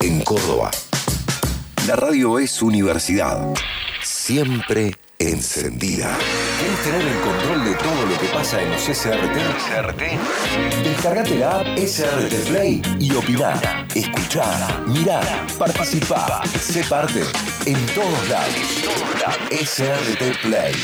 [0.00, 0.70] En Córdoba,
[1.88, 3.52] la radio es universidad.
[4.02, 6.16] Siempre encendida.
[6.60, 9.36] ¿Quieres tener el control de todo lo que pasa en los SRT?
[9.58, 10.84] SRT.
[10.84, 17.22] Descargate la app SRT Play y opinar, escuchar, mirar, participar, sé parte
[17.66, 18.54] en todos lados.
[19.50, 20.74] SRT Play.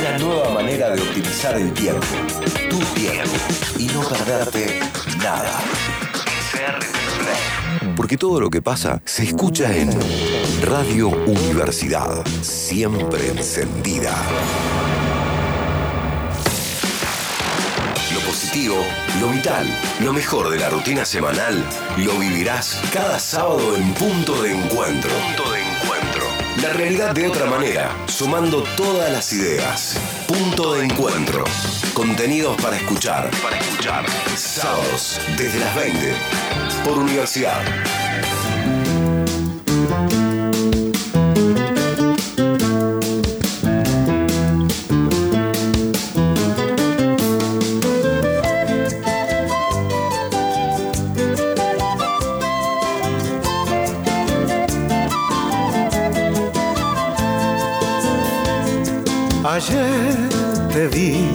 [0.00, 2.06] Una nueva manera de optimizar el tiempo,
[2.68, 3.36] tu tiempo
[3.78, 4.80] y no perderte
[5.18, 5.60] nada.
[8.00, 9.90] Porque todo lo que pasa se escucha en
[10.62, 14.16] Radio Universidad, siempre encendida.
[18.14, 18.76] Lo positivo,
[19.20, 19.66] lo vital,
[20.02, 21.62] lo mejor de la rutina semanal,
[21.98, 25.10] lo vivirás cada sábado en Punto de Encuentro.
[25.10, 26.24] Punto de Encuentro.
[26.62, 30.00] La realidad de otra manera, sumando todas las ideas.
[30.26, 31.44] Punto de Encuentro.
[31.92, 33.30] Contenidos para escuchar.
[33.42, 34.06] Para escuchar.
[34.36, 36.49] Sábados, desde las 20.
[36.84, 37.62] Por Universidad.
[59.44, 60.16] Ayer
[60.72, 61.26] te vi,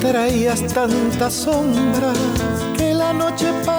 [0.00, 2.12] traías tanta sombra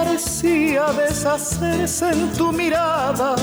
[0.04, 3.36] parecía deshacerse en tu mirada,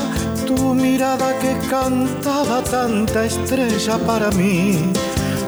[0.46, 4.92] tu mirada que cantaba tanta estrella para mí,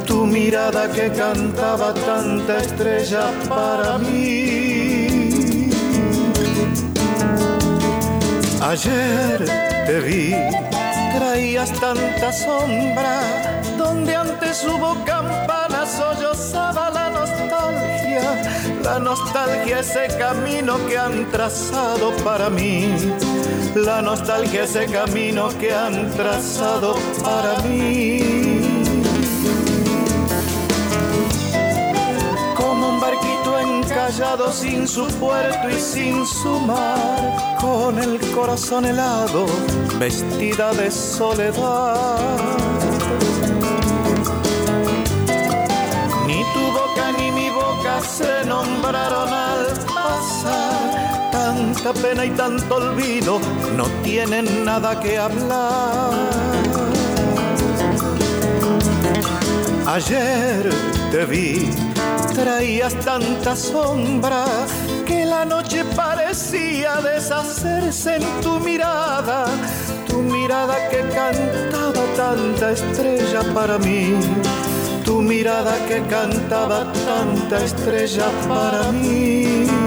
[0.05, 5.69] tu mirada que cantaba tanta estrella para mí.
[8.71, 9.37] Ayer
[9.87, 10.33] te vi,
[11.17, 13.19] traías tanta sombra
[13.77, 16.70] donde antes hubo campanas sollozaba
[18.83, 22.87] la nostalgia, ese camino que han trazado para mí,
[23.75, 28.83] la nostalgia ese camino que han trazado para mí.
[32.55, 39.45] Como un barquito encallado sin su puerto y sin su mar, con el corazón helado,
[39.99, 42.17] vestida de soledad.
[46.27, 47.40] Ni tu boca ni mi
[47.81, 51.31] boca se nombraron al pasar.
[51.31, 53.39] Tanta pena y tanto olvido
[53.75, 56.11] no tienen nada que hablar.
[59.87, 60.69] Ayer
[61.11, 61.69] te vi,
[62.33, 64.45] traías tanta sombra
[65.05, 69.45] que la noche parecía deshacerse en tu mirada,
[70.07, 74.15] tu mirada que cantaba tanta estrella para mí,
[75.11, 79.80] tu mirada que cantaba tanta estrella para mí.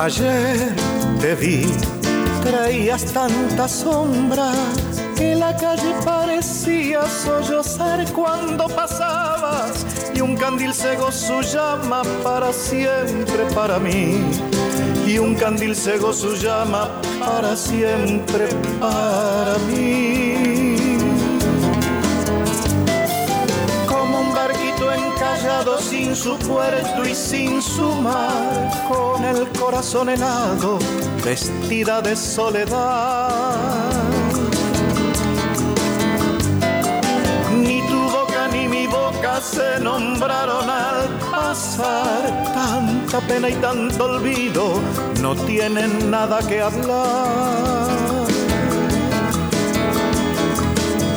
[0.00, 0.74] Ayer
[1.20, 1.66] te vi,
[2.42, 4.50] traías tanta sombra
[5.14, 9.84] que la calle parecía sollozar cuando pasabas
[10.14, 14.22] y un candil cegó su llama para siempre para mí.
[15.06, 16.88] Y un candil cegó su llama
[17.20, 18.48] para siempre
[18.80, 20.29] para mí.
[25.80, 30.78] Sin su puerto y sin su mar, con el corazón helado,
[31.24, 33.90] vestida de soledad.
[37.56, 42.52] Ni tu boca ni mi boca se nombraron al pasar.
[42.54, 44.80] Tanta pena y tanto olvido
[45.20, 48.00] no tienen nada que hablar.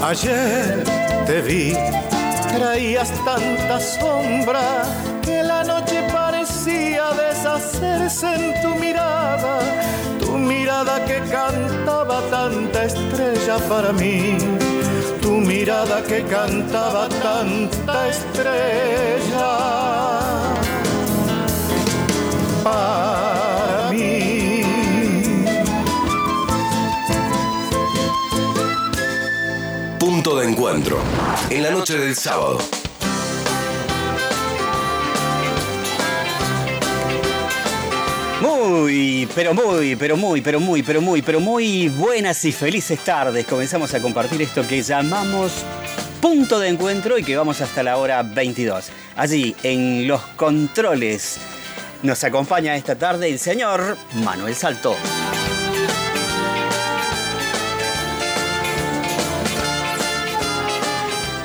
[0.04, 0.84] Ayer
[1.26, 1.74] te vi,
[2.56, 4.84] traías tanta sombra
[5.22, 9.60] que la noche parecía deshacerse en tu mirada,
[10.20, 14.38] tu mirada que cantaba tanta estrella para mí,
[15.22, 19.74] tu mirada que cantaba tanta estrella.
[30.24, 31.00] Punto de encuentro.
[31.50, 32.58] En la noche del sábado.
[38.40, 43.46] Muy, pero muy, pero muy, pero muy, pero muy, pero muy buenas y felices tardes.
[43.46, 45.66] Comenzamos a compartir esto que llamamos
[46.22, 48.92] punto de encuentro y que vamos hasta la hora 22.
[49.18, 51.36] Allí, en los controles,
[52.02, 54.96] nos acompaña esta tarde el señor Manuel Salto.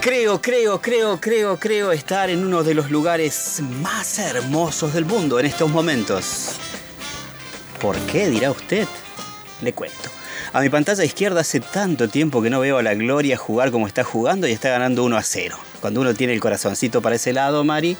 [0.01, 5.41] Creo, creo, creo, creo, creo estar en uno de los lugares más hermosos del mundo
[5.41, 6.53] en estos momentos.
[7.81, 8.29] ¿Por qué?
[8.29, 8.87] dirá usted.
[9.61, 10.09] Le cuento.
[10.53, 13.89] A mi pantalla izquierda hace tanto tiempo que no veo a la Gloria jugar como
[13.89, 15.59] está jugando y está ganando 1 a 0.
[15.81, 17.97] Cuando uno tiene el corazoncito para ese lado, Mari.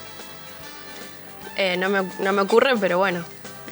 [1.57, 3.25] Eh, no, me, no me ocurre, pero bueno,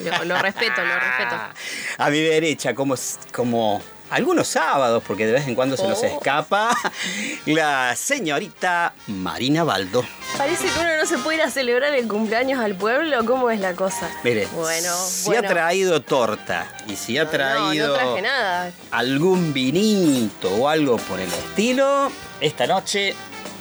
[0.04, 1.36] lo, lo respeto, lo respeto.
[1.98, 2.96] A mi derecha, como,
[3.32, 3.80] como
[4.10, 6.06] algunos sábados, porque de vez en cuando se nos Oh.
[6.06, 6.76] escapa,
[7.46, 10.04] la señorita Marina Baldo.
[10.38, 13.24] Parece que uno no se puede ir a celebrar el cumpleaños al pueblo.
[13.24, 14.08] ¿Cómo es la cosa?
[14.22, 15.48] Mire, bueno, si bueno.
[15.48, 18.70] ha traído torta y si ha No, traído No, traje nada.
[18.90, 22.10] algún vinito o algo por el estilo,
[22.40, 23.14] esta noche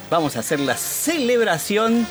[0.10, 2.06] vamos a hacer la celebración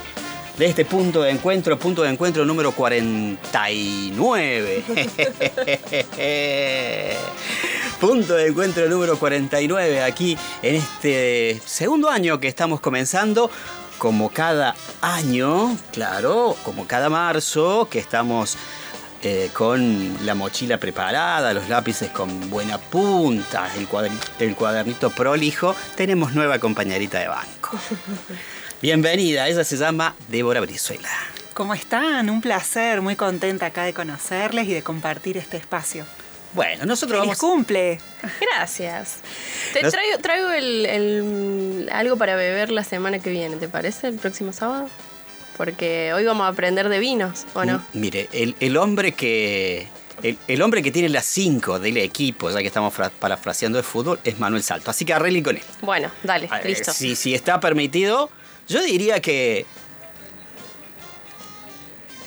[0.58, 4.84] de este punto de encuentro, punto de encuentro número 49.
[8.00, 13.50] punto de encuentro número 49 aquí en este segundo año que estamos comenzando.
[13.99, 18.56] Como cada año, claro, como cada marzo, que estamos
[19.23, 25.75] eh, con la mochila preparada, los lápices con buena punta, el, cuaderni- el cuadernito prolijo,
[25.97, 27.79] tenemos nueva compañerita de banco.
[28.82, 31.08] Bienvenida, ella se llama Débora Brizuela.
[31.55, 32.29] ¿Cómo están?
[32.29, 36.05] Un placer, muy contenta acá de conocerles y de compartir este espacio.
[36.54, 37.56] Bueno, nosotros ¡Feliz vamos...
[37.56, 38.00] cumple!
[38.40, 39.16] Gracias.
[39.72, 44.06] Te traigo, traigo el, el- algo para beber la semana que viene, ¿te parece?
[44.08, 44.88] El próximo sábado.
[45.56, 47.74] Porque hoy vamos a aprender de vinos, ¿o no?
[47.74, 49.86] M- Mire, el, el hombre que...
[50.22, 53.82] El, el hombre que tiene las 5 del equipo, ya que estamos fra- parafraseando de
[53.82, 54.90] fútbol, es Manuel Salto.
[54.90, 55.62] Así que arregle con él.
[55.82, 56.92] Bueno, dale, A ver, listo.
[56.92, 58.30] Si, si está permitido,
[58.68, 59.66] yo diría que.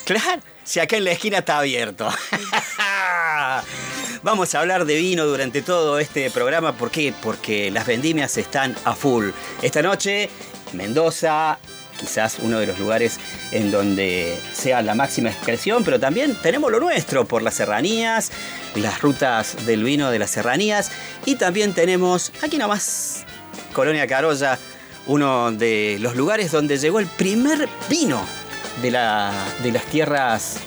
[0.06, 2.10] Claro, si acá en la esquina está abierto.
[4.24, 6.74] Vamos a hablar de vino durante todo este programa.
[6.74, 7.14] ¿Por qué?
[7.22, 9.30] Porque las vendimias están a full.
[9.62, 10.30] Esta noche,
[10.74, 11.58] Mendoza,
[12.00, 13.20] quizás uno de los lugares
[13.52, 18.32] en donde sea la máxima expresión, pero también tenemos lo nuestro por las serranías,
[18.76, 20.92] las rutas del vino de las serranías
[21.26, 23.24] y también tenemos aquí nomás
[23.74, 24.58] Colonia Carolla,
[25.06, 28.26] uno de los lugares donde llegó el primer vino
[28.82, 29.32] de, la-
[29.64, 30.58] de las tierras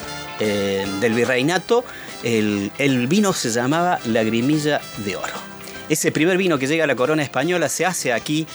[0.41, 1.85] eh, del virreinato.
[2.23, 5.33] El, vino se llamaba Lagrimilla de Oro.
[5.89, 8.47] Ese primer vino que llega a la corona española se hace aquí,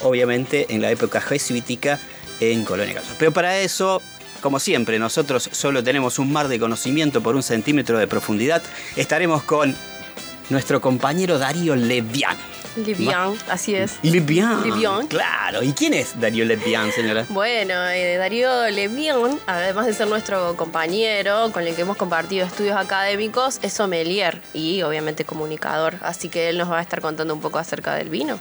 [0.00, 1.98] obviamente, en la época jesuítica
[2.40, 3.14] en Colonia Carolla.
[3.18, 4.02] Pero para eso,
[4.40, 8.62] como siempre, nosotros solo tenemos un mar de conocimiento por un centímetro de profundidad.
[8.96, 9.76] Estaremos con
[10.48, 12.36] nuestro compañero Darío Levian.
[12.76, 13.98] Livian, así es.
[14.02, 15.06] Levian.
[15.08, 15.62] Claro.
[15.62, 17.26] ¿Y quién es Darío Levian, señora?
[17.28, 22.76] Bueno, eh, Darío Levian, además de ser nuestro compañero con el que hemos compartido estudios
[22.76, 25.96] académicos, es sommelier y obviamente comunicador.
[26.02, 28.38] Así que él nos va a estar contando un poco acerca del vino.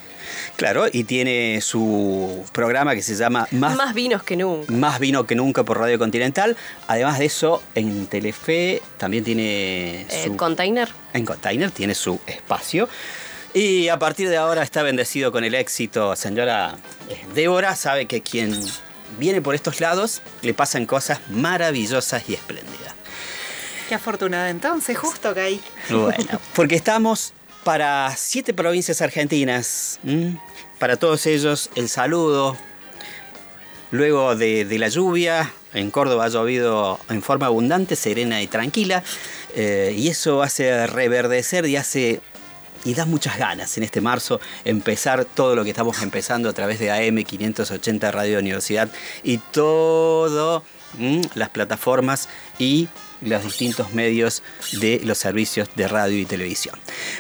[0.58, 4.72] Claro, y tiene su programa que se llama Más, Más vinos que nunca.
[4.72, 6.56] Más Vino que Nunca por Radio Continental.
[6.88, 10.36] Además de eso, en Telefe también tiene Eh, su...
[10.38, 10.90] container.
[11.14, 12.88] en Container tiene su espacio.
[13.54, 16.16] Y a partir de ahora está bendecido con el éxito.
[16.16, 16.78] Señora
[17.10, 18.60] eh, Débora sabe que quien
[19.18, 22.94] viene por estos lados le pasan cosas maravillosas y espléndidas.
[23.88, 25.60] Qué afortunada entonces, justo ahí.
[25.90, 30.00] Bueno, porque estamos para siete provincias argentinas.
[30.78, 32.56] Para todos ellos, el saludo.
[33.92, 39.04] Luego de, de la lluvia, en Córdoba ha llovido en forma abundante, serena y tranquila.
[39.56, 42.22] eh, y eso hace reverdecer y hace.
[42.86, 46.80] Y da muchas ganas en este marzo empezar todo lo que estamos empezando a través
[46.80, 48.90] de AM 580 Radio Universidad
[49.24, 50.64] y todo
[50.98, 51.22] ¿m?
[51.36, 52.88] las plataformas y
[53.22, 54.44] los distintos medios
[54.80, 56.76] de los servicios de radio y televisión.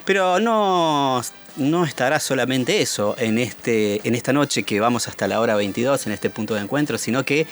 [0.05, 1.21] Pero no,
[1.57, 6.07] no estará solamente eso en, este, en esta noche que vamos hasta la hora 22
[6.07, 7.47] en este punto de encuentro, sino que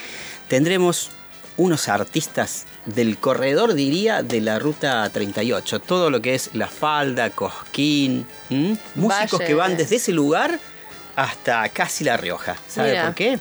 [0.47, 1.11] tendremos
[1.57, 5.79] unos artistas del corredor, diría, de la ruta 38.
[5.79, 8.77] Todo lo que es La Falda, Cosquín, ¿m?
[8.95, 9.45] músicos Valle.
[9.45, 10.59] que van desde ese lugar
[11.15, 12.55] hasta casi La Rioja.
[12.67, 13.05] ¿Sabe Mira.
[13.05, 13.39] por qué?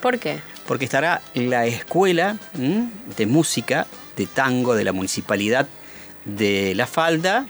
[0.00, 0.40] ¿Por qué?
[0.66, 2.90] Porque estará la escuela ¿m?
[3.16, 5.66] de música de tango de la municipalidad
[6.24, 7.46] de La Falda,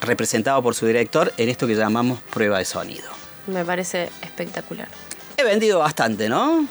[0.00, 3.10] representado por su director en esto que llamamos prueba de sonido.
[3.48, 4.88] Me parece espectacular.
[5.36, 6.66] He vendido bastante, ¿no?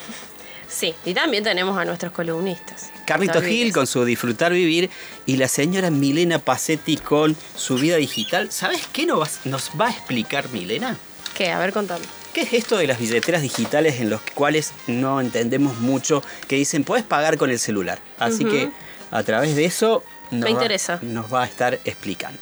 [0.69, 2.89] Sí, y también tenemos a nuestros columnistas.
[3.05, 4.89] Carlito Gil con su Disfrutar Vivir
[5.25, 8.51] y la señora Milena Pacetti con su vida digital.
[8.51, 9.39] ¿Sabes qué nos
[9.79, 10.97] va, a explicar Milena?
[11.35, 11.51] ¿Qué?
[11.51, 12.05] A ver, contame.
[12.33, 16.21] ¿Qué es esto de las billeteras digitales en los cuales no entendemos mucho?
[16.47, 17.99] Que dicen, puedes pagar con el celular.
[18.19, 18.69] Así que
[19.09, 22.39] a través de eso nos, Me va- nos va a estar explicando.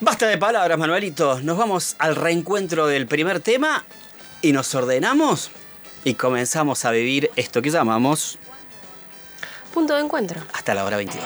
[0.00, 1.40] Basta de palabras, Manuelito.
[1.40, 3.84] Nos vamos al reencuentro del primer tema
[4.42, 5.50] y nos ordenamos
[6.04, 8.38] y comenzamos a vivir esto que llamamos
[9.72, 10.40] Punto de encuentro.
[10.52, 11.24] hasta la hora 22.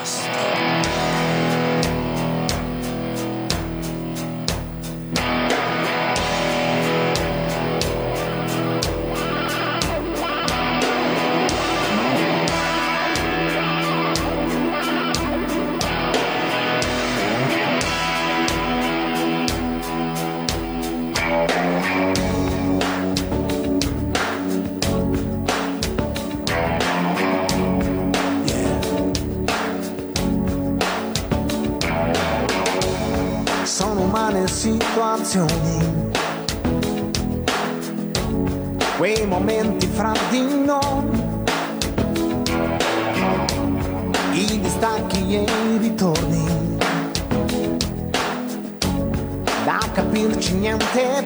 [50.58, 51.17] Niente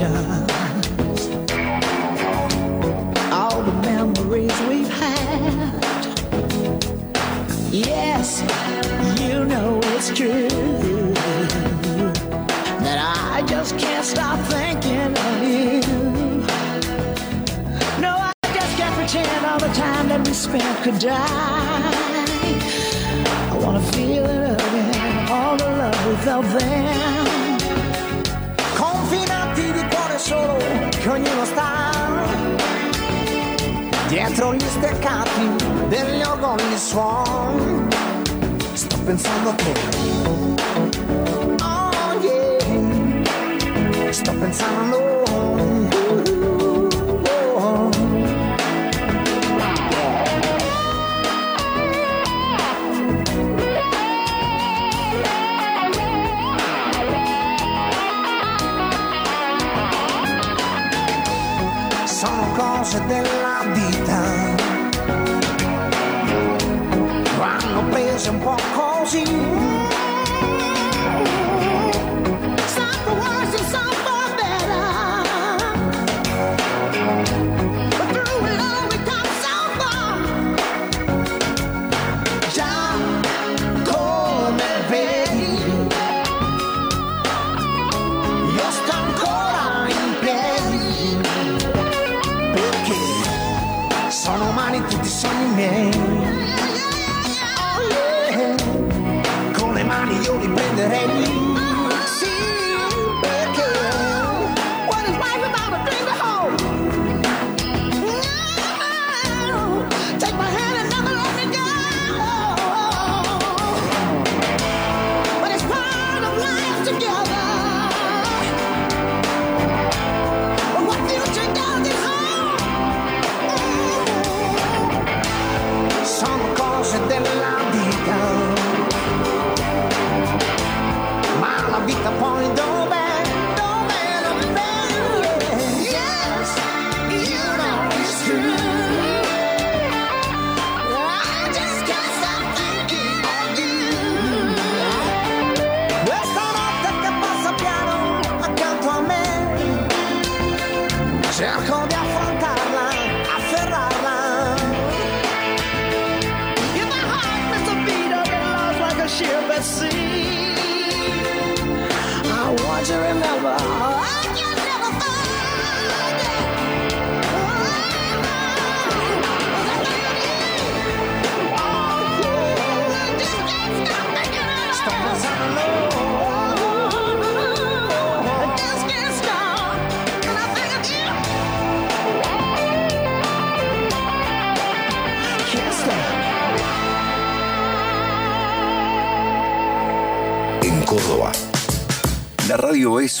[0.00, 0.49] 家。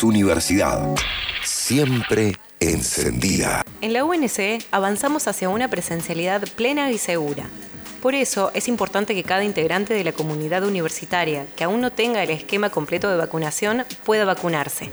[0.02, 0.94] Universidad.
[1.42, 3.62] Siempre encendida.
[3.80, 7.44] En la UNC avanzamos hacia una presencialidad plena y segura.
[8.02, 12.22] Por eso es importante que cada integrante de la comunidad universitaria que aún no tenga
[12.22, 14.90] el esquema completo de vacunación pueda vacunarse.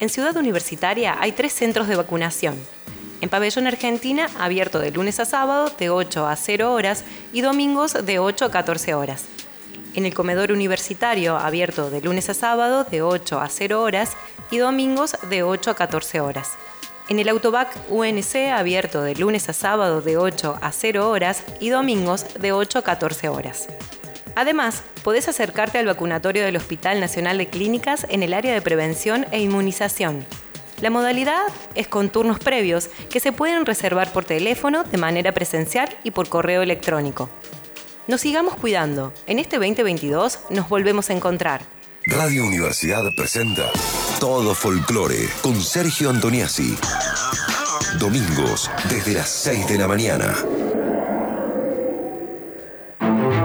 [0.00, 2.56] En Ciudad Universitaria hay tres centros de vacunación.
[3.20, 7.92] En Pabellón Argentina, abierto de lunes a sábado de 8 a 0 horas y domingos
[8.04, 9.26] de 8 a 14 horas.
[9.94, 14.12] En el comedor universitario, abierto de lunes a sábado de 8 a 0 horas
[14.50, 16.52] y domingos de 8 a 14 horas.
[17.10, 21.68] En el Autobac UNC, abierto de lunes a sábado de 8 a 0 horas y
[21.68, 23.68] domingos de 8 a 14 horas.
[24.34, 29.26] Además, podés acercarte al vacunatorio del Hospital Nacional de Clínicas en el área de prevención
[29.30, 30.24] e inmunización.
[30.80, 31.42] La modalidad
[31.74, 36.30] es con turnos previos que se pueden reservar por teléfono, de manera presencial y por
[36.30, 37.28] correo electrónico.
[38.08, 39.12] Nos sigamos cuidando.
[39.26, 41.62] En este 2022 nos volvemos a encontrar.
[42.06, 43.70] Radio Universidad presenta
[44.18, 46.76] Todo Folclore con Sergio Antoniazzi.
[48.00, 50.34] Domingos desde las 6 de la mañana.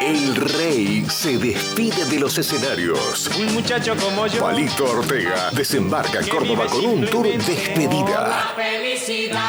[0.01, 3.29] El rey se despide de los escenarios.
[3.37, 4.41] Un muchacho como yo.
[4.41, 8.55] Palito Ortega desembarca en Córdoba con un tour despedida.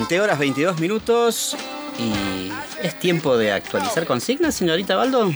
[0.06, 1.56] 20 horas 22 minutos
[1.98, 5.32] y es tiempo de actualizar consignas, señorita Baldo.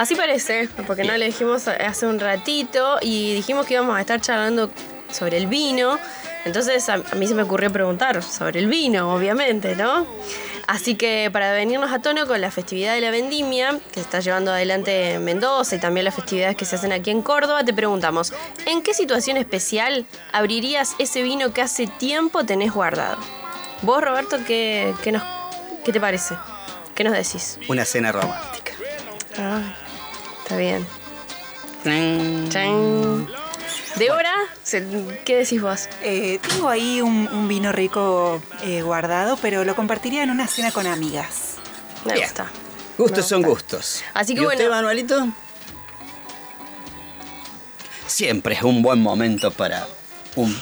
[0.00, 4.20] Así parece, porque no le dijimos hace un ratito y dijimos que íbamos a estar
[4.20, 4.72] charlando
[5.08, 6.00] sobre el vino.
[6.44, 10.04] Entonces a, a mí se me ocurrió preguntar sobre el vino, obviamente, ¿no?
[10.66, 14.18] Así que para venirnos a tono con la festividad de la vendimia, que se está
[14.18, 17.72] llevando adelante en Mendoza y también las festividades que se hacen aquí en Córdoba, te
[17.72, 18.32] preguntamos,
[18.66, 23.41] ¿en qué situación especial abrirías ese vino que hace tiempo tenés guardado?
[23.82, 25.22] Vos, Roberto, ¿qué, qué nos,
[25.84, 26.36] qué te parece?
[26.94, 27.58] ¿Qué nos decís?
[27.68, 28.72] Una cena romántica.
[29.38, 29.74] Ah,
[30.42, 30.86] está bien.
[31.84, 33.26] Chan.
[33.96, 34.86] Débora, se-
[35.24, 35.88] ¿qué decís vos?
[36.02, 40.70] Eh, tengo ahí un, un vino rico eh, guardado, pero lo compartiría en una cena
[40.70, 41.56] con amigas.
[42.04, 42.24] Me Bien.
[42.26, 42.46] gusta.
[42.98, 44.02] Gustos son gustos.
[44.14, 44.60] Así que ¿Y bueno.
[44.60, 45.28] usted, Manuelito?
[48.06, 49.86] Siempre es un buen momento para
[50.36, 50.56] un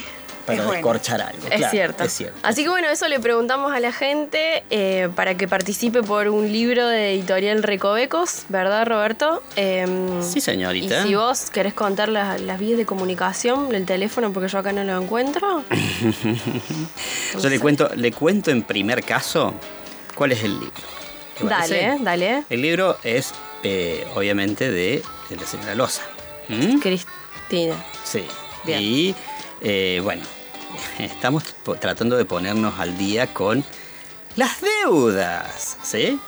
[0.46, 0.72] para bueno.
[0.72, 1.46] descorchar algo.
[1.48, 2.04] Es claro, cierto.
[2.04, 2.38] Es cierto.
[2.42, 6.50] Así que bueno, eso le preguntamos a la gente eh, para que participe por un
[6.50, 9.42] libro de editorial Recovecos, ¿verdad, Roberto?
[9.56, 11.00] Em, Sí, señorita.
[11.00, 14.72] Y si vos querés contar las, las vías de comunicación, el teléfono, porque yo acá
[14.72, 15.64] no lo encuentro.
[17.40, 19.54] Yo le cuento, le cuento en primer caso
[20.14, 20.72] cuál es el libro.
[21.42, 22.44] Dale, dale.
[22.50, 26.02] El libro es, eh, obviamente, de, de la señora Loza.
[26.48, 26.78] ¿Mm?
[26.80, 27.76] Cristina.
[28.04, 28.24] Sí.
[28.64, 28.82] Bien.
[28.82, 29.14] Y
[29.60, 30.22] eh, bueno,
[30.98, 31.44] estamos
[31.80, 33.64] tratando de ponernos al día con
[34.36, 36.18] las deudas, ¿sí?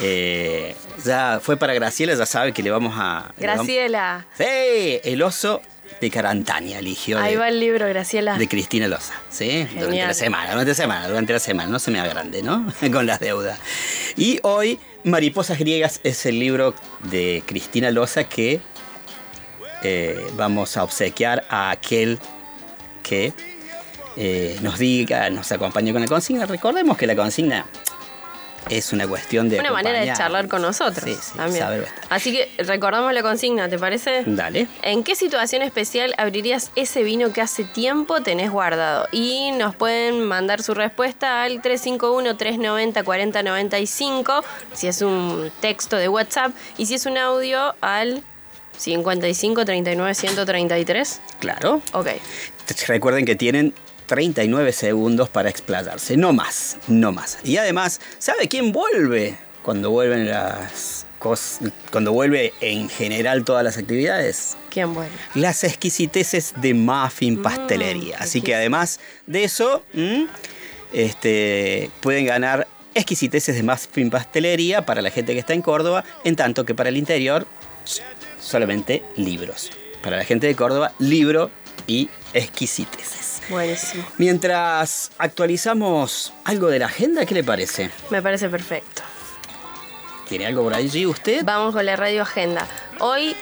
[0.00, 2.98] Eh, ya fue para Graciela, ya sabe que le vamos a...
[3.22, 4.26] vamos- Graciela.
[4.36, 5.60] Sí, el oso
[6.00, 8.38] de Carantania eligió Ahí de, va el libro, Graciela.
[8.38, 9.64] de Cristina Loza, ¿sí?
[9.74, 12.72] Durante la semana, durante la semana, durante la semana, no se me agrande, ¿no?
[12.92, 13.58] con las deudas.
[14.16, 16.74] Y hoy, Mariposas Griegas es el libro
[17.10, 18.60] de Cristina Loza que
[19.82, 22.18] eh, vamos a obsequiar a aquel
[23.10, 23.34] que
[24.16, 26.46] eh, nos diga, nos acompañe con la consigna.
[26.46, 27.66] Recordemos que la consigna
[28.68, 29.58] es una cuestión de.
[29.58, 31.02] Una manera de charlar con nosotros.
[31.04, 31.66] Sí, sí, también.
[32.08, 34.22] Así que recordamos la consigna, ¿te parece?
[34.26, 34.68] Dale.
[34.82, 39.08] ¿En qué situación especial abrirías ese vino que hace tiempo tenés guardado?
[39.10, 46.86] Y nos pueden mandar su respuesta al 351-390-4095, si es un texto de WhatsApp, y
[46.86, 48.22] si es un audio al
[48.78, 51.18] 55-39-133.
[51.40, 51.82] Claro.
[51.92, 52.06] Ok.
[52.86, 53.74] Recuerden que tienen
[54.06, 57.38] 39 segundos para explayarse, no más, no más.
[57.44, 63.78] Y además, ¿sabe quién vuelve cuando vuelven las cosas, cuando vuelve en general todas las
[63.78, 64.56] actividades?
[64.68, 65.12] ¿Quién vuelve?
[65.34, 68.18] Las exquisiteces de Muffin Pastelería.
[68.18, 70.26] Así que además de eso, ¿m?
[70.92, 76.34] este, pueden ganar exquisiteces de Muffin Pastelería para la gente que está en Córdoba, en
[76.36, 77.46] tanto que para el interior
[78.40, 79.70] solamente libros.
[80.02, 81.50] Para la gente de Córdoba, libro
[81.86, 83.42] y exquisiteces.
[83.48, 84.04] Buenísimo.
[84.18, 87.90] Mientras actualizamos algo de la agenda, ¿qué le parece?
[88.10, 89.02] Me parece perfecto.
[90.28, 91.44] ¿Tiene algo por allí usted?
[91.44, 92.66] Vamos con la radio agenda.
[93.00, 93.34] Hoy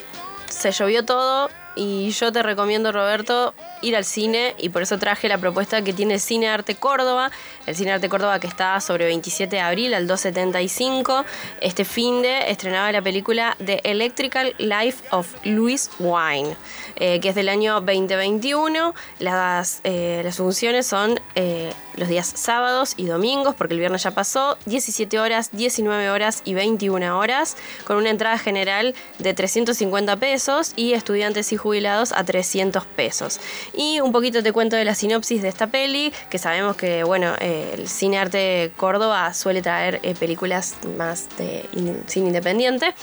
[0.48, 5.28] se llovió todo y yo te recomiendo, Roberto, ir al cine y por eso traje
[5.28, 7.30] la propuesta que tiene Cine Arte Córdoba.
[7.68, 11.26] El Cine Arte Córdoba que está sobre 27 de abril al 275.
[11.60, 16.56] Este fin de estrenaba la película The Electrical Life of Louis Wine,
[16.96, 18.94] eh, que es del año 2021.
[19.18, 24.12] Las, eh, las funciones son eh, los días sábados y domingos, porque el viernes ya
[24.12, 30.72] pasó, 17 horas, 19 horas y 21 horas, con una entrada general de 350 pesos
[30.74, 33.40] y estudiantes y jubilados a 300 pesos.
[33.74, 37.34] Y un poquito te cuento de la sinopsis de esta peli, que sabemos que, bueno,
[37.74, 42.94] el Cine Arte Córdoba suele traer eh, películas más de in- cine independiente.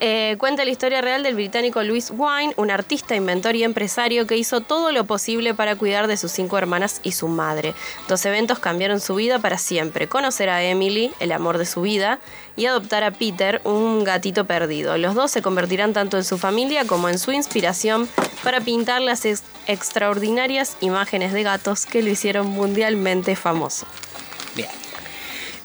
[0.00, 4.36] Eh, cuenta la historia real del británico Louis Wine, un artista, inventor y empresario que
[4.36, 7.74] hizo todo lo posible para cuidar de sus cinco hermanas y su madre.
[8.08, 10.08] Dos eventos cambiaron su vida para siempre.
[10.08, 12.18] Conocer a Emily, el amor de su vida,
[12.56, 14.96] y adoptar a Peter, un gatito perdido.
[14.96, 18.08] Los dos se convertirán tanto en su familia como en su inspiración
[18.44, 23.86] para pintar las ex- extraordinarias imágenes de gatos que lo hicieron mundialmente famoso.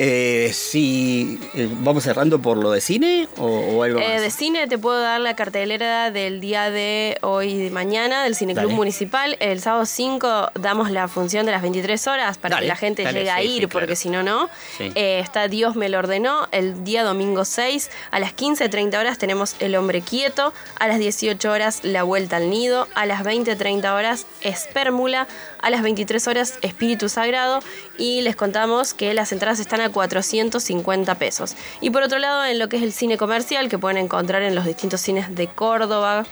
[0.02, 4.22] Eh, si eh, vamos cerrando por lo de cine o, o algo Eh, más.
[4.22, 8.34] de cine te puedo dar la cartelera del día de hoy y de mañana del
[8.34, 8.76] Cineclub Dale.
[8.76, 9.36] Municipal.
[9.42, 13.04] El sábado 5 damos la función de las 23 horas para Dale, que la gente
[13.04, 14.50] dale, llegue a ir, sí, porque si no, no.
[14.78, 14.90] Sí.
[14.96, 16.48] Eh, está Dios me lo ordenó.
[16.54, 20.54] El día domingo 6 a las 15.30 horas tenemos El Hombre Quieto.
[20.80, 22.88] A las 18 horas La Vuelta al Nido.
[22.96, 25.28] A las 20.30 horas Espérmula.
[25.62, 27.60] A las 23 horas Espíritu Sagrado.
[27.98, 31.56] Y les contamos que las entradas están a 450 pesos.
[31.82, 34.56] Y por otro lado, en lo que es el cine comercial, que pueden encontrar en
[34.56, 36.26] los distintos cines de Córdoba,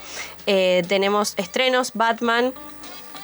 [0.45, 2.53] eh, tenemos estrenos Batman.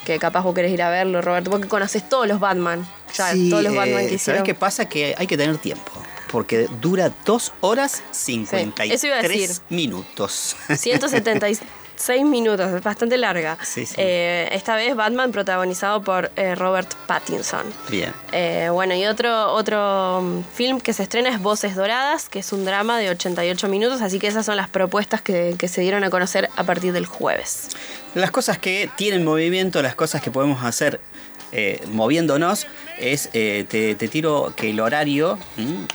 [0.05, 2.85] Que capaz vos querés ir a verlo, Roberto, porque conoces todos los Batman.
[3.15, 4.43] Ya, Sí, todos los eh, Batman que ¿Sabes hicieron.
[4.43, 4.89] qué pasa?
[4.89, 5.91] Que hay que tener tiempo.
[6.29, 9.51] Porque dura 2 horas 53 eso iba a decir.
[9.69, 10.55] minutos.
[10.75, 11.57] 170 y-
[11.95, 13.57] seis minutos, es bastante larga.
[13.61, 13.95] Sí, sí.
[13.97, 17.65] Eh, esta vez Batman protagonizado por eh, Robert Pattinson.
[17.89, 18.13] Bien.
[18.31, 22.53] Eh, bueno, y otro, otro mm, film que se estrena es Voces Doradas, que es
[22.53, 26.03] un drama de 88 minutos, así que esas son las propuestas que, que se dieron
[26.03, 27.69] a conocer a partir del jueves.
[28.15, 30.99] Las cosas que tienen movimiento, las cosas que podemos hacer
[31.53, 32.67] eh, moviéndonos,
[32.99, 35.85] es, eh, te, te tiro que el horario, ¿m?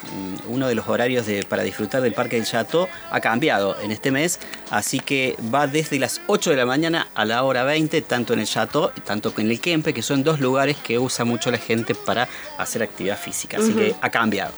[0.48, 4.10] uno de los horarios de, para disfrutar del Parque del Chateau ha cambiado en este
[4.10, 4.38] mes,
[4.70, 8.40] así que va desde las 8 de la mañana a la hora 20, tanto en
[8.40, 11.94] el Chateau, tanto en el Kempe, que son dos lugares que usa mucho la gente
[11.94, 14.52] para hacer actividad física, así que ha cambiado.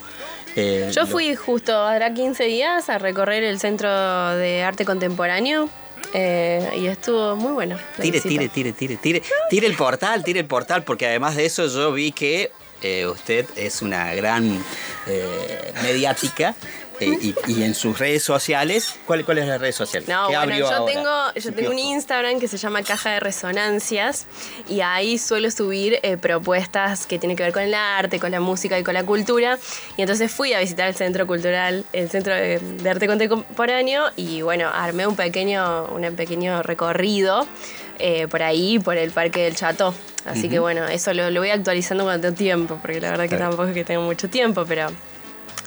[0.55, 3.89] Eh, Yo lo- fui justo, hará 15 días, a recorrer el Centro
[4.35, 5.69] de Arte Contemporáneo
[6.13, 7.77] eh, y estuvo muy bueno.
[7.95, 8.29] Tire, visita.
[8.29, 9.23] tire, tire, tire, tire.
[9.49, 13.45] Tire el portal, tire el portal, porque además de eso yo vi que eh, usted
[13.55, 14.63] es una gran
[15.07, 16.55] eh, mediática
[17.01, 20.03] eh, y, y en sus redes sociales, ¿cuál, cuál es la red social?
[20.07, 20.93] No, ¿Qué bueno, yo ahora?
[20.93, 21.79] tengo, yo tengo un.
[21.81, 24.25] Instagram que se llama Caja de Resonancias
[24.69, 28.39] y ahí suelo subir eh, propuestas que tienen que ver con el arte, con la
[28.39, 29.57] música y con la cultura.
[29.97, 34.41] Y entonces fui a visitar el Centro Cultural, el Centro de, de Arte Contemporáneo y
[34.41, 37.47] bueno, armé un pequeño, un pequeño recorrido
[37.99, 39.93] eh, por ahí, por el Parque del Chateau.
[40.25, 43.37] Así que bueno, eso lo, lo voy actualizando cuando tengo tiempo, porque la verdad que
[43.37, 44.87] tampoco es que tengo mucho tiempo, pero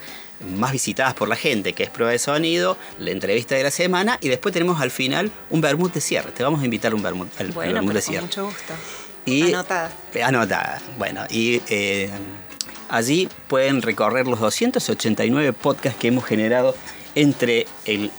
[0.57, 4.19] más visitadas por la gente, que es prueba de sonido, la entrevista de la semana
[4.21, 6.33] y después tenemos al final un vermut de cierre.
[6.33, 8.23] Te vamos a invitar un vermut, al, Bueno, vermut de con cierre.
[8.27, 8.75] mucho gusto.
[9.25, 9.93] Y, Anotada.
[10.25, 10.83] Anotada.
[10.99, 12.11] Bueno, y eh,
[12.89, 16.75] allí pueden recorrer los 289 podcasts que hemos generado
[17.17, 18.13] entre el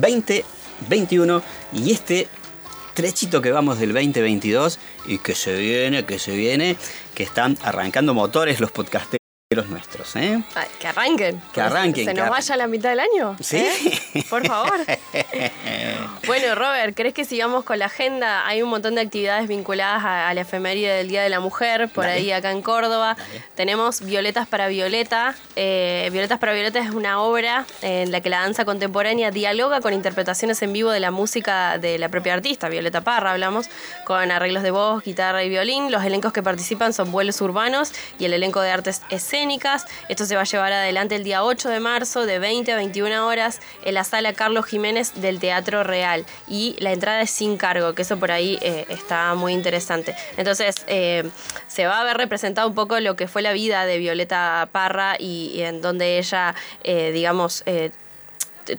[0.00, 1.42] 2021
[1.74, 2.28] y este
[2.94, 6.76] trechito que vamos del 2022 y que se viene, que se viene,
[7.14, 10.16] que están arrancando motores los podcasteros nuestros.
[10.16, 10.42] ¿eh?
[10.56, 11.40] Ay, que arranquen.
[11.52, 12.30] Que arranquen, ¿Se que nos arranquen.
[12.30, 13.36] vaya la mitad del año?
[13.40, 13.58] ¿Sí?
[13.58, 14.24] ¿Eh?
[14.28, 14.72] Por favor.
[16.26, 18.44] Bueno, Robert, ¿crees que sigamos con la agenda?
[18.48, 21.88] Hay un montón de actividades vinculadas a, a la efeméride del Día de la Mujer,
[21.88, 22.16] por Dale.
[22.16, 23.16] ahí acá en Córdoba.
[23.54, 25.36] Tenemos Violetas para Violeta.
[25.54, 29.94] Eh, Violetas para Violeta es una obra en la que la danza contemporánea dialoga con
[29.94, 33.66] interpretaciones en vivo de la música de la propia artista, Violeta Parra, hablamos,
[34.04, 35.92] con arreglos de voz, guitarra y violín.
[35.92, 39.35] Los elencos que participan son Vuelos Urbanos y el elenco de artes escénicas.
[40.08, 43.26] Esto se va a llevar adelante el día 8 de marzo de 20 a 21
[43.26, 46.24] horas en la sala Carlos Jiménez del Teatro Real.
[46.48, 50.14] Y la entrada es sin cargo, que eso por ahí eh, está muy interesante.
[50.38, 51.28] Entonces, eh,
[51.68, 55.16] se va a ver representado un poco lo que fue la vida de Violeta Parra
[55.18, 57.90] y, en donde ella, eh, digamos, eh,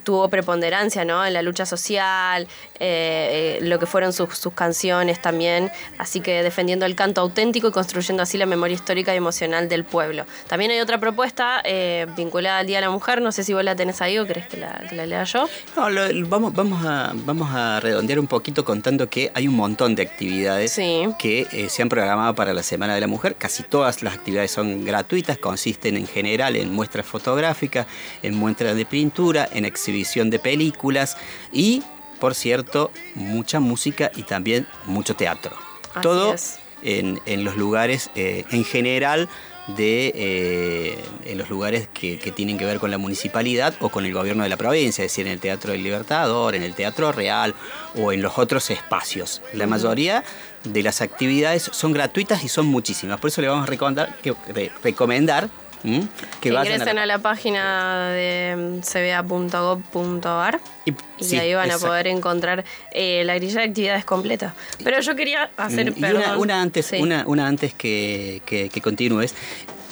[0.04, 1.24] tuvo preponderancia ¿no?
[1.24, 2.46] en la lucha social,
[2.80, 7.68] eh, eh, lo que fueron sus, sus canciones también, así que defendiendo el canto auténtico
[7.68, 10.24] y construyendo así la memoria histórica y emocional del pueblo.
[10.48, 13.64] También hay otra propuesta eh, vinculada al Día de la Mujer, no sé si vos
[13.64, 15.48] la tenés ahí o querés que la, que la lea yo.
[15.76, 19.54] No, lo- lo- vamos, vamos, a, vamos a redondear un poquito contando que hay un
[19.56, 20.72] montón de actividades
[21.18, 23.34] que se han programado para la Semana de la Mujer.
[23.36, 27.86] Casi todas las actividades son gratuitas, consisten en general en muestras fotográficas,
[28.22, 31.16] en muestras de pintura, en exhibición de películas
[31.52, 31.82] y,
[32.20, 35.56] por cierto, mucha música y también mucho teatro.
[35.94, 36.34] Así Todo
[36.82, 39.28] en, en los lugares, eh, en general,
[39.68, 44.06] de eh, en los lugares que, que tienen que ver con la municipalidad o con
[44.06, 47.12] el gobierno de la provincia, es decir, en el Teatro del Libertador, en el Teatro
[47.12, 47.54] Real
[47.94, 49.42] o en los otros espacios.
[49.52, 50.24] La mayoría
[50.64, 53.20] de las actividades son gratuitas y son muchísimas.
[53.20, 55.50] Por eso le vamos a recomendar que, re- recomendar
[55.84, 56.06] ¿m?
[56.40, 61.78] Que vayan ingresen a la, página de mm, cba.gov.ar y, y sí, ahí van a
[61.78, 64.54] poder encontrar eh, la grilla de actividades completa.
[64.82, 66.22] Pero yo quería hacer, Mm, y perdón.
[66.22, 66.96] una, una antes, Sí.
[67.00, 69.34] una, una antes que, que, que continúes.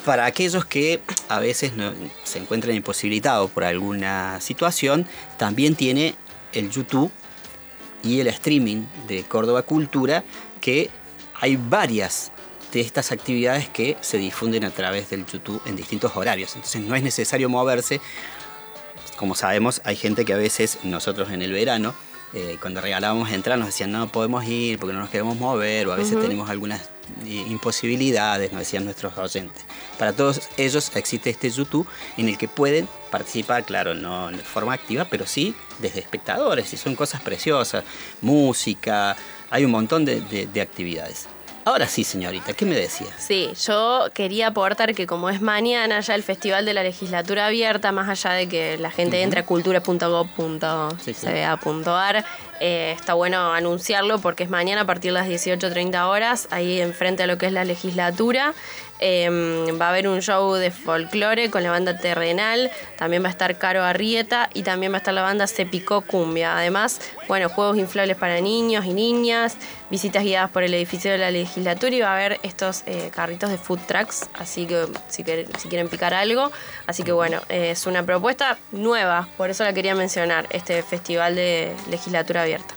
[0.05, 6.15] Para aquellos que a veces no- se encuentran imposibilitados por alguna situación, también tiene
[6.53, 7.11] el YouTube
[8.05, 10.23] y el streaming de Córdoba Cultura,
[10.61, 10.91] que
[11.41, 12.31] hay varias
[12.77, 16.55] de estas actividades que se difunden a través del YouTube en distintos horarios.
[16.57, 18.03] Entonces no es necesario moverse.
[19.17, 21.95] Como sabemos, hay gente que a veces nosotros en el verano,
[22.35, 25.93] eh, cuando regalábamos entrar, nos decían no podemos ir porque no nos queremos mover, o
[25.95, 26.83] a veces tenemos algunas
[27.25, 29.65] eh, imposibilidades, nos decían nuestros oyentes.
[29.99, 34.75] Para todos ellos existe este YouTube en el que pueden participar, claro, no de forma
[34.75, 37.85] activa, pero sí desde espectadores, y son cosas preciosas,
[38.21, 39.17] música,
[39.49, 41.27] hay un montón de, de- de actividades.
[41.67, 43.09] Ahora sí, señorita, ¿qué me decía?
[43.19, 47.91] Sí, yo quería aportar que como es mañana ya el Festival de la Legislatura Abierta,
[47.91, 52.25] más allá de que la gente entre a cultura.gov.cba.ar,
[52.61, 57.25] eh, está bueno anunciarlo porque es mañana a partir de las 18.30 horas, ahí enfrente
[57.25, 58.55] a lo que es la legislatura.
[59.01, 59.29] Eh,
[59.81, 63.59] va a haber un show de folclore con la banda Terrenal, también va a estar
[63.59, 65.67] Caro Arrieta y también va a estar la banda Se
[66.07, 66.57] Cumbia.
[66.57, 69.57] Además, bueno, juegos inflables para niños y niñas,
[69.91, 73.51] visitas guiadas por el edificio de la legislatura y va a haber estos eh, carritos
[73.51, 75.23] de food trucks, así que si
[75.69, 76.51] quieren picar algo.
[76.87, 81.35] Así que bueno, eh, es una propuesta nueva, por eso la quería mencionar, este festival
[81.35, 82.75] de legislatura abierta.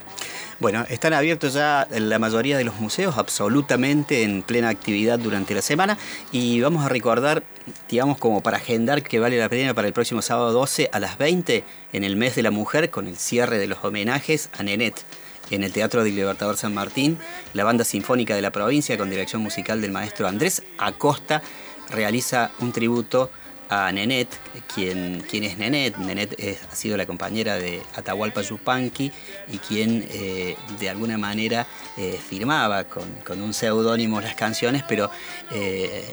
[0.59, 5.61] Bueno, están abiertos ya la mayoría de los museos, absolutamente en plena actividad durante la
[5.61, 5.97] semana.
[6.33, 7.43] Y vamos a recordar,
[7.89, 11.17] digamos, como para agendar que vale la pena para el próximo sábado 12 a las
[11.17, 15.01] 20, en el mes de la mujer, con el cierre de los homenajes a Nenet.
[15.49, 17.17] En el Teatro del Libertador San Martín,
[17.53, 21.41] la banda sinfónica de la provincia, con dirección musical del maestro Andrés Acosta,
[21.89, 23.31] realiza un tributo
[23.69, 24.27] a Nenet,
[24.73, 25.97] quien, es Nenet.
[25.97, 29.11] Nenet ha sido la compañera de Atahualpa Yupanqui
[29.47, 35.11] y quien eh, de alguna manera eh, firmaba con, con un seudónimo las canciones, pero
[35.51, 36.03] eh,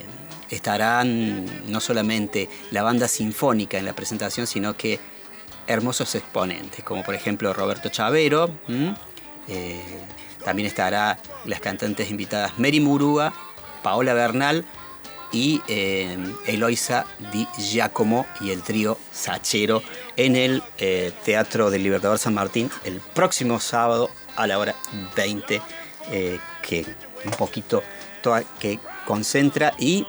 [0.51, 5.01] estarán no solamente la banda sinfónica en la presentación, sino que
[5.66, 8.51] hermosos exponentes, como por ejemplo Roberto Chavero.
[10.45, 13.33] también estará las cantantes invitadas Mary Murúa,
[13.83, 14.64] Paola Bernal
[15.33, 19.83] y eh, Eloisa Di Giacomo y el trío Sachero
[20.17, 24.75] en el eh, Teatro del Libertador San Martín el próximo sábado a la hora
[25.17, 25.61] 20,
[26.11, 26.85] eh, que
[27.25, 27.83] un poquito
[28.23, 30.07] toda- que concentra y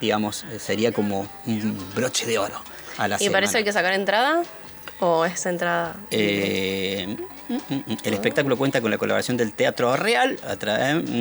[0.00, 2.60] digamos sería como un broche de oro
[2.98, 3.58] a la ¿Y para eso semana.
[3.58, 4.42] hay que sacar entrada?
[5.00, 5.96] ¿O es entrada?
[6.10, 7.16] Eh.
[8.04, 10.38] El espectáculo cuenta con la colaboración del Teatro Real.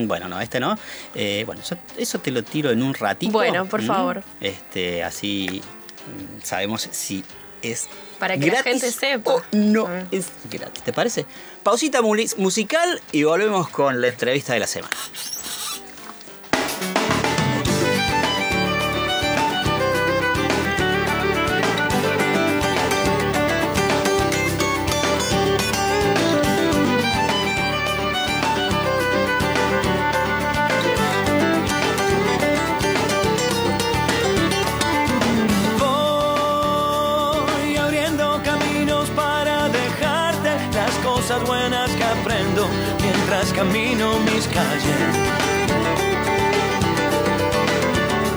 [0.08, 0.78] bueno, no, este no.
[1.14, 1.62] Eh, bueno,
[1.98, 3.32] eso, te lo tiro en un ratito.
[3.32, 3.88] Bueno, por Mm.
[3.88, 4.24] favor.
[4.42, 5.62] Este, así
[6.08, 7.24] mm, sabemos si
[7.62, 7.88] es
[8.20, 9.32] Para que la gente sepa.
[9.36, 10.04] o no Ah.
[10.12, 10.84] es gratis.
[10.84, 11.26] ¿Te parece?
[11.64, 14.96] Pausita musical y volvemos con la entrevista de la semana.
[43.46, 45.16] Mientras camino mis calles.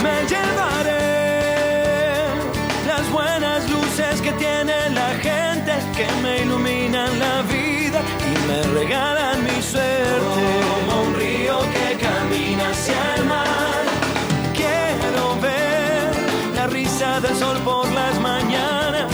[0.03, 1.07] Me llevaré
[2.87, 9.45] las buenas luces que tiene la gente que me iluminan la vida y me regalan
[9.45, 10.19] mi suerte.
[10.69, 13.85] Como un río que camina hacia el mar.
[14.55, 16.11] Quiero ver
[16.55, 19.13] la risa del sol por las mañanas.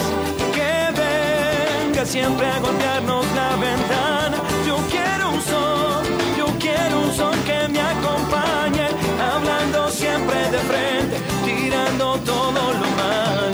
[0.55, 3.24] Que venga siempre a golpearnos
[12.25, 13.54] todo lo malo.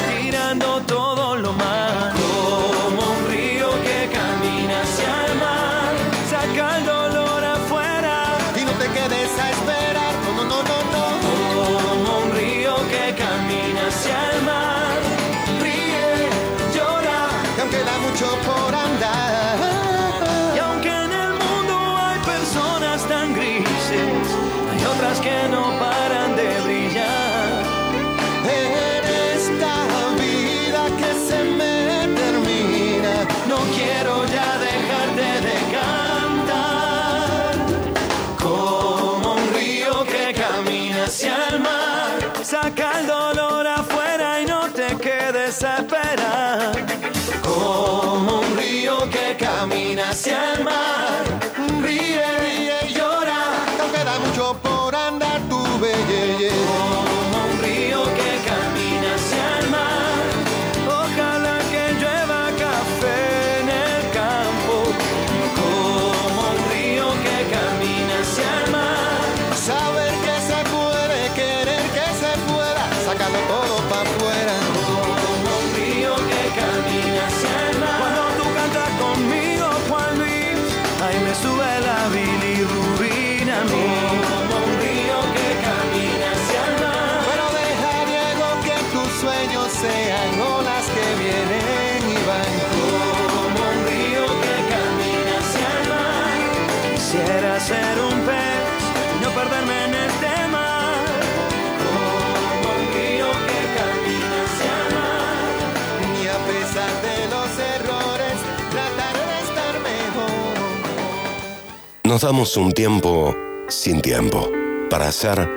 [112.23, 113.35] Nos un tiempo
[113.67, 114.47] sin tiempo
[114.91, 115.49] para hacer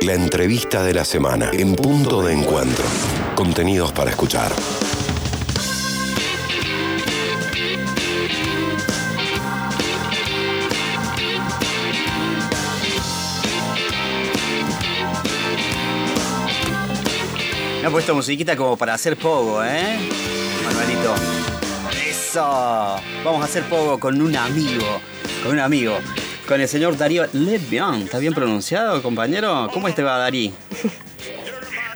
[0.00, 2.84] la entrevista de la semana en punto de encuentro.
[3.36, 4.50] Contenidos para escuchar.
[17.80, 19.98] Me ha puesto musiquita como para hacer pogo, ¿eh?
[20.64, 21.14] Manuelito.
[22.10, 23.00] Eso.
[23.24, 25.00] Vamos a hacer pogo con un amigo.
[25.42, 25.98] Con un amigo.
[26.46, 28.02] Con el señor Darío Levian.
[28.02, 29.68] ¿Está bien pronunciado, compañero?
[29.72, 30.52] ¿Cómo te va, Darí?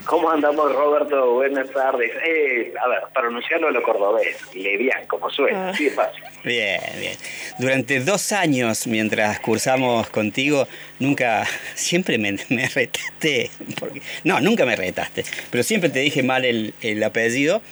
[0.05, 1.35] ¿Cómo andamos, Roberto?
[1.35, 2.11] Buenas tardes.
[2.27, 6.23] Eh, a ver, pronunciarlo a lo cordobés, Levian, como suena, así de fácil.
[6.45, 7.17] Bien, bien.
[7.59, 10.69] Durante dos años, mientras cursamos contigo,
[10.99, 13.51] nunca, siempre me, me retaste.
[13.79, 17.63] porque- no, nunca me retaste, pero siempre te dije mal el, el apellido.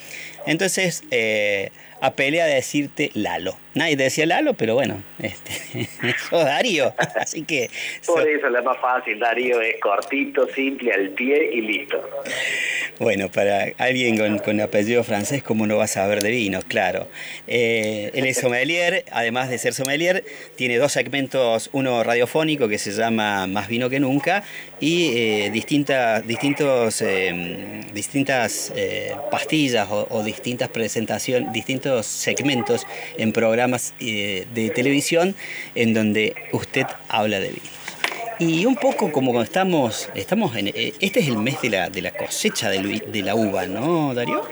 [0.46, 3.56] Entonces, eh, apelé a decirte Lalo.
[3.72, 5.88] Nadie te decía Lalo, pero bueno, este,
[6.28, 6.92] sos Darío.
[7.14, 7.70] Así que
[8.04, 12.02] Por eso es la más fácil, Darío, es cortito, simple, al pie y listo.
[12.98, 16.60] Bueno, para alguien con, con apellido francés, ¿cómo no va a saber de vino?
[16.66, 17.08] Claro.
[17.46, 20.24] Eh, él es sommelier, además de ser sommelier,
[20.56, 24.42] tiene dos segmentos, uno radiofónico que se llama Más vino que nunca
[24.80, 33.32] y eh, distintas, distintos, eh, distintas eh, pastillas o, o distintas presentaciones, distintos segmentos en
[33.32, 33.59] programas
[34.00, 35.34] eh, de televisión
[35.74, 37.80] en donde usted habla de vino.
[38.40, 41.90] Y un poco como cuando estamos, estamos en, eh, este es el mes de la,
[41.90, 44.42] de la cosecha de, la uva, ¿no, Darío?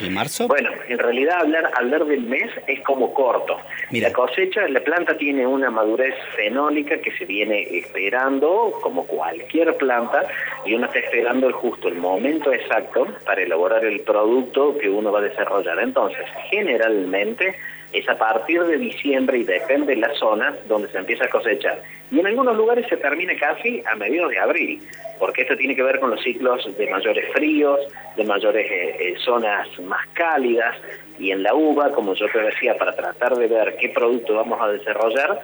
[0.00, 0.48] ¿El marzo?
[0.48, 3.58] Bueno, en realidad hablar, hablar del mes es como corto.
[3.92, 10.24] La cosecha, la planta tiene una madurez fenólica que se viene esperando, como cualquier planta,
[10.64, 15.12] y uno está esperando el justo el momento exacto para elaborar el producto que uno
[15.12, 15.78] va a desarrollar.
[15.78, 17.54] Entonces, generalmente
[17.92, 21.82] es a partir de diciembre y depende de la zona donde se empieza a cosechar.
[22.10, 24.82] Y en algunos lugares se termina casi a mediados de abril,
[25.18, 27.80] porque esto tiene que ver con los ciclos de mayores fríos,
[28.16, 30.76] de mayores eh, eh, zonas más cálidas,
[31.18, 34.60] y en la uva, como yo te decía, para tratar de ver qué producto vamos
[34.60, 35.40] a desarrollar,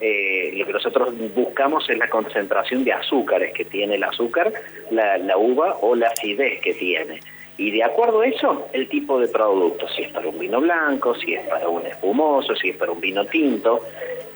[0.00, 4.50] eh, lo que nosotros buscamos es la concentración de azúcares que tiene el azúcar,
[4.90, 7.20] la, la uva o la acidez que tiene.
[7.60, 11.14] Y de acuerdo a eso, el tipo de producto, si es para un vino blanco,
[11.14, 13.80] si es para un espumoso, si es para un vino tinto.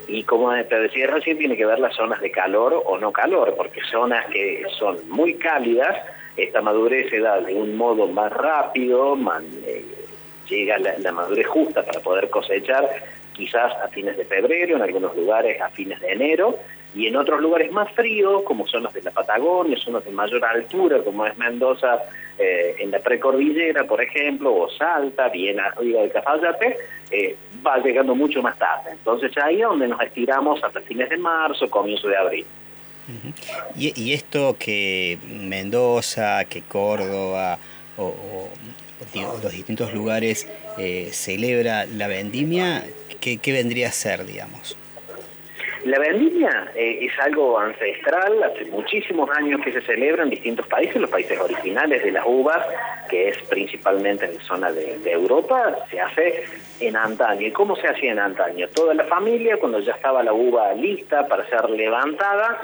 [0.07, 3.55] Y como te decía recién, tiene que ver las zonas de calor o no calor,
[3.57, 5.97] porque zonas que son muy cálidas,
[6.37, 9.17] esta madurez se da de un modo más rápido,
[9.65, 9.87] eh,
[10.47, 12.91] llega la madurez justa para poder cosechar,
[13.33, 16.59] quizás a fines de febrero, en algunos lugares a fines de enero,
[16.95, 20.45] y en otros lugares más fríos, como son los de la Patagonia, zonas de mayor
[20.45, 21.99] altura, como es Mendoza,
[22.39, 26.77] eh, en la precordillera, por ejemplo, o Salta, Viena, Riga del Cafayate,
[27.11, 27.37] eh,
[27.67, 28.93] va llegando mucho más tarde.
[28.93, 32.47] Entonces ahí es donde nos estiramos hasta fines de marzo, comienzo de abril.
[33.77, 37.59] y, esto que Mendoza, que Córdoba
[37.99, 38.15] o,
[39.43, 42.85] los distintos lugares eh, celebra la vendimia,
[43.21, 44.77] ¿qué, ¿qué, vendría a ser, digamos?
[45.85, 50.97] La vendimia eh, es algo ancestral, hace muchísimos años que se celebra en distintos países,
[50.97, 52.67] los países originales de las uvas,
[53.11, 56.45] que es principalmente en la zona de, Europa, se hace
[56.81, 57.47] en antaño.
[57.47, 58.67] ¿Y cómo se hacía en antaño?
[58.69, 62.59] Toda la familia, cuando ya estaba la uva lista para ser levantada,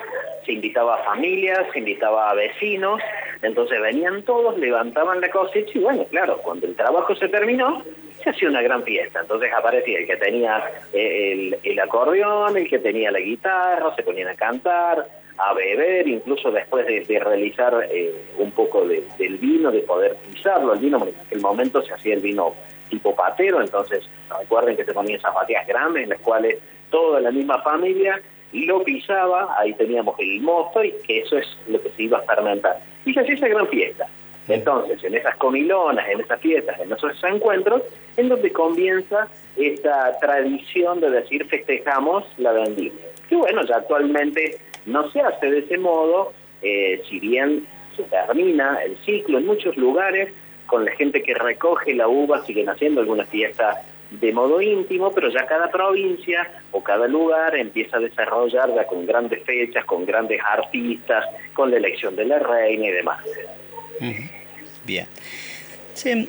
[0.46, 3.02] se invitaba a familias, se invitaba a vecinos,
[3.42, 7.82] entonces venían todos, levantaban la cosecha y bueno, claro, cuando el trabajo se terminó,
[8.22, 9.20] se hacía una gran fiesta.
[9.20, 10.62] Entonces aparecía el que tenía
[10.92, 15.06] eh, el, acordeón, el que tenía la guitarra, se ponían a cantar,
[15.38, 20.74] a beber, incluso después de, realizar eh, un poco del vino, de poder pisarlo.
[20.74, 22.54] El vino, en aquel momento se hacía el vino
[22.88, 24.08] tipo patero, entonces
[24.40, 26.58] recuerden que se ponían bateas grandes en las cuales
[26.90, 28.20] toda la misma familia
[28.52, 32.22] lo pisaba, ahí teníamos el mosto y que eso es lo que se iba a
[32.22, 32.80] fermentar.
[33.04, 34.06] Y se hacía esa gran fiesta.
[34.54, 37.82] Entonces, en esas comilonas, en esas fiestas, en esos encuentros,
[38.16, 43.04] en donde comienza esta tradición de decir festejamos la vendimia.
[43.28, 46.32] Que bueno, ya actualmente no se hace de ese modo,
[46.62, 50.32] eh, si bien se termina el ciclo en muchos lugares,
[50.66, 55.28] con la gente que recoge la uva siguen haciendo alguna fiesta de modo íntimo, pero
[55.28, 60.40] ya cada provincia o cada lugar empieza a desarrollar ya con grandes fechas, con grandes
[60.44, 63.24] artistas, con la elección de la reina y demás.
[64.86, 65.06] Bien.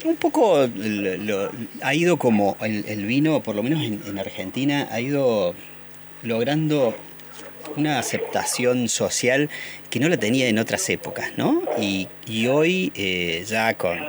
[0.06, 0.68] un poco
[1.82, 5.56] ha ido como el, vino, por lo menos en, Argentina, ha ido
[6.24, 6.96] logrando
[7.78, 9.50] una aceptación social
[9.90, 11.64] que no la tenía en otras épocas, ¿no?
[11.80, 12.08] Y,
[12.48, 14.00] hoy, eh, ya con,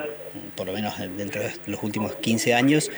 [0.55, 2.91] por lo menos dentro de los últimos 15 años,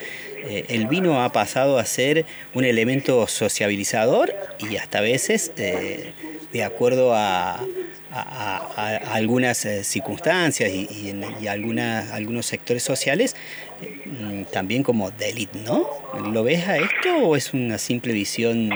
[0.48, 6.12] eh, el vino ha pasado a ser un elemento sociabilizador y hasta veces, eh,
[6.56, 7.60] de acuerdo a,
[8.14, 13.36] a, algunas eh, circunstancias y, en, algunos sectores sociales
[14.06, 15.86] mm, también como de élite, ¿no?
[16.32, 18.70] ¿Lo ves a esto o es una simple visión?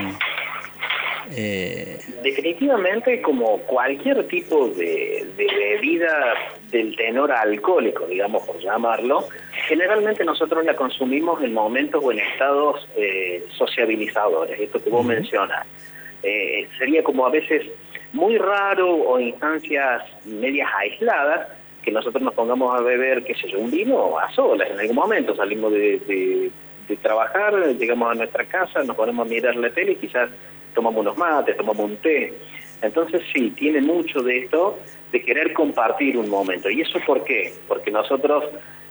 [1.32, 2.00] Eh?
[2.22, 6.34] Definitivamente como cualquier tipo de, bebida
[6.72, 9.26] del tenor alcohólico, digamos por llamarlo,
[9.70, 15.66] generalmente nosotros la consumimos en momentos o en estados eh, sociabilizadores, esto que vos mencionas.
[16.78, 17.66] Sería como a veces
[18.14, 21.48] muy raro o instancias medias aisladas
[21.84, 24.96] que nosotros nos pongamos a beber, qué sé yo, un vino a solas en algún
[24.96, 25.36] momento.
[25.36, 26.52] Salimos de,
[27.02, 30.30] trabajar, llegamos a nuestra casa, nos ponemos a mirar la tele y quizás
[30.74, 32.34] tomamos unos mates, tomamos un té.
[32.82, 34.80] Entonces sí, tiene mucho de esto
[35.12, 36.70] de querer compartir un momento.
[36.70, 37.54] ¿Y eso por qué?
[37.68, 38.46] Porque nosotros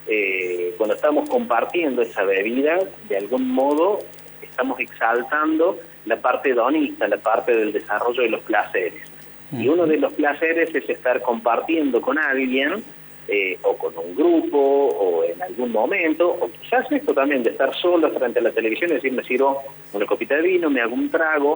[0.06, 3.98] eh, cuando estamos compartiendo esa bebida, de algún modo
[4.42, 9.02] estamos exaltando la parte hedonista, la parte del desarrollo de los placeres.
[9.50, 12.84] Y uno de los placeres es estar compartiendo con alguien,
[13.30, 17.74] eh, o con un grupo, o en algún momento, o quizás esto también de estar
[17.74, 20.94] solo frente a la televisión y decir, me sirvo una copita de vino, me hago
[20.94, 21.54] un trago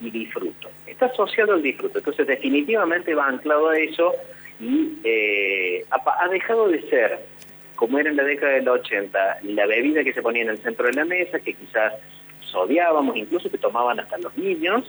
[0.00, 0.68] y disfruto.
[0.86, 4.14] Está asociado al disfruto, entonces definitivamente va anclado a eso
[4.60, 7.20] y eh, ha, ha dejado de ser,
[7.74, 10.86] como era en la década del 80, la bebida que se ponía en el centro
[10.86, 11.94] de la mesa, que quizás
[12.54, 14.84] odiábamos, incluso que tomaban hasta los niños,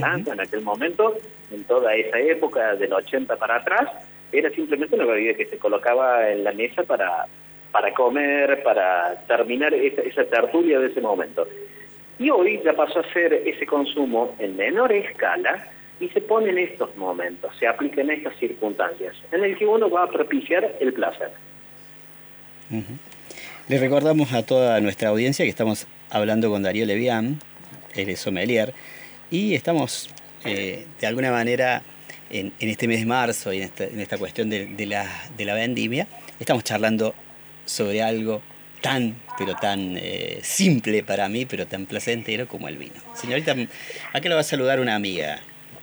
[0.00, 1.16] tanto en aquel momento,
[1.50, 3.88] en toda esa época del 80 para atrás,
[4.32, 7.26] era simplemente una bebida que se colocaba en la mesa para,
[7.72, 11.46] para comer, para terminar esa, esa tertulia de ese momento.
[12.18, 15.66] Y hoy ya pasó a ser ese consumo en menor escala
[15.98, 19.90] y se pone en estos momentos, se aplica en estas circunstancias, en el que uno
[19.90, 21.30] va a propiciar el placer.
[23.68, 27.40] Le recordamos a toda nuestra audiencia que estamos hablando con Darío Levián,
[27.94, 28.74] es sommelier,
[29.30, 30.10] y estamos
[30.44, 31.82] eh, de alguna manera
[32.30, 36.06] en, este mes de marzo y en esta, cuestión de, la, vendimia,
[36.38, 37.14] estamos charlando
[37.64, 38.42] sobre algo
[38.80, 42.94] tan, pero tan eh, simple para mí, pero tan placentero como el vino.
[43.14, 43.54] Señorita,
[44.12, 45.40] ¿a qué le va a saludar una amiga?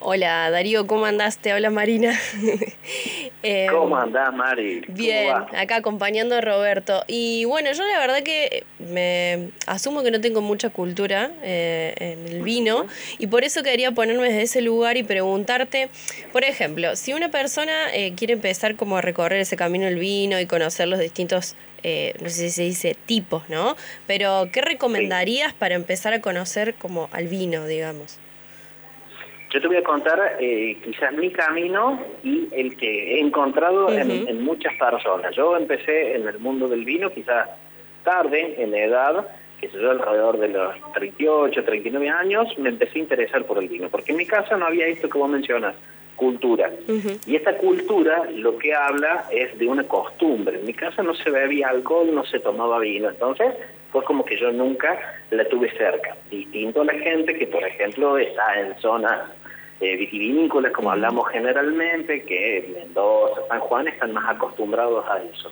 [0.09, 1.37] Hola Darío, ¿cómo andás?
[1.37, 2.17] Te habla Marina.
[3.43, 4.81] Em, ¿Cómo andás, Mari?
[4.87, 7.03] Bien, acá acompañando a Roberto.
[7.07, 12.27] Y bueno, yo la verdad que me asumo que no tengo mucha cultura eh, en
[12.29, 12.87] el vino
[13.19, 15.89] y por eso quería ponerme desde ese lugar y preguntarte,
[16.31, 20.39] por ejemplo, si una persona eh, quiere empezar como a recorrer ese camino del vino
[20.39, 23.75] y conocer los distintos eh, no sé si se dice tipos, ¿no?
[24.07, 28.19] Pero, ¿qué recomendarías para empezar a conocer como al vino, digamos?
[29.49, 34.41] Yo te voy a contar eh, quizás mi camino y el que he encontrado en,
[34.43, 35.33] muchas personas.
[35.35, 37.49] Yo empecé en el mundo del vino quizás
[38.03, 39.27] tarde, en la edad,
[39.59, 43.69] que sé yo, alrededor de los 38, 39 años, me empecé a interesar por el
[43.69, 45.75] vino, porque en mi casa no había esto que vos mencionas,
[46.17, 46.69] cultura.
[47.25, 50.59] Y esta cultura lo que habla es de una costumbre.
[50.59, 53.53] En mi casa no se bebía alcohol, no se tomaba vino, entonces
[53.91, 54.99] fue como que yo nunca
[55.31, 56.15] la tuve cerca.
[56.29, 59.21] Distinto a la gente que, por ejemplo, está en zonas
[59.79, 65.51] eh, vitivinícolas, como hablamos generalmente, que Mendoza, San Juan están más acostumbrados a eso.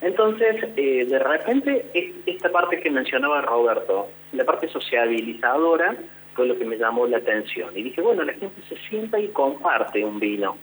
[0.00, 1.86] Entonces, eh, de repente,
[2.26, 5.96] esta parte que mencionaba Roberto, la parte sociabilizadora,
[6.34, 7.70] fue lo que me llamó la atención.
[7.74, 10.56] Y dije, bueno, la gente se sienta y comparte un vino.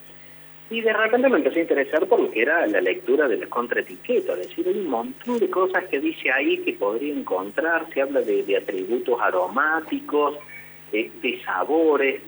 [0.70, 3.47] Y de repente me empecé a interesar por lo que era la lectura de la
[3.47, 8.02] contraetiqueta, es decir, hay un montón de cosas que dice ahí que podría encontrar, se
[8.02, 10.36] habla de, atributos aromáticos,
[10.93, 12.22] de, sabores,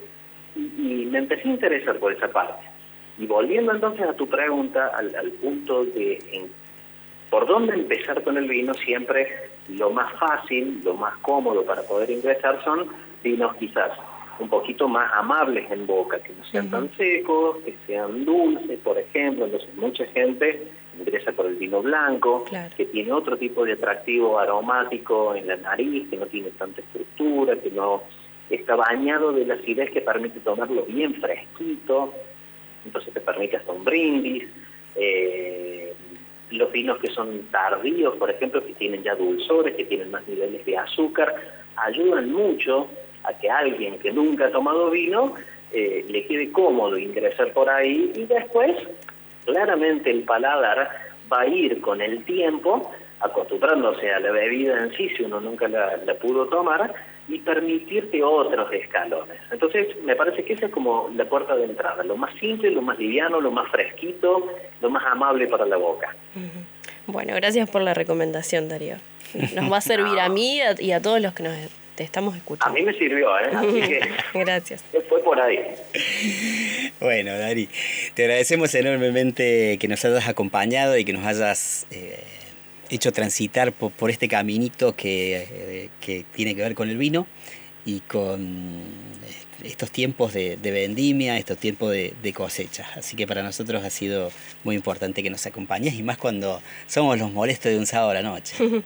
[0.56, 2.64] y, me empecé a interesar por esa parte.
[3.18, 6.20] Y volviendo entonces a tu pregunta, al, al punto de
[7.30, 9.28] por dónde empezar con el vino, siempre
[9.70, 12.88] lo más fácil, lo más cómodo para poder ingresar son
[13.24, 13.92] vinos quizás
[14.40, 18.98] un poquito más amables en boca, que no sean tan secos, que sean dulces, por
[18.98, 19.46] ejemplo.
[19.46, 22.46] Entonces mucha gente ingresa por el vino blanco,
[22.76, 27.56] que tiene otro tipo de atractivo aromático en la nariz, que no tiene tanta estructura,
[27.56, 28.04] que no
[28.56, 32.14] está bañado de la acidez que permite tomarlo bien fresquito,
[32.86, 34.46] entonces te permite hasta un brindis.
[34.96, 35.94] Eh,
[36.52, 40.64] los vinos que son tardíos, por ejemplo, que tienen ya dulzores, que tienen más niveles
[40.66, 41.34] de azúcar,
[41.76, 42.88] ayudan mucho
[43.24, 45.34] a que alguien que nunca ha tomado vino
[45.72, 48.76] eh, le quede cómodo ingresar por ahí y después
[49.46, 50.92] claramente el paladar
[51.32, 52.92] va a ir con el tiempo
[53.22, 56.94] acostumbrándose a la bebida en sí si uno nunca la, la pudo tomar
[57.28, 59.38] y permitirte otros escalones.
[59.52, 62.82] Entonces, me parece que esa es como la puerta de entrada, lo más simple, lo
[62.82, 64.50] más liviano, lo más fresquito,
[64.82, 66.16] lo más amable para la boca.
[67.08, 68.98] Bueno, gracias por la recomendación, Darío.
[69.56, 71.56] Nos va a servir a mí y a todos los que nos
[71.98, 72.72] estamos escuchando.
[72.72, 73.52] A mí me sirvió, ¿eh?
[73.54, 74.02] Así que
[74.34, 74.84] gracias.
[75.10, 75.60] Fue por ahí.
[77.00, 77.70] Bueno, Dari,
[78.14, 81.88] te agradecemos enormemente que nos hayas acompañado y que nos hayas...
[81.92, 82.24] Eh,
[82.94, 85.90] hecho transitar por, este caminito que,
[86.36, 87.28] tiene que ver con el vino
[87.86, 88.82] y con
[89.64, 92.86] estos tiempos de, vendimia, estos tiempos de, cosecha.
[92.96, 94.30] Así que para nosotros ha sido
[94.64, 98.16] muy importante que nos acompañes y más cuando somos los molestos de un sábado a
[98.16, 98.56] la noche.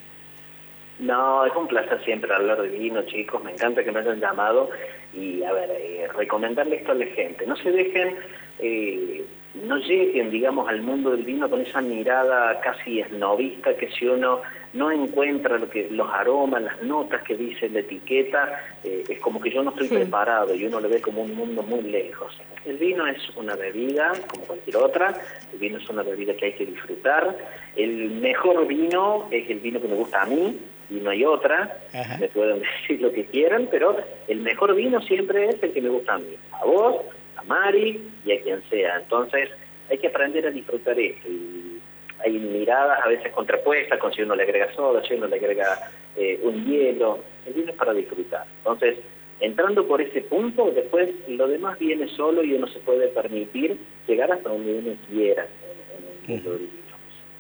[1.00, 3.44] No, es un placer siempre hablar de vino, chicos.
[3.44, 4.72] Me encanta que me hayan llamado
[5.14, 7.46] y, a ver, eh, recomendarle esto a la gente.
[7.46, 8.16] No se dejen
[8.58, 9.24] eh,
[9.64, 14.42] no lleguen, digamos, al mundo del vino con esa mirada casi esnovista que si uno
[14.74, 19.40] no encuentra lo que los aromas, las notas que dice la etiqueta, eh, es como
[19.40, 22.38] que yo no estoy preparado y uno lo ve como un mundo muy lejos.
[22.66, 25.16] El vino es una bebida como cualquier otra,
[25.52, 27.38] el vino es una bebida que hay que disfrutar.
[27.76, 30.58] El mejor vino es el vino que me gusta a mí,
[30.90, 31.78] y no hay otra,
[32.20, 33.98] me pueden decir lo que quieran, pero
[34.28, 36.36] el mejor vino siempre es el que me gusta a mí.
[36.52, 37.02] A vos,
[37.38, 38.98] a Mari y a quien sea.
[38.98, 39.50] Entonces
[39.90, 41.28] hay que aprender a disfrutar esto.
[41.28, 41.80] Y
[42.20, 45.92] hay miradas a veces contrapuestas, con si uno le agrega soda, si uno le agrega
[46.16, 47.20] eh, un hielo.
[47.46, 48.46] El vino es para disfrutar.
[48.58, 48.98] Entonces,
[49.40, 53.78] entrando por ese punto, después lo demás viene solo y uno se puede permitir
[54.08, 55.48] llegar hasta donde uno quiera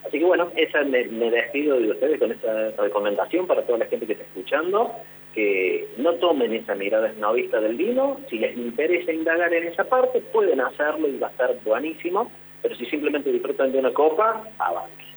[0.05, 3.85] Así que bueno, esa me, me despido de ustedes con esa recomendación para toda la
[3.87, 4.93] gente que está escuchando
[5.33, 10.19] que no tomen esa mirada esnovista del vino, si les interesa indagar en esa parte,
[10.19, 15.07] pueden hacerlo y va a estar buenísimo, pero si simplemente disfrutan de una copa, avance.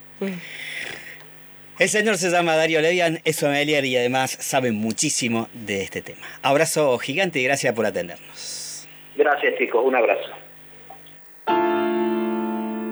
[1.78, 6.26] El señor se llama Dario Levian, es sommelier y además sabe muchísimo de este tema.
[6.42, 8.86] Abrazo gigante y gracias por atendernos.
[9.16, 10.28] Gracias chicos, un abrazo.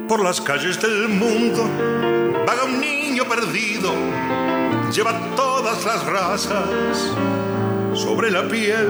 [0.09, 1.65] Por las calles del mundo
[2.47, 3.93] vaga un niño perdido
[4.93, 7.13] lleva todas las razas
[7.95, 8.89] sobre la piel.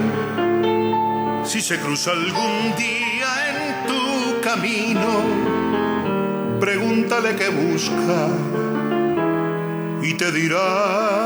[1.43, 5.23] Si se cruza algún día en tu camino,
[6.59, 8.27] pregúntale qué busca
[10.01, 11.17] y te dirá.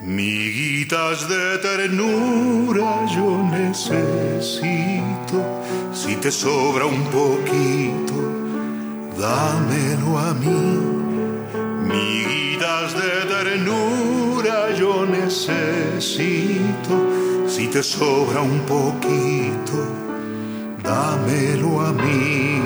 [0.00, 4.56] Miguitas de ternura yo necesito,
[5.92, 8.35] si te sobra un poquito
[9.18, 10.78] dámelo a mí.
[11.88, 16.94] Miguitas de ternura yo necesito,
[17.46, 19.86] si te sobra un poquito,
[20.82, 22.62] dámelo a mí.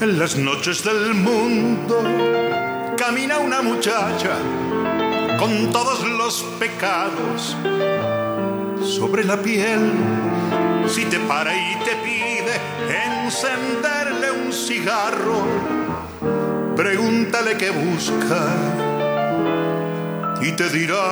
[0.00, 1.96] En las noches del mundo
[2.96, 4.36] camina una muchacha
[5.38, 7.56] con todos los pecados
[8.84, 9.92] sobre la piel.
[10.86, 12.60] Si te para y te pide
[13.24, 15.94] encenderle un cigarro,
[16.76, 18.46] Pregúntale qué busca
[20.42, 21.04] y te dirá.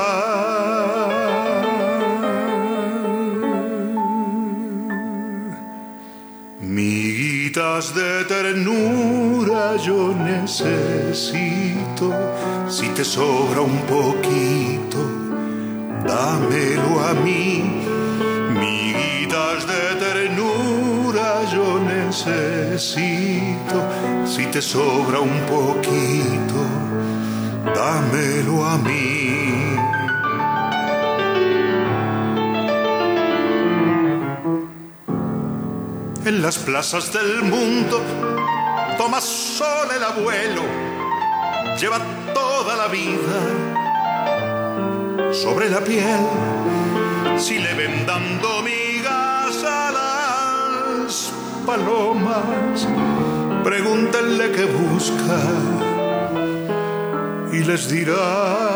[6.61, 12.13] Miguitas de ternura yo necesito,
[12.69, 14.99] si te sobra un poquito,
[16.05, 17.85] dámelo a mí.
[18.51, 23.77] Miguitas de ternura yo necesito,
[24.27, 26.59] si te sobra un poquito,
[27.75, 29.79] dámelo a mí.
[36.25, 38.01] En las plazas del mundo
[38.97, 40.63] toma sol el abuelo,
[41.79, 41.99] lleva
[42.33, 43.72] toda la vida
[45.31, 46.27] sobre la piel.
[47.39, 51.33] Si le ven dando migas a las
[51.65, 52.89] palomas,
[53.63, 55.39] pregúntenle qué busca
[57.53, 58.73] y les dirá.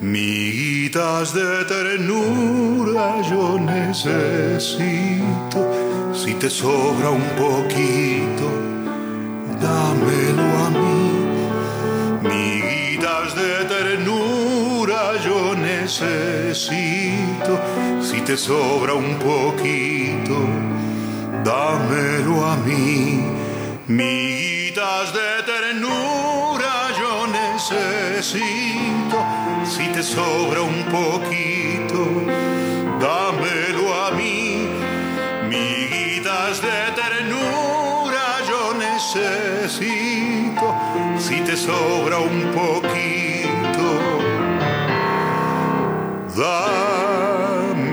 [0.00, 3.98] Miguitas de ternura yo necesito,
[6.14, 8.75] si te sobra un poquito,
[9.60, 11.26] dámelo a mí.
[12.22, 16.72] Miguitas de ternura yo necesito,
[18.00, 20.36] si te sobra un poquito,
[21.44, 23.24] dámelo a mí.
[23.86, 29.18] Miguitas de ternura yo necesito,
[29.64, 32.00] si te sobra un poquito,
[33.00, 34.68] dámelo a mí.
[35.48, 36.85] Miguitas de
[41.46, 44.00] te sobra un poquito,
[46.36, 47.86] dámelo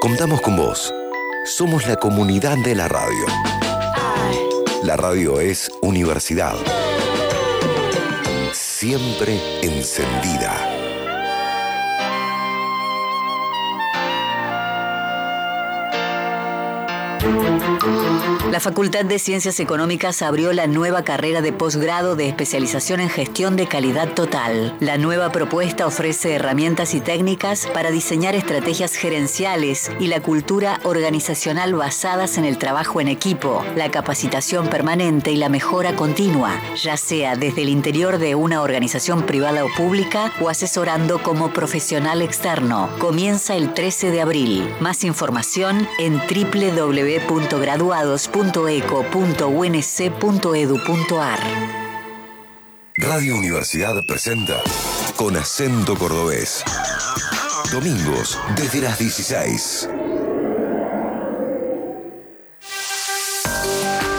[0.00, 0.92] Contamos con vos.
[1.46, 3.63] Somos la comunidad de la radio.
[4.84, 6.56] La radio es universidad.
[8.52, 10.73] Siempre encendida.
[18.54, 23.56] La Facultad de Ciencias Económicas abrió la nueva carrera de posgrado de especialización en gestión
[23.56, 24.76] de calidad total.
[24.78, 31.74] La nueva propuesta ofrece herramientas y técnicas para diseñar estrategias gerenciales y la cultura organizacional
[31.74, 37.34] basadas en el trabajo en equipo, la capacitación permanente y la mejora continua, ya sea
[37.34, 42.88] desde el interior de una organización privada o pública o asesorando como profesional externo.
[43.00, 44.72] Comienza el 13 de abril.
[44.78, 46.24] Más información en
[48.52, 51.38] www.graduados.eco.unc.edu.ar.
[52.96, 54.62] Radio Universidad presenta
[55.16, 56.62] Con acento cordobés.
[57.72, 59.88] Domingos desde las 16.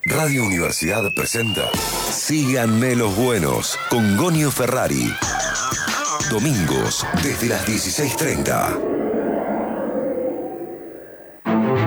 [0.07, 1.71] Radio Universidad presenta
[2.11, 5.11] Síganme los buenos con Gonio Ferrari.
[6.31, 8.94] Domingos desde las 16.30.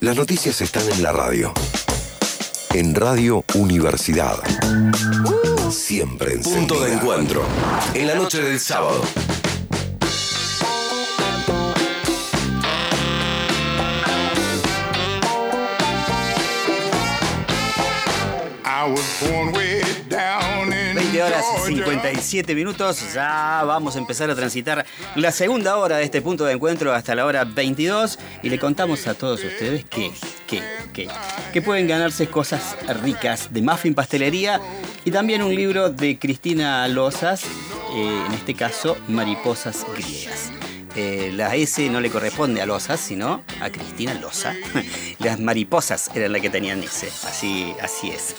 [0.01, 1.53] Las noticias están en la radio
[2.79, 4.39] en Radio Universidad.
[5.69, 7.43] Siempre en Punto de encuentro.
[7.93, 9.03] En la noche del sábado.
[18.65, 20.58] I was born way down
[21.23, 23.15] horas y 57 minutos.
[23.15, 24.85] Ya vamos a empezar a transitar
[25.17, 28.19] la segunda hora de este punto de encuentro hasta la hora 22.
[28.43, 30.11] Y le contamos a todos ustedes que,
[30.47, 30.63] que,
[30.93, 31.09] que,
[31.53, 34.61] que pueden ganarse cosas ricas de Muffin Pastelería
[35.05, 40.58] y también un libro de Cristina Lozas, eh, en este caso Mariposas Griegas.
[41.01, 44.53] Eh, la S no le corresponde a Lozas, sino a Cristina Loza.
[45.21, 47.07] Las mariposas eran las que tenían S.
[47.25, 48.35] Así, así es.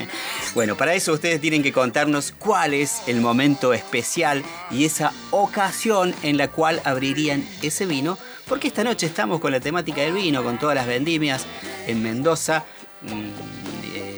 [0.54, 6.14] bueno, para eso ustedes tienen que contarnos cuál es el momento especial y esa ocasión
[6.22, 8.18] en la cual abrirían ese vino.
[8.46, 11.46] Porque esta noche estamos con la temática del vino, con todas las vendimias
[11.86, 12.66] en Mendoza.
[13.00, 13.61] Mm,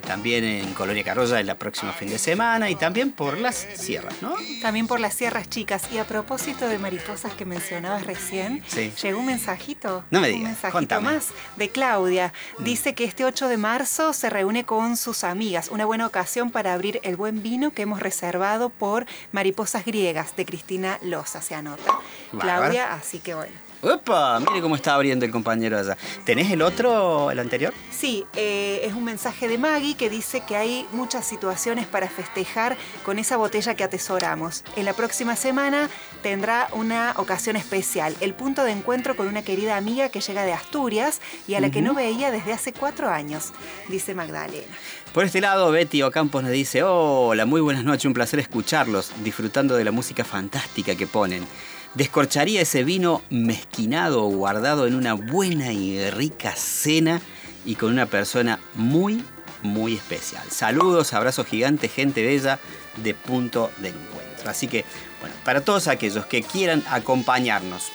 [0.04, 4.34] también en Colonia Carroya el próximo fin de semana y también por las sierras, ¿no?
[4.62, 5.90] También por las sierras chicas.
[5.92, 8.62] Y a propósito de mariposas que mencionabas recién,
[9.02, 10.04] llegó un mensajito.
[10.10, 12.32] No me digas, Un mensajito más de Claudia.
[12.58, 12.64] Mm.
[12.64, 15.68] Dice que este 8 de marzo se reúne con sus amigas.
[15.68, 20.44] Una buena ocasión para abrir el buen vino que hemos reservado por Mariposas Griegas de
[20.44, 21.98] Cristina Loza, se anota.
[22.38, 23.63] Claudia, así que bueno.
[23.84, 24.40] ¡Opa!
[24.40, 25.96] Mire cómo está abriendo el compañero allá.
[26.24, 27.74] ¿Tenés el otro, el anterior?
[27.90, 32.78] Sí, eh, es un mensaje de Maggie que dice que hay muchas situaciones para festejar
[33.04, 34.64] con esa botella que atesoramos.
[34.76, 35.90] En la próxima semana
[36.22, 40.54] tendrá una ocasión especial, el punto de encuentro con una querida amiga que llega de
[40.54, 43.52] Asturias y a la que no veía desde hace cuatro años,
[43.88, 44.74] dice Magdalena.
[45.12, 49.76] Por este lado, Betty Ocampos nos dice, hola, muy buenas noches, un placer escucharlos, disfrutando
[49.76, 51.46] de la música fantástica que ponen.
[51.94, 57.20] Descorcharía ese vino mezquinado o guardado en una buena y rica cena
[57.64, 59.22] y con una persona muy,
[59.62, 60.42] muy especial.
[60.50, 62.58] Saludos, abrazos gigantes, gente bella
[62.96, 64.50] de punto de encuentro.
[64.50, 64.84] Así que,
[65.20, 67.88] bueno, para todos aquellos que quieran acompañarnos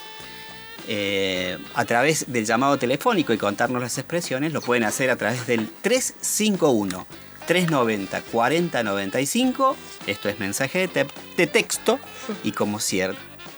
[0.87, 5.45] eh, a través del llamado telefónico y contarnos las expresiones, lo pueden hacer a través
[5.45, 7.05] del 351
[7.45, 9.75] 390 4095.
[10.07, 11.99] Esto es mensaje de, te- de texto
[12.43, 12.79] y como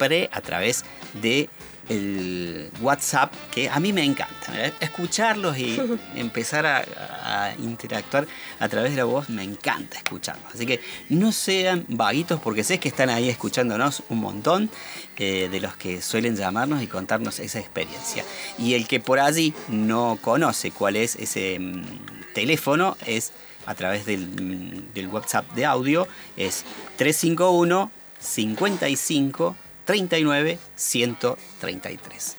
[0.02, 0.84] siempre a través
[1.22, 1.48] de
[1.90, 4.72] el WhatsApp que a mí me encanta ¿eh?
[4.80, 5.78] escucharlos y
[6.16, 6.84] empezar a,
[7.24, 8.28] a interactuar
[8.60, 10.80] a través de la voz me encanta escucharlos así que
[11.10, 14.70] no sean vaguitos porque sé que están ahí escuchándonos un montón
[15.18, 18.24] eh, de los que suelen llamarnos y contarnos esa experiencia
[18.58, 23.34] y el que por allí no conoce cuál es ese mm, teléfono es
[23.66, 26.64] a través del, mm, del WhatsApp de audio es
[26.98, 27.92] 351
[28.22, 32.36] 55 39 133.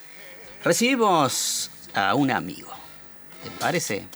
[0.64, 2.70] Recibimos a un amigo.
[3.42, 4.06] ¿Te parece?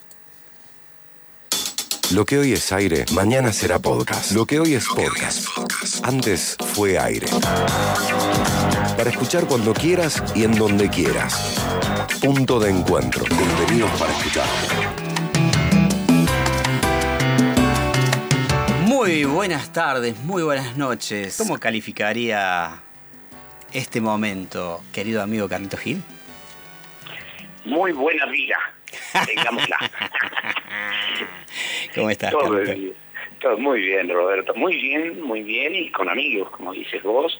[2.12, 4.30] Lo que hoy es aire, mañana será podcast.
[4.30, 5.48] Lo que hoy es podcast,
[6.04, 7.26] antes fue aire.
[8.96, 11.56] Para escuchar cuando quieras y en donde quieras.
[12.22, 13.24] Punto de encuentro.
[13.26, 14.46] Contenidos para escuchar.
[18.84, 21.36] Muy buenas tardes, muy buenas noches.
[21.36, 22.82] ¿Cómo calificaría
[23.72, 26.02] este momento, querido amigo Carlito Gil?
[27.64, 28.56] Muy buena vida,
[29.26, 29.78] digámosla.
[31.94, 32.94] ¿Cómo estás, Todo bien.
[33.40, 34.54] Todo muy bien, Roberto.
[34.54, 37.38] Muy bien, muy bien y con amigos, como dices vos.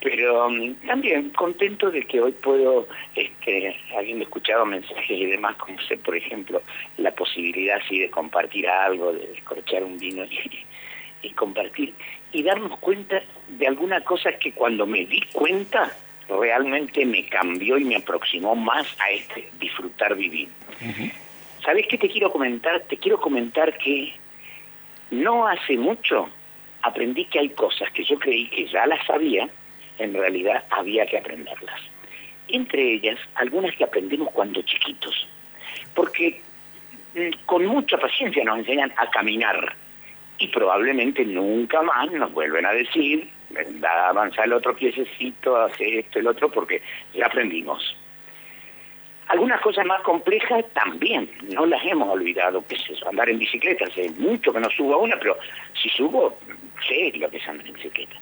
[0.00, 2.86] Pero um, también contento de que hoy puedo,
[3.16, 6.62] este, habiendo escuchado mensajes y demás, como sé, por ejemplo,
[6.98, 10.64] la posibilidad así de compartir algo, de descorchar un vino y,
[11.22, 11.92] y compartir,
[12.32, 15.90] y darnos cuenta de alguna cosa que cuando me di cuenta
[16.28, 20.48] realmente me cambió y me aproximó más a este disfrutar vivir.
[21.64, 22.80] ¿Sabes qué te quiero comentar?
[22.82, 24.14] Te quiero comentar que
[25.10, 26.28] no hace mucho
[26.82, 29.48] aprendí que hay cosas que yo creí que ya las sabía,
[29.98, 31.80] en realidad había que aprenderlas.
[32.48, 35.26] Entre ellas, algunas que aprendimos cuando chiquitos,
[35.94, 36.40] porque
[37.14, 39.74] mm, con mucha paciencia nos enseñan a caminar
[40.38, 43.28] y probablemente nunca más nos vuelven a decir,
[43.80, 46.82] da, avanza el otro piececito, hace esto, el otro, porque
[47.14, 47.96] ya aprendimos.
[49.28, 54.10] Algunas cosas más complejas también, no las hemos olvidado, que es andar en bicicleta, hace
[54.12, 55.36] mucho que no subo a una, pero
[55.80, 56.38] si subo,
[56.88, 58.16] sé lo que es andar en bicicleta.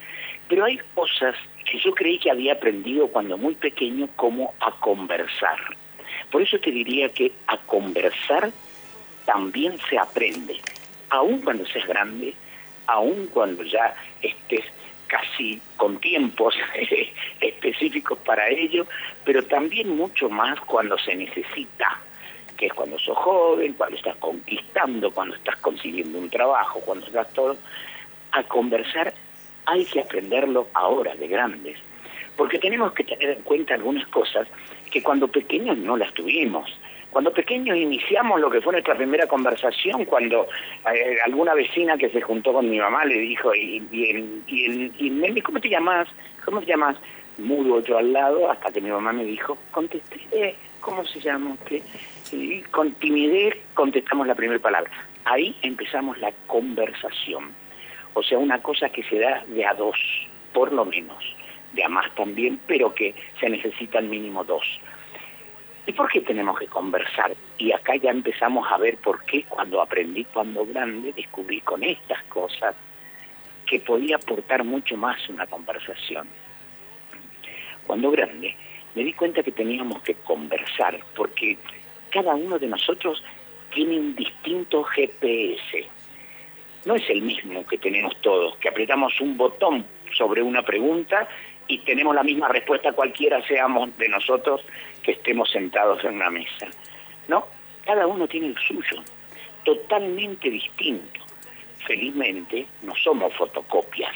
[0.49, 1.35] Pero hay cosas
[1.69, 5.59] que yo creí que había aprendido cuando muy pequeño, como a conversar.
[6.31, 8.51] Por eso te diría que a conversar
[9.25, 10.57] también se aprende,
[11.09, 12.33] aun cuando seas grande,
[12.87, 14.65] aun cuando ya estés
[15.07, 16.55] casi con tiempos
[17.41, 18.85] específicos para ello,
[19.23, 21.99] pero también mucho más cuando se necesita,
[22.57, 27.31] que es cuando sos joven, cuando estás conquistando, cuando estás consiguiendo un trabajo, cuando estás
[27.33, 27.57] todo.
[28.31, 29.13] A conversar
[29.65, 31.77] hay que aprenderlo ahora, de grandes,
[32.35, 34.47] porque tenemos que tener en cuenta algunas cosas
[34.91, 36.69] que cuando pequeños no las tuvimos.
[37.11, 40.47] Cuando pequeños iniciamos lo que fue nuestra primera conversación, cuando
[40.93, 45.41] eh, alguna vecina que se juntó con mi mamá le dijo, y, y, y, y,
[45.41, 46.07] ¿cómo te llamas?
[46.45, 46.97] ¿Cómo te llamas?
[47.37, 51.53] Mudo yo al lado, hasta que mi mamá me dijo, contesté, eh, ¿cómo se llama
[51.53, 51.81] usted?
[52.31, 54.91] Y con timidez contestamos la primera palabra.
[55.25, 57.51] Ahí empezamos la conversación.
[58.13, 59.97] O sea, una cosa que se da de a dos,
[60.53, 61.23] por lo menos,
[61.73, 64.65] de a más también, pero que se necesitan mínimo dos.
[65.87, 67.33] ¿Y por qué tenemos que conversar?
[67.57, 72.21] Y acá ya empezamos a ver por qué cuando aprendí cuando grande descubrí con estas
[72.23, 72.75] cosas
[73.65, 76.27] que podía aportar mucho más una conversación.
[77.87, 78.53] Cuando grande
[78.95, 81.57] me di cuenta que teníamos que conversar porque
[82.09, 83.23] cada uno de nosotros
[83.73, 85.87] tiene un distinto GPS.
[86.85, 89.85] No es el mismo que tenemos todos, que apretamos un botón
[90.17, 91.29] sobre una pregunta
[91.67, 94.61] y tenemos la misma respuesta cualquiera seamos de nosotros
[95.03, 96.67] que estemos sentados en una mesa.
[97.27, 97.45] No,
[97.85, 99.03] cada uno tiene el suyo,
[99.63, 101.21] totalmente distinto.
[101.85, 104.13] Felizmente no somos fotocopias,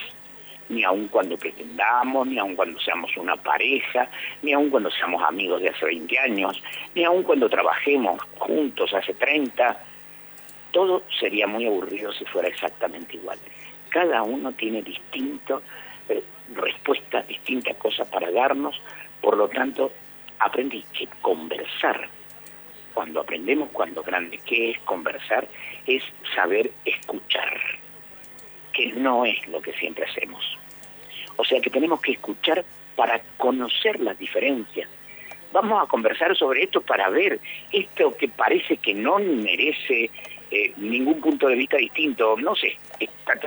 [0.70, 4.10] ni aun cuando pretendamos, ni aun cuando seamos una pareja,
[4.42, 6.62] ni aun cuando seamos amigos de hace 20 años,
[6.96, 9.86] ni aun cuando trabajemos juntos hace 30.
[10.72, 13.38] Todo sería muy aburrido si fuera exactamente igual.
[13.90, 15.62] Cada uno tiene distinto
[16.54, 18.80] respuestas, distintas cosas para darnos,
[19.22, 19.92] por lo tanto,
[20.40, 22.10] aprendí que conversar,
[22.94, 25.48] cuando aprendemos cuando grande, ¿qué es conversar?
[25.86, 26.04] Es
[26.36, 27.60] saber escuchar,
[28.74, 30.58] que no es lo que siempre hacemos.
[31.38, 34.90] O sea que tenemos que escuchar para conocer las diferencias.
[35.52, 37.40] Vamos a conversar sobre esto para ver
[37.72, 40.10] esto que parece que no merece
[40.50, 42.78] eh, ningún punto de vista distinto, no sé,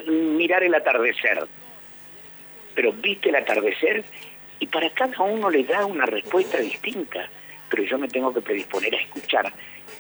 [0.07, 1.47] mirar el atardecer.
[2.75, 4.05] Pero viste el atardecer
[4.59, 7.29] y para cada uno le da una respuesta distinta,
[7.69, 9.53] pero yo me tengo que predisponer a escuchar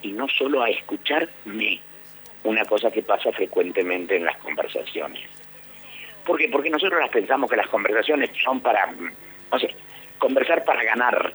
[0.03, 1.81] y no solo a escucharme,
[2.45, 5.23] una cosa que pasa frecuentemente en las conversaciones.
[6.25, 6.49] ¿Por qué?
[6.49, 9.75] Porque nosotros las pensamos que las conversaciones son para, no sé,
[10.19, 11.35] conversar para ganar.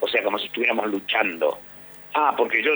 [0.00, 1.58] O sea, como si estuviéramos luchando.
[2.14, 2.72] Ah, porque yo,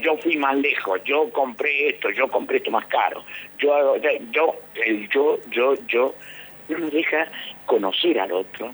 [0.00, 3.22] yo fui más lejos, yo compré esto, yo compré esto más caro.
[3.58, 3.96] Yo,
[4.30, 6.14] yo, el yo, yo, yo,
[6.68, 7.26] no nos deja
[7.66, 8.72] conocer al otro,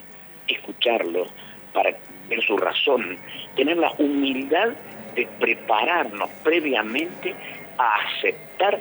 [0.48, 1.26] escucharlo,
[1.72, 1.96] para
[2.28, 3.18] ver su razón,
[3.56, 4.70] tener la humildad
[5.14, 7.34] de prepararnos previamente
[7.78, 8.80] a aceptar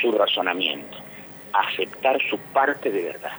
[0.00, 1.02] su razonamiento
[1.52, 3.32] aceptar su parte de verdad.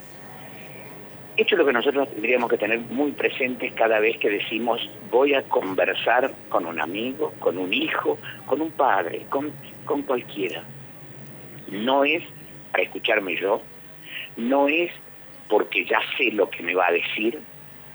[1.36, 5.34] Esto es lo que nosotros tendríamos que tener muy presente cada vez que decimos voy
[5.34, 9.52] a conversar con un amigo, con un hijo, con un padre, con,
[9.84, 10.64] con cualquiera.
[11.70, 12.24] No es
[12.72, 13.62] para escucharme yo,
[14.38, 14.92] no es
[15.50, 17.40] porque ya sé lo que me va a decir,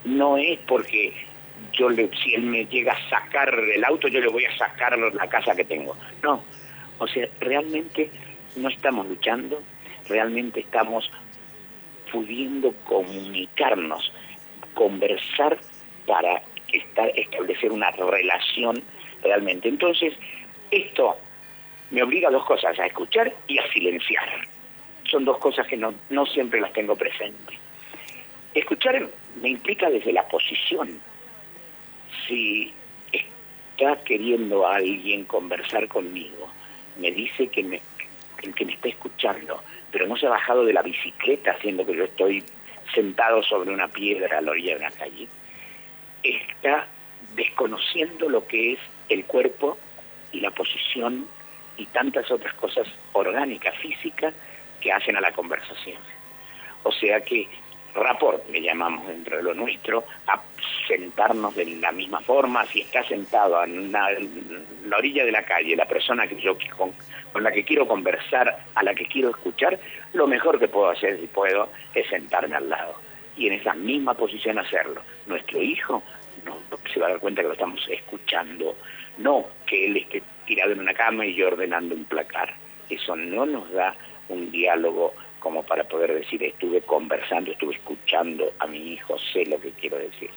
[0.05, 1.12] no es porque
[1.72, 4.97] yo le, si él me llega a sacar del auto, yo le voy a sacar
[4.99, 5.97] la casa que tengo.
[6.22, 6.43] No,
[6.99, 8.11] o sea, realmente
[8.57, 9.62] no estamos luchando,
[10.09, 11.11] realmente estamos
[12.11, 14.12] pudiendo comunicarnos,
[14.74, 15.59] conversar
[16.07, 18.82] para establecer una relación
[19.22, 19.68] realmente.
[19.68, 20.14] Entonces,
[20.70, 21.16] esto
[21.91, 24.28] me obliga a dos cosas, a escuchar y a silenciar.
[25.11, 27.59] Son dos cosas que no, no siempre las tengo presentes.
[28.54, 29.09] Escuchar
[29.40, 31.00] me implica desde la posición.
[32.26, 32.72] Si
[33.12, 36.48] está queriendo a alguien conversar conmigo,
[36.98, 37.80] me dice que me,
[38.54, 42.04] que me está escuchando, pero no se ha bajado de la bicicleta haciendo que yo
[42.04, 42.44] estoy
[42.94, 45.28] sentado sobre una piedra a la orilla de una calle,
[46.22, 46.88] está
[47.34, 48.78] desconociendo lo que es
[49.09, 49.78] el cuerpo
[50.32, 51.26] y la posición
[51.76, 54.34] y tantas otras cosas orgánicas, físicas,
[54.81, 55.99] que hacen a la conversación.
[56.83, 57.49] O sea que
[57.95, 60.41] rapport, le llamamos dentro de lo nuestro, a
[60.87, 65.87] sentarnos de la misma forma, si está sentado en la orilla de la calle, la
[65.87, 66.93] persona que yo con,
[67.33, 69.79] con, la que quiero conversar, a la que quiero escuchar,
[70.12, 72.95] lo mejor que puedo hacer, si puedo, es sentarme al lado.
[73.37, 75.03] Y en esa misma posición hacerlo.
[75.26, 76.03] Nuestro hijo
[76.93, 78.76] se va a dar cuenta que lo estamos escuchando,
[79.18, 82.55] no que él esté tirado en una cama y yo ordenando un placar.
[82.89, 83.95] Eso no nos da
[84.29, 89.61] un diálogo como para poder decir estuve conversando, estuve escuchando a mi hijo, sé lo
[89.61, 90.31] que quiero decir.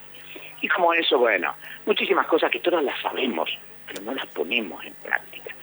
[0.62, 3.50] Y como eso, bueno, muchísimas cosas que todas las sabemos,
[3.88, 5.56] pero no las ponemos en práctica.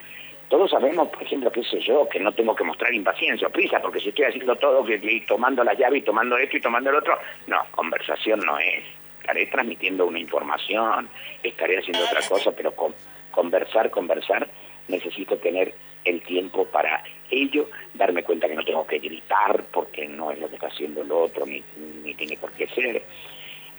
[0.49, 3.81] Todos sabemos, por ejemplo, qué sé yo, que no tengo que mostrar impaciencia o prisa,
[3.81, 6.97] porque si estoy haciendo todo, que, tomando la llave y tomando esto y tomando el
[6.97, 8.83] otro, no, conversación no es.
[9.21, 11.09] Estaré transmitiendo una información,
[11.43, 12.95] estaré haciendo otra cosa, pero con,
[13.31, 14.49] conversar, conversar,
[14.89, 15.75] necesito tener
[16.05, 20.49] el tiempo para ello, darme cuenta que no tengo que gritar porque no es lo
[20.49, 21.63] que está haciendo el otro, ni,
[22.03, 23.03] ni tiene por qué ser.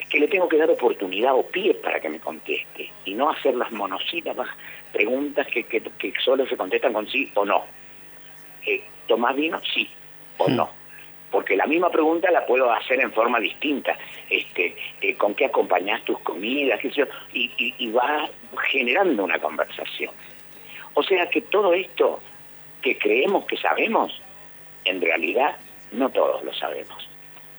[0.09, 3.55] que le tengo que dar oportunidad o pie para que me conteste y no hacer
[3.55, 4.49] las monosílabas
[4.91, 7.63] preguntas que, que, que solo se contestan con sí o no.
[8.65, 9.59] Eh, ¿Tomás vino?
[9.73, 9.89] Sí
[10.37, 10.69] o no.
[11.31, 13.95] Porque la misma pregunta la puedo hacer en forma distinta.
[14.29, 16.79] Este, eh, ¿Con qué acompañás tus comidas?
[16.79, 17.05] ¿Qué sé yo?
[17.33, 18.27] Y, y, y va
[18.71, 20.11] generando una conversación.
[20.93, 22.19] O sea que todo esto
[22.81, 24.21] que creemos que sabemos,
[24.85, 25.57] en realidad
[25.91, 27.07] no todos lo sabemos.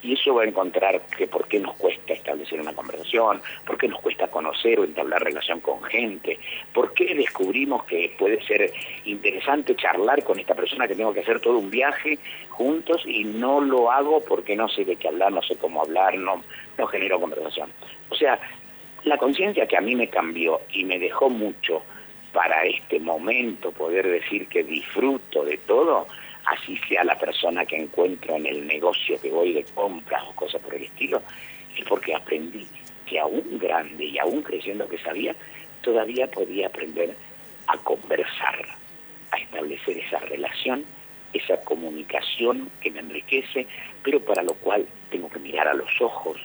[0.02, 3.86] Y eso va a encontrar que por qué nos cuesta establecer una conversación, por qué
[3.86, 6.38] nos cuesta conocer o entablar relación con gente,
[6.72, 8.72] por qué descubrimos que puede ser
[9.04, 12.18] interesante charlar con esta persona que tengo que hacer todo un viaje
[12.48, 16.14] juntos y no lo hago porque no sé de qué hablar, no sé cómo hablar,
[16.14, 16.42] no,
[16.78, 17.70] no genero conversación.
[18.08, 18.40] O sea,
[19.04, 21.82] la conciencia que a mí me cambió y me dejó mucho
[22.32, 26.06] para este momento poder decir que disfruto de todo,
[26.46, 30.62] así sea la persona que encuentro en el negocio que voy de compras o cosas
[30.62, 31.22] por el estilo,
[31.76, 32.66] es porque aprendí
[33.06, 35.34] que aún grande y aún creyendo que sabía,
[35.82, 37.16] todavía podía aprender
[37.66, 38.64] a conversar,
[39.32, 40.84] a establecer esa relación,
[41.32, 43.66] esa comunicación que me enriquece,
[44.02, 46.38] pero para lo cual tengo que mirar a los ojos,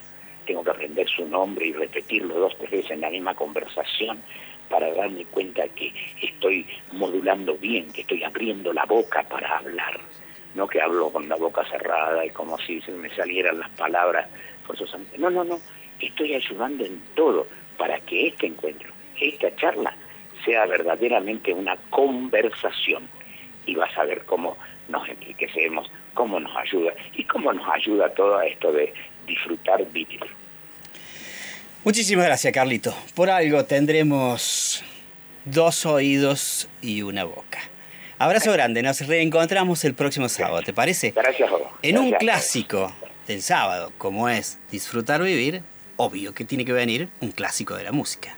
[0.46, 4.22] tengo que aprender su nombre y repetirlo dos, tres veces en la misma conversación
[4.70, 9.99] para darme cuenta que estoy modulando bien, que estoy abriendo la boca para hablar,
[10.53, 14.28] no que hablo con la boca cerrada y como si se me salieran las palabras
[14.66, 15.18] forzosamente.
[15.18, 15.59] No, no, no,
[15.99, 17.47] estoy ayudando en todo
[17.78, 19.95] para que este encuentro, esta charla,
[20.43, 23.07] sea verdaderamente una conversación
[23.66, 24.57] y vas a ver cómo
[24.88, 28.93] nos enriquecemos, cómo nos ayuda y cómo nos ayuda todo esto de
[29.26, 30.22] disfrutar vivir.
[31.86, 32.98] Muchísimas gracias, Carlito.
[33.14, 34.84] Por algo tendremos
[35.46, 37.60] dos oídos y una boca.
[38.18, 41.12] Abrazo grande, nos reencontramos el próximo sábado, ¿te parece?
[41.12, 41.72] Gracias, Jobo.
[41.84, 42.92] En un clásico
[43.28, 45.62] del sábado, como es Disfrutar Vivir,
[45.96, 48.36] obvio que tiene que venir un clásico de la música.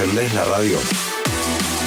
[0.00, 0.78] Encendés la radio,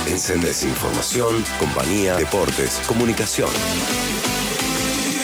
[0.06, 3.50] encendés información, compañía, deportes, comunicación.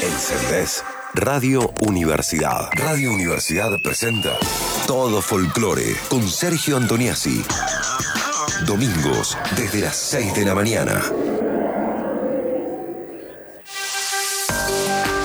[0.01, 0.83] Encendés
[1.13, 2.71] Radio Universidad.
[2.73, 4.35] Radio Universidad presenta
[4.87, 7.43] Todo Folclore con Sergio Antoniazzi.
[8.65, 10.99] Domingos desde las 6 de la mañana.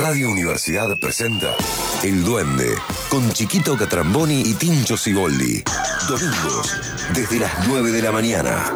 [0.01, 1.55] Radio Universidad presenta
[2.03, 2.75] El Duende
[3.09, 5.63] con Chiquito Catramboni y Tincho Ciboldi.
[6.07, 6.79] Domingos
[7.13, 8.71] desde las 9 de la mañana.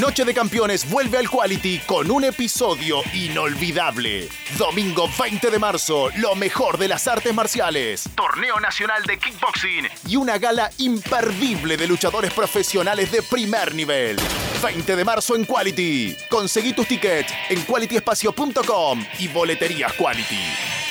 [0.00, 4.28] Noche de Campeones vuelve al Quality con un episodio inolvidable.
[4.58, 8.08] Domingo 20 de marzo, lo mejor de las artes marciales.
[8.16, 14.16] Torneo Nacional de Kickboxing y una gala imperdible de luchadores profesionales de primer nivel.
[14.62, 16.16] 20 de marzo en Quality.
[16.28, 20.83] Conseguí tus tickets en qualityespacio.com y boleterías Quality.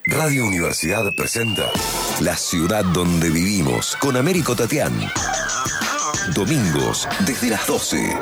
[0.05, 1.65] Radio Universidad presenta
[2.21, 4.93] La ciudad donde vivimos con Américo Tatián.
[6.33, 8.17] Domingos desde las 12.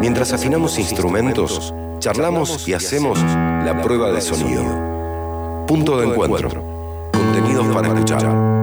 [0.00, 5.64] Mientras afinamos instrumentos, charlamos y hacemos la prueba de sonido.
[5.66, 6.50] Punto de encuentro.
[7.12, 8.55] Contenidos para escuchar.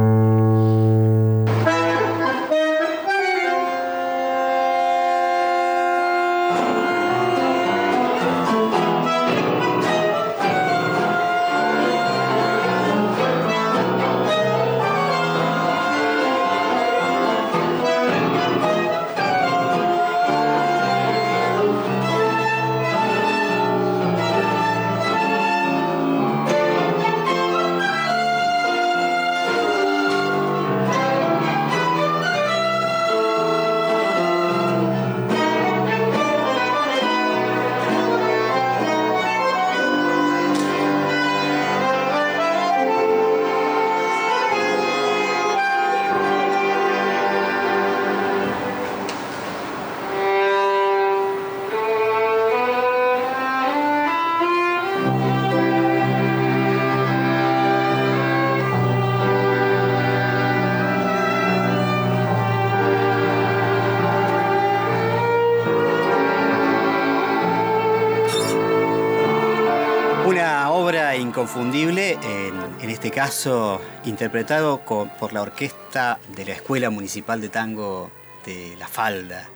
[71.54, 78.10] Inconfundible, en, en este caso interpretado por la orquesta de la Escuela Municipal de Tango
[78.44, 79.48] de La Falda.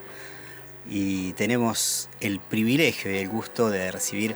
[0.88, 4.36] Y tenemos el privilegio y el gusto de recibir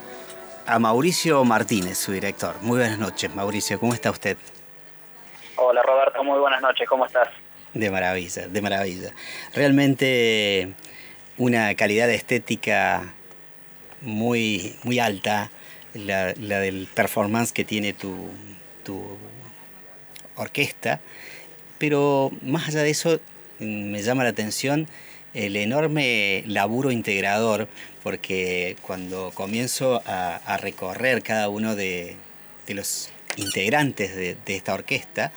[0.66, 2.56] a Mauricio Martínez, su director.
[2.62, 4.36] Muy buenas noches, Mauricio, ¿cómo está usted?
[5.54, 7.28] Hola Roberto, muy buenas noches, ¿cómo estás?
[7.74, 9.12] De maravilla, de maravilla.
[9.54, 10.72] Realmente
[11.38, 13.14] una calidad estética
[14.00, 15.52] muy, muy alta,
[15.94, 18.14] la, del performance que tiene tu,
[18.84, 19.04] tu
[20.36, 21.00] orquesta,
[21.78, 23.20] pero más allá de eso
[23.58, 24.86] mm, me llama la atención
[25.34, 27.68] el enorme laburo integrador,
[28.02, 32.16] porque cuando comienzo a, recorrer cada uno de,
[32.66, 35.32] de los integrantes de, de esta orquesta,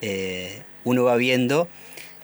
[0.00, 1.68] eh, uno va viendo,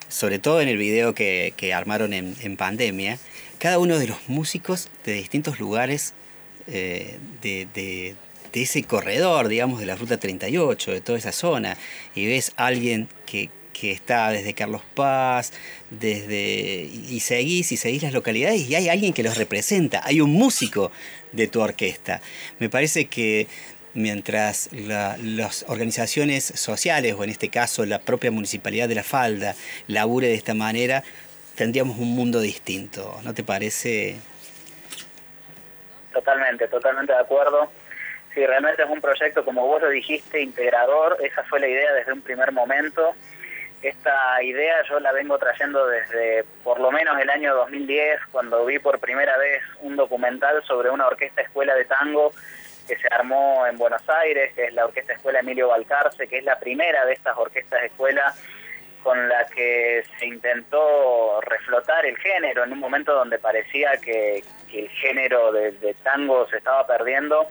[0.09, 3.19] sobre todo en el video que, que armaron en, en, pandemia,
[3.59, 6.15] cada uno de los músicos de distintos lugares
[6.71, 8.15] eh, de,
[8.53, 11.77] ese corredor, digamos, de la Ruta 38, de toda esa zona,
[12.15, 15.53] y ves a alguien que, que está desde Carlos Paz,
[15.91, 20.33] desde y seguís y seguís las localidades y hay alguien que los representa, hay un
[20.33, 20.91] músico
[21.33, 22.21] de tu orquesta.
[22.59, 23.47] Me parece que
[23.95, 29.55] mientras la, las organizaciones sociales, o en este caso la propia municipalidad de La Falda,
[29.87, 31.03] labure de esta manera,
[31.55, 34.17] tendríamos un mundo distinto, ¿no te parece?
[36.31, 37.73] Totalmente, totalmente de acuerdo.
[38.33, 42.13] Sí, realmente es un proyecto, como vos lo dijiste, integrador, esa fue la idea desde
[42.13, 43.15] un primer momento.
[43.83, 48.79] Esta idea yo la vengo trayendo desde por lo menos el año 2010, cuando vi
[48.79, 52.31] por primera vez un documental sobre una orquesta escuela de tango
[52.87, 56.45] que se armó en Buenos Aires, que es la Orquesta Escuela Emilio Balcarce, que es
[56.45, 58.33] la primera de estas orquestas de escuela
[59.03, 64.81] con la que se intentó reflotar el género en un momento donde parecía que, que
[64.81, 67.49] el género de, tango se estaba perdiendo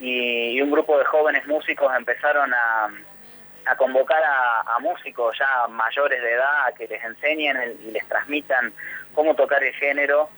[0.00, 2.88] y, un grupo de jóvenes músicos empezaron a,
[3.76, 7.56] convocar a, a, músicos ya mayores de edad a que les enseñen
[7.86, 8.72] y les transmitan
[9.14, 10.28] cómo tocar el género.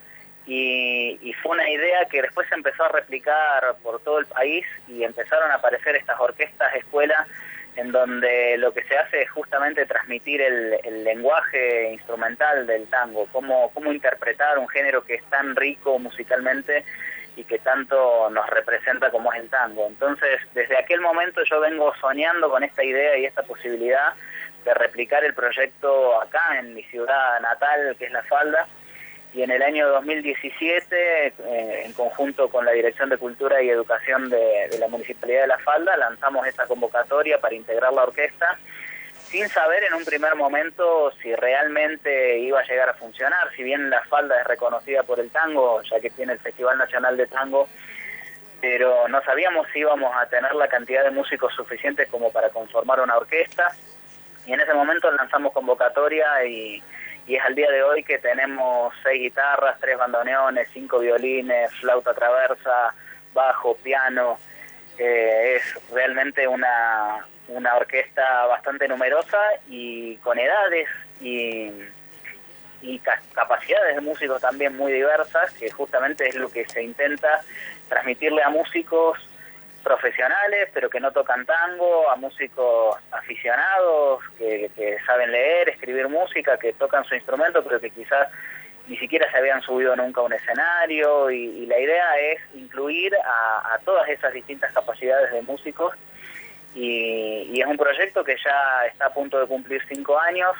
[0.47, 4.65] Y, y, fue una idea que después se empezó a replicar por todo el país
[4.87, 7.27] y empezaron a aparecer estas orquestas escuelas
[7.77, 13.27] en donde lo que se hace es justamente transmitir el, el lenguaje instrumental del tango,
[13.31, 16.85] cómo, cómo interpretar un género que es tan rico musicalmente
[17.37, 19.87] y que tanto nos representa como es el tango.
[19.87, 24.15] Entonces, desde aquel momento yo vengo soñando con esta idea y esta posibilidad
[24.65, 28.67] de replicar el proyecto acá en mi ciudad natal, que es La Falda,
[29.37, 31.33] y en el año 2017, eh,
[31.85, 35.59] en conjunto con la Dirección de Cultura y Educación de, de, la Municipalidad de La
[35.59, 38.59] Falda, lanzamos esta convocatoria para integrar la orquesta,
[39.29, 43.91] sin saber en un primer momento si realmente iba a llegar a funcionar, si bien
[43.91, 47.69] La Falda es reconocida por el tango, ya que tiene el Festival Nacional de Tango,
[48.63, 53.01] pero no sabíamos si íbamos a tener la cantidad de músicos suficientes como para conformar
[53.01, 53.71] una orquesta,
[54.47, 56.83] y en ese momento lanzamos convocatoria y
[57.27, 62.15] y es al día de hoy que tenemos seis guitarras, tres bandoneones, cinco violines, flauta
[62.15, 62.95] traversa,
[63.35, 64.39] bajo, piano.
[64.99, 69.39] Eh, es realmente una, una orquesta bastante numerosa
[69.69, 70.89] y con edades
[71.21, 71.71] y,
[72.83, 72.99] y
[73.33, 77.43] capacidades de músicos también muy diversas, que justamente es lo que se intenta
[77.89, 79.19] transmitirle a músicos
[79.87, 84.69] profesionales, pero que no tocan tango, a músicos aficionados que,
[85.07, 88.27] saben leer, escribir música, que tocan su instrumento, pero que quizás
[88.89, 91.31] ni siquiera se habían subido nunca a un escenario.
[91.31, 95.95] Y, y la idea es incluir a, a, todas esas distintas capacidades de músicos.
[96.75, 100.51] Y, y es un proyecto que ya está a punto de cumplir cinco años.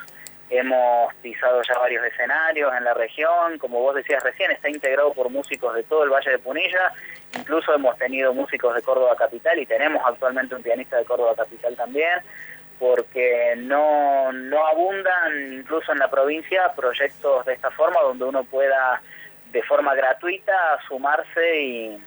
[0.49, 5.29] Hemos pisado ya varios escenarios en la región, como vos decías recién, está integrado por
[5.29, 6.93] músicos de todo el Valle de Punilla,
[7.37, 11.75] incluso hemos tenido músicos de Córdoba Capital y tenemos actualmente un pianista de Córdoba Capital
[11.75, 12.21] también,
[12.79, 19.01] porque no, no abundan incluso en la provincia proyectos de esta forma donde uno pueda
[19.51, 20.53] de forma gratuita
[20.87, 21.97] sumarse y,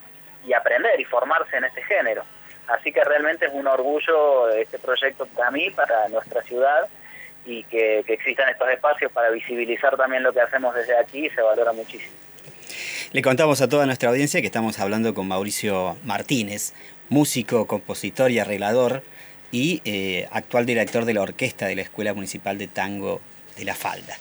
[0.47, 2.23] y aprender y formarse en este género.
[2.69, 6.89] Así que realmente es un orgullo este proyecto para mí, para nuestra ciudad,
[7.45, 11.73] y que, existan estos espacios para visibilizar también lo que hacemos desde aquí se valora
[11.73, 12.13] muchísimo.
[13.13, 16.75] Le contamos a toda nuestra audiencia que estamos hablando con Mauricio Martínez,
[17.09, 19.03] músico, compositor y arreglador
[19.51, 23.21] y eh, actual director de la orquesta de la Escuela Municipal de Tango
[23.57, 24.17] de La Falda.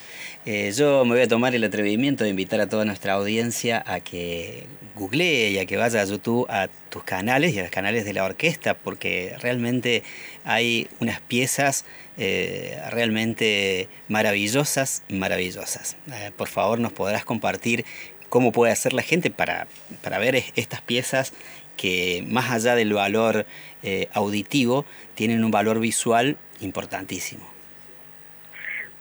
[0.45, 3.99] Eh, yo me voy a tomar el atrevimiento de invitar a toda nuestra audiencia a
[3.99, 4.65] que
[4.95, 8.13] googlee y a que vaya a YouTube a tus canales y a los canales de
[8.13, 10.01] la orquesta, porque realmente
[10.45, 11.85] hay unas piezas
[12.19, 15.97] eh, realmente maravillosas, maravillosas.
[16.11, 17.85] Eh, por favor, nos podrás compartir
[18.29, 19.67] cómo puede hacer la gente para,
[20.03, 21.33] para ver estas piezas
[21.79, 23.45] que más allá del valor
[23.83, 24.85] eh, auditivo,
[25.15, 27.49] tienen un valor visual importantísimo.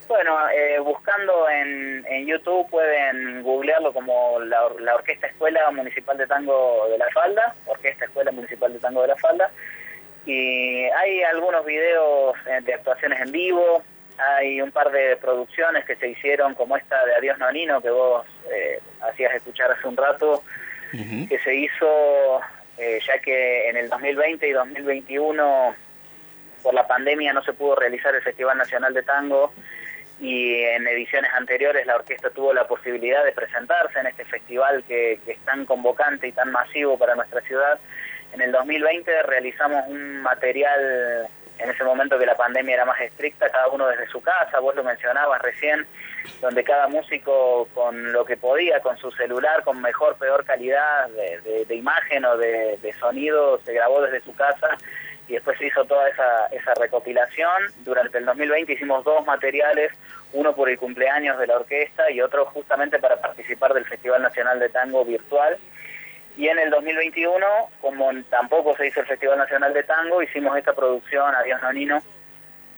[0.07, 6.87] Bueno, eh, buscando en, YouTube pueden googlearlo como la, la, Orquesta Escuela Municipal de Tango
[6.91, 9.51] de la Falda, Orquesta Escuela Municipal de Tango de la Falda,
[10.29, 13.83] y hay algunos videos de actuaciones en vivo,
[14.19, 18.27] hay un par de producciones que se hicieron como esta de Adiós Nonino que vos
[18.53, 20.43] eh, hacías escuchar hace un rato,
[20.91, 22.41] que se hizo
[22.77, 25.75] eh, ya que en el 2020 y 2021
[26.63, 29.53] por la pandemia no se pudo realizar el Festival Nacional de Tango.
[30.21, 35.21] Y en ediciones anteriores la orquesta tuvo la posibilidad de presentarse en este festival que,
[35.25, 37.79] que es tan convocante y tan masivo para nuestra ciudad.
[38.39, 41.29] En el 2020 realizamos un material
[41.59, 44.77] en ese momento que la pandemia era más estricta, cada uno desde su casa, vos
[44.77, 45.85] lo mencionabas recién,
[46.41, 51.75] donde cada músico con lo que podía, con su celular, con mejor, peor calidad de,
[51.75, 54.79] imagen o de, sonido, se grabó desde su casa
[55.27, 57.73] y después se hizo toda esa, esa recopilación.
[57.79, 59.91] Durante el 2020 hicimos dos materiales,
[60.33, 64.61] uno por el cumpleaños de la orquesta y otro justamente para participar del Festival Nacional
[64.61, 65.59] de Tango Virtual.
[66.39, 67.45] Y en el 2021,
[67.81, 72.01] como tampoco se hizo el Festival Nacional de Tango, hicimos esta producción, Adiós Nonino,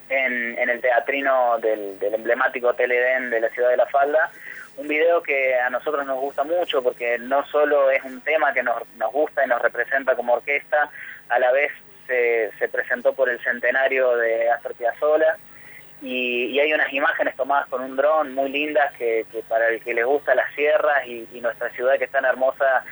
[0.08, 4.30] en, en el teatrino del, emblemático Hotel Edén de la ciudad de La Falda.
[4.78, 8.62] Un video que a nosotros nos gusta mucho porque no solo es un tema que
[8.62, 10.88] nos, nos gusta y nos representa como orquesta,
[11.28, 11.70] a la vez
[12.06, 15.36] se, se presentó por el centenario de Astor Piazzolla
[16.00, 19.92] y, y, hay unas imágenes tomadas con un dron muy lindas que, para el que
[19.92, 22.84] le gusta las sierras y, y nuestra ciudad que es tan hermosa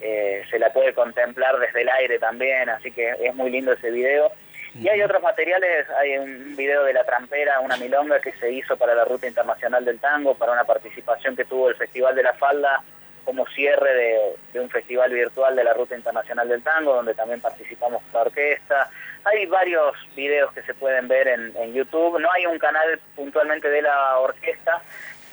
[0.00, 3.90] eh, se la puede contemplar desde el aire también, así que es muy lindo ese
[3.90, 4.32] video.
[4.74, 8.76] Y hay otros materiales, hay un video de La Trampera, una milonga que se hizo
[8.76, 12.34] para la Ruta Internacional del Tango, para una participación que tuvo el Festival de la
[12.34, 12.82] Falda
[13.24, 18.00] como cierre de, un festival virtual de la Ruta Internacional del Tango, donde también participamos
[18.04, 18.88] con la orquesta.
[19.24, 22.20] Hay varios videos que se pueden ver en, en YouTube.
[22.20, 24.80] No hay un canal puntualmente de la orquesta,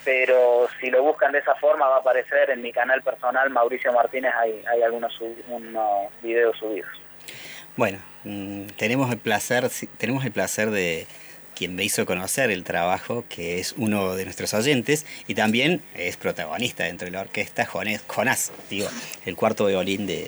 [0.04, 3.92] pero si lo buscan de esa forma va a aparecer en mi canal personal Mauricio
[3.94, 6.90] Martínez hay, hay algunos unos videos subidos.
[7.76, 11.08] Bueno, mm, tenemos el placer tenemos el placer de
[11.56, 16.18] quien me hizo conocer el trabajo, que es uno de nuestros oyentes y también es
[16.18, 18.88] protagonista dentro de la orquesta, Jonás, digo,
[19.26, 20.28] el cuarto violín de,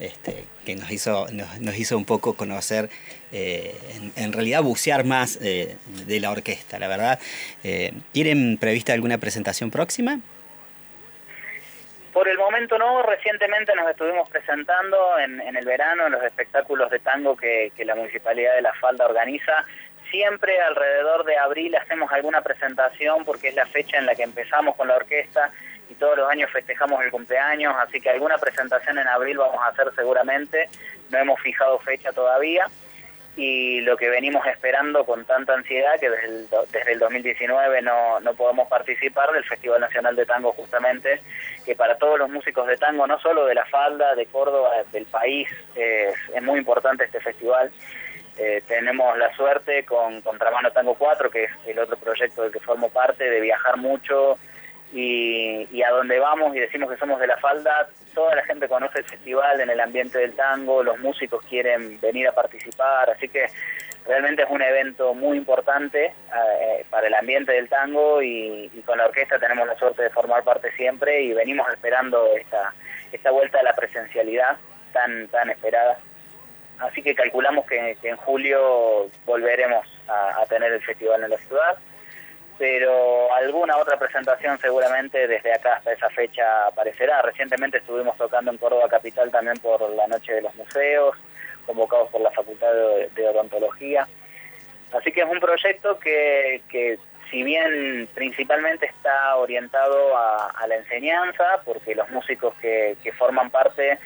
[0.00, 2.88] este, que nos hizo, nos, hizo un poco conocer,
[3.32, 3.74] eh,
[4.16, 7.18] en, realidad bucear más eh, de la orquesta, la verdad.
[7.62, 10.18] Eh, ¿Tienen prevista alguna presentación próxima?
[12.14, 16.98] Por el momento no, recientemente nos estuvimos presentando en, el verano en los espectáculos de
[16.98, 19.64] tango que la Municipalidad de La Falda organiza.
[20.10, 24.74] Siempre alrededor de abril hacemos alguna presentación porque es la fecha en la que empezamos
[24.74, 25.52] con la orquesta
[25.90, 29.68] y todos los años festejamos el cumpleaños, así que alguna presentación en abril vamos a
[29.68, 30.68] hacer seguramente,
[31.10, 32.66] no hemos fijado fecha todavía
[33.36, 38.20] y lo que venimos esperando con tanta ansiedad que desde el, desde el 2019 no,
[38.20, 41.20] no podemos participar del Festival Nacional de Tango justamente,
[41.64, 45.06] que para todos los músicos de tango, no solo de La Falda, de Córdoba, del
[45.06, 47.70] país, es, muy importante este festival.
[48.36, 52.60] Eh, tenemos la suerte con Contramano Tango 4, que es el otro proyecto del que
[52.60, 54.38] formo parte, de viajar mucho,
[54.92, 58.98] y, a donde vamos y decimos que somos de la falda, toda la gente conoce
[58.98, 63.46] el festival en el ambiente del tango, los músicos quieren venir a participar, así que
[64.06, 69.06] realmente es un evento muy importante eh, para el ambiente del tango y, con la
[69.06, 72.74] orquesta tenemos la suerte de formar parte siempre y venimos esperando esta,
[73.12, 74.56] esta vuelta a la presencialidad
[74.92, 75.98] tan, tan esperada.
[76.80, 81.78] Así que calculamos que, en julio volveremos a tener el festival en la ciudad
[82.60, 87.22] pero alguna otra presentación seguramente desde acá hasta esa fecha aparecerá.
[87.22, 91.16] Recientemente estuvimos tocando en Córdoba Capital también por la Noche de los Museos,
[91.64, 94.06] convocados por la Facultad de, Odontología.
[94.92, 96.98] Así que es un proyecto que, que
[97.30, 103.98] si bien principalmente está orientado a, la enseñanza, porque los músicos que, que forman parte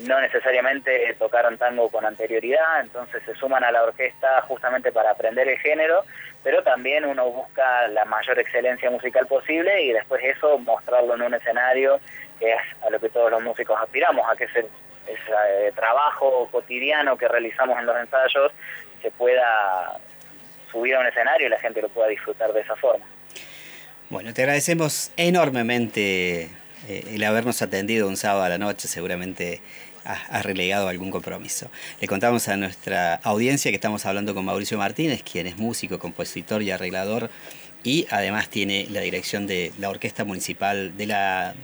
[0.00, 5.48] no necesariamente tocaron tango con anterioridad, entonces se suman a la orquesta justamente para aprender
[5.48, 6.04] el género,
[6.44, 11.34] pero también uno busca la mayor excelencia musical posible y después eso mostrarlo en un
[11.34, 11.98] escenario,
[12.38, 17.16] que es a lo que todos los músicos aspiramos, a que ese, ese trabajo cotidiano
[17.16, 18.52] que realizamos en los ensayos
[19.00, 19.98] se pueda
[20.70, 23.06] subir a un escenario y la gente lo pueda disfrutar de esa forma.
[24.10, 26.42] Bueno, te agradecemos enormemente
[26.88, 29.62] eh, el habernos atendido un sábado a la noche, seguramente
[30.04, 31.70] ha relegado algún compromiso.
[32.00, 36.62] Le contamos a nuestra audiencia que estamos hablando con Mauricio Martínez, quien es músico, compositor
[36.62, 37.30] y arreglador
[37.84, 41.54] y además tiene la dirección de la Orquesta Municipal de la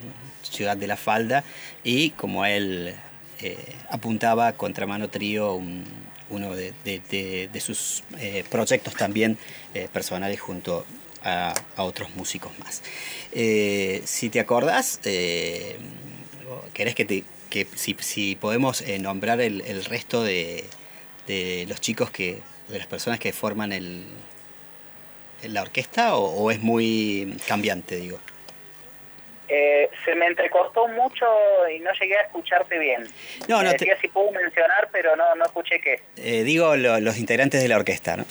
[0.43, 1.43] Ciudad de La Falda
[1.83, 2.95] y como él
[3.41, 3.57] eh,
[3.89, 5.61] apuntaba, Contramano Trío,
[6.29, 9.39] uno de, sus eh, proyectos también
[9.75, 10.85] eh, personales junto
[11.25, 12.83] a, otros músicos más.
[13.33, 15.01] si te acordás,
[16.73, 20.65] querés que te que si, si podemos eh, nombrar el, el resto de,
[21.27, 24.07] de, los chicos que, de las personas que forman el,
[25.43, 28.19] la orquesta o, es muy cambiante, digo.
[29.49, 31.27] Eh, se me entrecortó mucho
[31.75, 33.05] y no llegué a escucharte bien.
[33.49, 36.01] No, no, te- decía si puedo mencionar, pero no, no escuché qué.
[36.17, 38.25] Eh, digo lo- los integrantes de la orquesta, ¿no?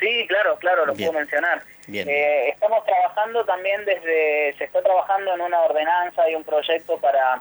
[0.00, 1.08] Sí, claro, claro, lo Bien.
[1.10, 1.62] puedo mencionar.
[1.86, 2.08] Bien.
[2.08, 7.40] Eh, estamos trabajando también desde, se está trabajando en una ordenanza y un proyecto para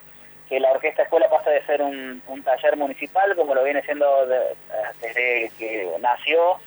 [0.49, 4.26] que la orquesta escuela pase de ser un, un taller municipal, como lo viene siendo
[4.27, 4.55] de-
[5.01, 6.57] desde que nació,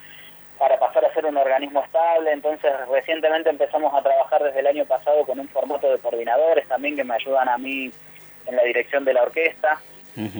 [0.59, 2.33] para pasar a ser un organismo estable.
[2.33, 6.97] Entonces, recientemente empezamos a trabajar desde el año pasado con un formato de coordinadores también
[6.97, 7.93] que me ayudan a mí
[8.47, 9.79] en la dirección de la orquesta.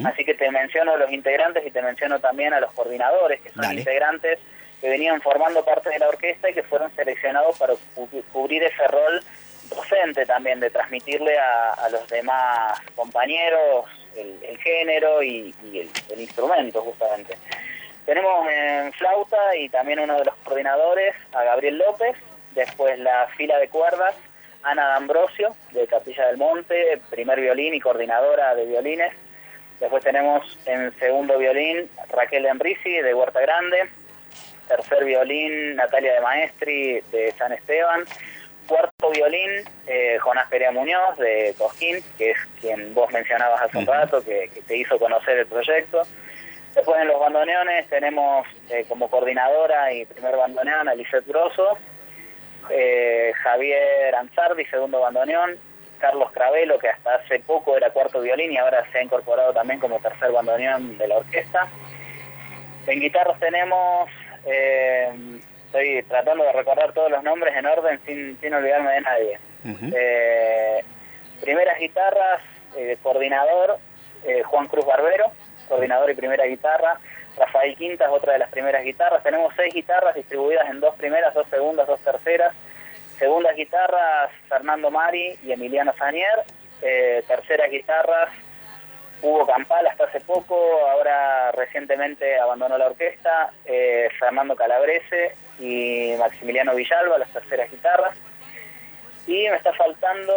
[0.05, 3.63] Así que te menciono los integrantes y te menciono también a los coordinadores, que son
[3.63, 3.79] Dale.
[3.79, 4.41] integrantes
[4.81, 8.85] que venían formando parte de la orquesta y que fueron seleccionados para cu- cubrir ese
[8.89, 9.23] rol
[9.69, 13.87] docente también, de transmitirle a, los demás compañeros
[14.17, 17.37] el, género y, y el, instrumento justamente.
[18.05, 22.17] Tenemos en flauta y también uno de los coordinadores, a Gabriel López,
[22.55, 24.15] después la fila de cuerdas,
[24.63, 29.15] Ana D'Ambrosio, de Capilla del Monte, primer violín y coordinadora de violines.
[29.81, 33.89] Después tenemos en segundo violín Raquel Enrisi, de Huerta Grande.
[34.67, 38.05] Tercer violín Natalia de Maestri, de San Esteban.
[38.69, 39.51] Cuarto violín
[39.87, 44.51] eh, Jonás Perea Muñoz, de Cosquín, que es quien vos mencionabas hace un rato, que,
[44.53, 46.03] que te hizo conocer el proyecto.
[46.75, 51.79] Después en los bandoneones tenemos eh, como coordinadora y primer bandoneón a Lisette Grosso,
[52.71, 55.57] eh, Javier Ansardi, segundo bandoneón,
[55.99, 59.81] Carlos Cravelo, que hasta hace poco era cuarto violín y ahora se ha incorporado también
[59.81, 61.69] como tercer bandoneón de la orquesta.
[62.87, 64.09] En guitarras tenemos,
[64.47, 65.11] eh,
[65.69, 69.39] estoy tratando de recordar todos los nombres en orden sin, sin olvidarme de nadie.
[69.95, 70.85] Eh,
[71.41, 72.41] primeras guitarras,
[72.77, 73.79] eh, coordinador,
[74.25, 75.31] eh, Juan Cruz Barbero,
[75.69, 76.99] coordinador y primera guitarra.
[77.37, 79.23] Rafael Quintas, otra de las primeras guitarras.
[79.23, 82.55] Tenemos seis guitarras distribuidas en dos primeras, dos segundas, dos terceras.
[83.19, 86.45] Segundas guitarras, Fernando Mari y Emiliano Sanier.
[86.81, 88.31] Eh, terceras guitarras,
[89.21, 90.55] Hugo Campal hasta hace poco,
[90.89, 98.17] ahora recientemente abandonó la orquesta, eh, Fernando Calabrese y Maximiliano Villalba, las terceras guitarras.
[99.27, 100.35] Y me está faltando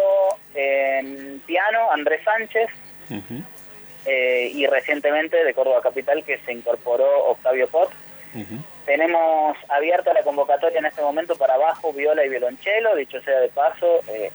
[0.54, 2.68] en piano Andrés Sánchez
[4.04, 7.90] eh, y recientemente de Córdoba Capital que se incorporó Octavio Pot.
[8.84, 13.48] Tenemos abierta la convocatoria en este momento para bajo, viola y violonchelo, dicho sea de
[13.48, 14.32] paso, eh,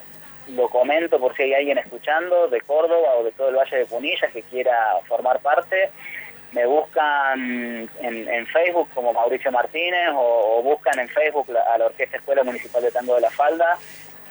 [0.49, 3.85] lo comento por si hay alguien escuchando de Córdoba o de todo el Valle de
[3.85, 5.89] Punilla que quiera formar parte.
[6.51, 12.43] Me buscan en, Facebook como Mauricio Martínez o, buscan en Facebook a la Orquesta Escuela
[12.43, 13.77] Municipal de Tango de la Falda.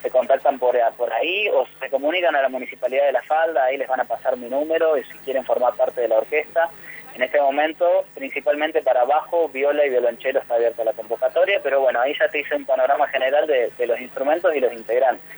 [0.02, 3.76] Se contactan por, por ahí o se comunican a la Municipalidad de la Falda, ahí
[3.76, 6.70] les van a pasar mi número y si quieren formar parte de la orquesta.
[7.14, 12.00] En este momento, principalmente para bajo, viola y violonchelo está abierta la convocatoria, pero bueno,
[12.00, 15.35] ahí ya te hice un panorama general de, de los instrumentos y los integrantes.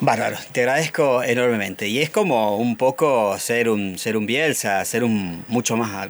[0.00, 1.88] Bárbaro, te agradezco enormemente.
[1.88, 6.08] Y es como un poco ser un, ser un Bielsa, ser un mucho más,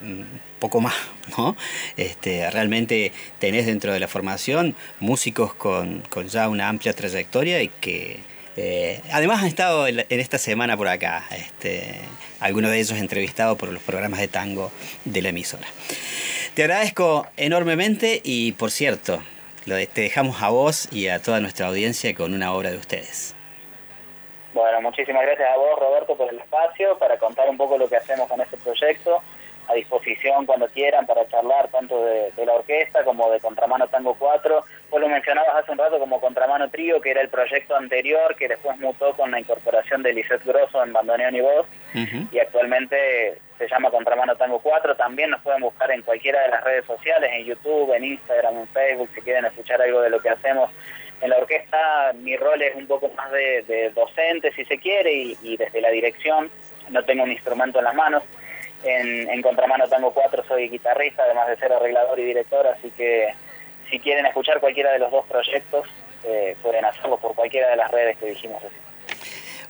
[0.58, 0.94] poco más,
[1.36, 1.56] ¿no?
[1.96, 7.68] Este, realmente tenés dentro de la formación músicos con, con ya una amplia trayectoria y
[7.68, 8.20] que
[8.56, 11.94] eh, además han estado en, esta semana por acá, este,
[12.40, 14.70] algunos de ellos entrevistados por los programas de tango
[15.04, 15.66] de la emisora.
[16.54, 19.22] Te agradezco enormemente y por cierto,
[19.66, 23.34] lo te dejamos a vos y a toda nuestra audiencia con una obra de ustedes.
[24.52, 27.96] Bueno, muchísimas gracias a vos, Roberto, por el espacio, para contar un poco lo que
[27.96, 29.22] hacemos con este proyecto.
[29.68, 34.16] A disposición cuando quieran para charlar tanto de, de la orquesta como de Contramano Tango
[34.18, 34.64] 4.
[34.90, 38.48] Vos lo mencionabas hace un rato como Contramano Trío, que era el proyecto anterior, que
[38.48, 41.66] después mutó con la incorporación de Lisette Grosso en bandoneón y voz.
[42.32, 44.96] y actualmente se llama Contramano Tango 4.
[44.96, 48.68] También nos pueden buscar en cualquiera de las redes sociales, en YouTube, en Instagram, en
[48.68, 50.70] Facebook, si quieren escuchar algo de lo que hacemos.
[51.20, 55.12] En la orquesta mi rol es un poco más de, de docente, si se quiere,
[55.12, 56.50] y, y desde la dirección
[56.90, 58.22] no tengo un instrumento en las manos.
[58.82, 63.34] En, en Contramano Tango 4 soy guitarrista, además de ser arreglador y director, así que
[63.90, 65.86] si quieren escuchar cualquiera de los dos proyectos,
[66.24, 68.62] eh, pueden hacerlo por cualquiera de las redes que dijimos.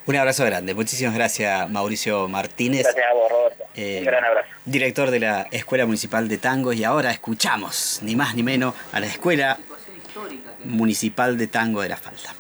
[0.06, 0.74] Un abrazo grande.
[0.74, 2.82] Muchísimas gracias, Mauricio Martínez.
[2.85, 3.64] Gracias a vos, Roberto.
[3.74, 4.48] Eh, Un gran abrazo.
[4.64, 6.72] Director de la Escuela Municipal de Tango.
[6.72, 9.59] Y ahora escuchamos, ni más ni menos, a la Escuela
[10.64, 12.34] Municipal de Tango de la Falda.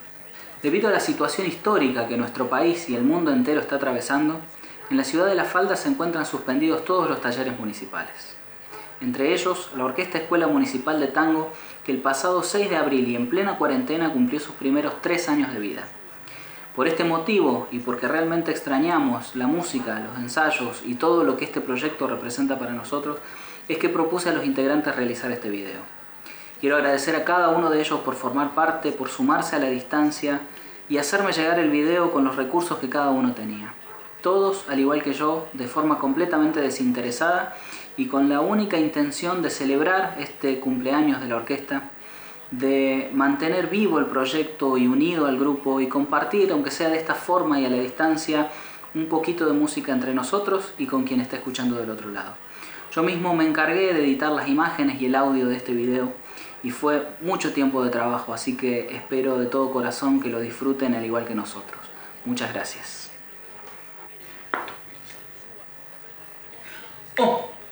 [0.62, 4.40] Debido a la situación histórica que nuestro país y el mundo entero está atravesando,
[4.90, 8.36] en la ciudad de La Falda se encuentran suspendidos todos los talleres municipales.
[9.00, 11.50] Entre ellos, la Orquesta Escuela Municipal de Tango,
[11.86, 15.54] que el pasado 6 de abril y en plena cuarentena cumplió sus primeros tres años
[15.54, 15.84] de vida.
[16.76, 21.46] Por este motivo, y porque realmente extrañamos la música, los ensayos y todo lo que
[21.46, 23.18] este proyecto representa para nosotros,
[23.68, 25.99] es que propuse a los integrantes realizar este video.
[26.60, 30.42] Quiero agradecer a cada uno de ellos por formar parte, por sumarse a la distancia
[30.90, 33.72] y hacerme llegar el video con los recursos que cada uno tenía.
[34.20, 37.56] Todos, al igual que yo, de forma completamente desinteresada
[37.96, 41.92] y con la única intención de celebrar este cumpleaños de la orquesta,
[42.50, 47.14] de mantener vivo el proyecto y unido al grupo y compartir, aunque sea de esta
[47.14, 48.50] forma y a la distancia,
[48.94, 52.34] un poquito de música entre nosotros y con quien está escuchando del otro lado.
[52.92, 56.12] Yo mismo me encargué de editar las imágenes y el audio de este video
[56.62, 60.94] y fue mucho tiempo de trabajo, así que espero de todo corazón que lo disfruten
[60.94, 61.80] al igual que nosotros.
[62.24, 63.10] Muchas gracias.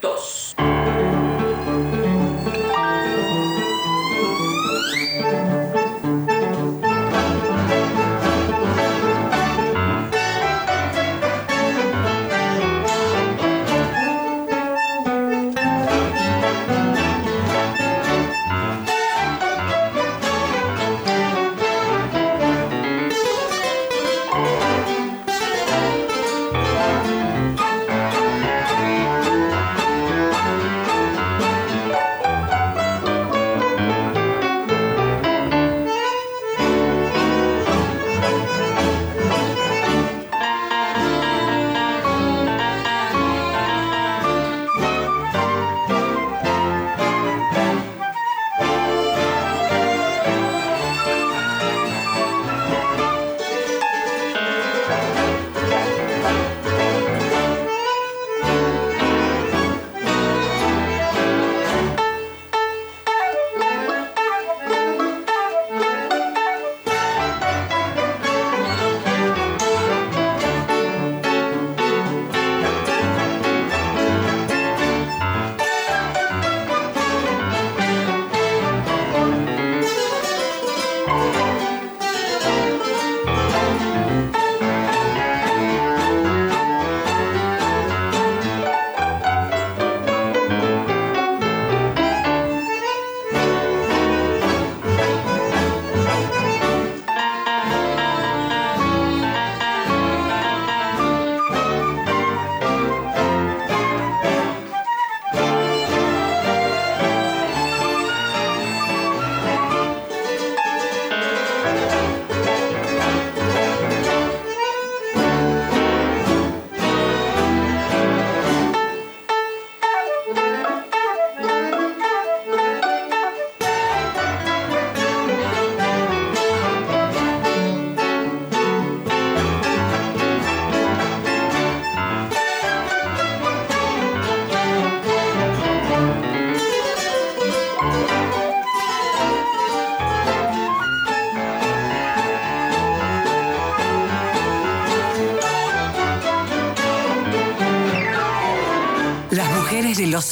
[0.01, 0.55] Dos.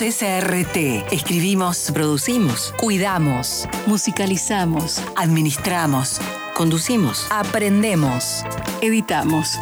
[0.07, 1.05] SRT.
[1.11, 6.21] Escribimos, producimos, cuidamos, musicalizamos, administramos,
[6.55, 8.45] conducimos, aprendemos,
[8.83, 9.59] editamos.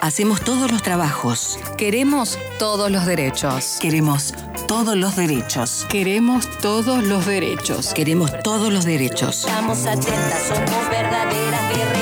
[0.00, 1.60] Hacemos todos los trabajos.
[1.78, 3.78] Queremos todos los derechos.
[3.80, 4.34] Queremos
[4.66, 5.86] todos los derechos.
[5.88, 7.94] Queremos todos los derechos.
[7.94, 9.46] Queremos todos los derechos.
[9.46, 11.93] Estamos atentas, somos verdaderas guerreras.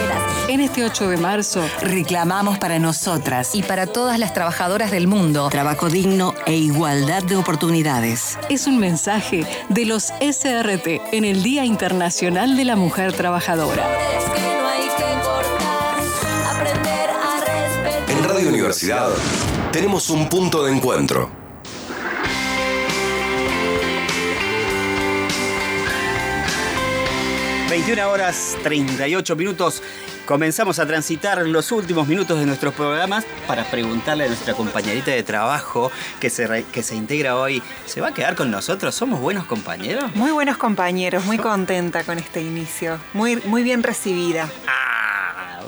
[0.52, 5.48] En este 8 de marzo reclamamos para nosotras y para todas las trabajadoras del mundo
[5.48, 8.36] trabajo digno e igualdad de oportunidades.
[8.50, 13.82] Es un mensaje de los SRT en el Día Internacional de la Mujer Trabajadora.
[18.08, 19.08] En Radio Universidad
[19.72, 21.30] tenemos un punto de encuentro.
[27.70, 29.82] ...21 horas 38 minutos...
[30.26, 35.22] Comenzamos a transitar los últimos minutos de nuestros programas para preguntarle a nuestra compañerita de
[35.24, 35.90] trabajo
[36.20, 38.94] que se, re- que se integra hoy, ¿se va a quedar con nosotros?
[38.94, 40.14] ¿Somos buenos compañeros?
[40.14, 42.98] Muy buenos compañeros, muy contenta con este inicio.
[43.14, 44.48] Muy, muy bien recibida.
[44.68, 44.91] Ah,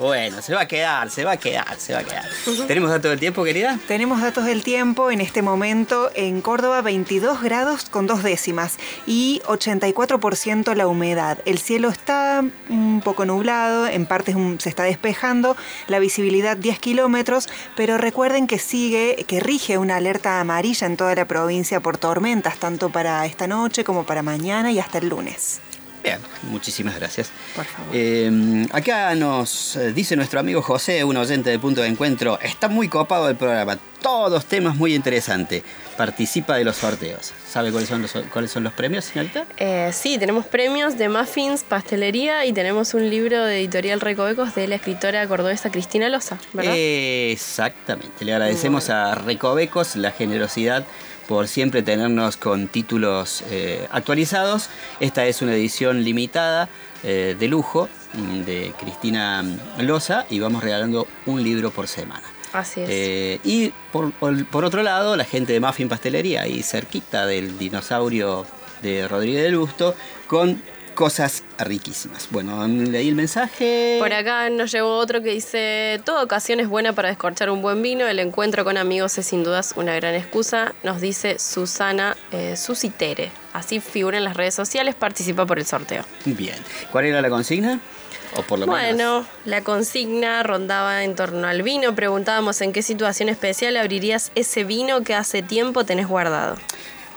[0.00, 2.24] bueno, se va a quedar, se va a quedar, se va a quedar.
[2.66, 3.78] ¿Tenemos datos del tiempo, querida?
[3.88, 9.42] Tenemos datos del tiempo en este momento en Córdoba 22 grados con dos décimas y
[9.46, 11.38] 84% la humedad.
[11.44, 15.56] El cielo está un poco nublado, en partes se está despejando,
[15.88, 21.14] la visibilidad 10 kilómetros, pero recuerden que sigue, que rige una alerta amarilla en toda
[21.14, 25.60] la provincia por tormentas, tanto para esta noche como para mañana y hasta el lunes.
[26.05, 27.31] Bien, muchísimas gracias.
[27.56, 27.90] Por favor.
[27.94, 32.68] Eh, acá nos eh, dice nuestro amigo José, un oyente de Punto de Encuentro, está
[32.68, 33.78] muy copado el programa.
[34.02, 35.62] todos temas muy interesantes.
[35.97, 37.32] Participa de los sorteos.
[37.48, 39.47] ¿Sabe cuáles son los, cuáles son los premios, señorita?
[39.56, 44.68] Eh, sí, tenemos premios de muffins, pastelería y tenemos un libro de editorial Recovecos de
[44.68, 46.74] la escritora cordobesa Cristina Loza, ¿verdad?
[46.76, 48.26] Exactamente.
[48.26, 50.85] Le agradecemos a Recovecos la generosidad
[51.28, 54.68] por siempre tenernos con títulos eh, actualizados.
[55.01, 56.68] Esta es una edición limitada
[57.02, 59.44] eh, de lujo mm, de Cristina
[59.78, 62.24] Loza y vamos regalando un libro por semana.
[62.52, 62.88] Así es.
[62.90, 64.12] Eh, y por,
[64.64, 68.46] otro lado, la gente de Muffin Pastelería, ahí cerquita del dinosaurio
[68.80, 69.96] de Rodríguez del Busto,
[70.28, 70.62] con
[70.94, 72.28] cosas riquísimas.
[72.30, 73.96] Bueno, leí el mensaje.
[73.98, 77.82] Por acá nos llegó otro que dice, toda ocasión es buena para descorchar un buen
[77.82, 82.56] vino, el encuentro con amigos es sin dudas una gran excusa, nos dice Susana eh,
[82.56, 83.30] Susitere.
[83.52, 86.04] Así figura en las redes sociales, participa por el sorteo.
[86.24, 86.56] Bien.
[86.90, 87.80] ¿Cuál era la consigna?
[88.36, 88.80] O por lo menos.
[88.80, 94.64] Bueno, la consigna rondaba en torno al vino, preguntábamos en qué situación especial abrirías ese
[94.64, 96.56] vino que hace tiempo tenés guardado.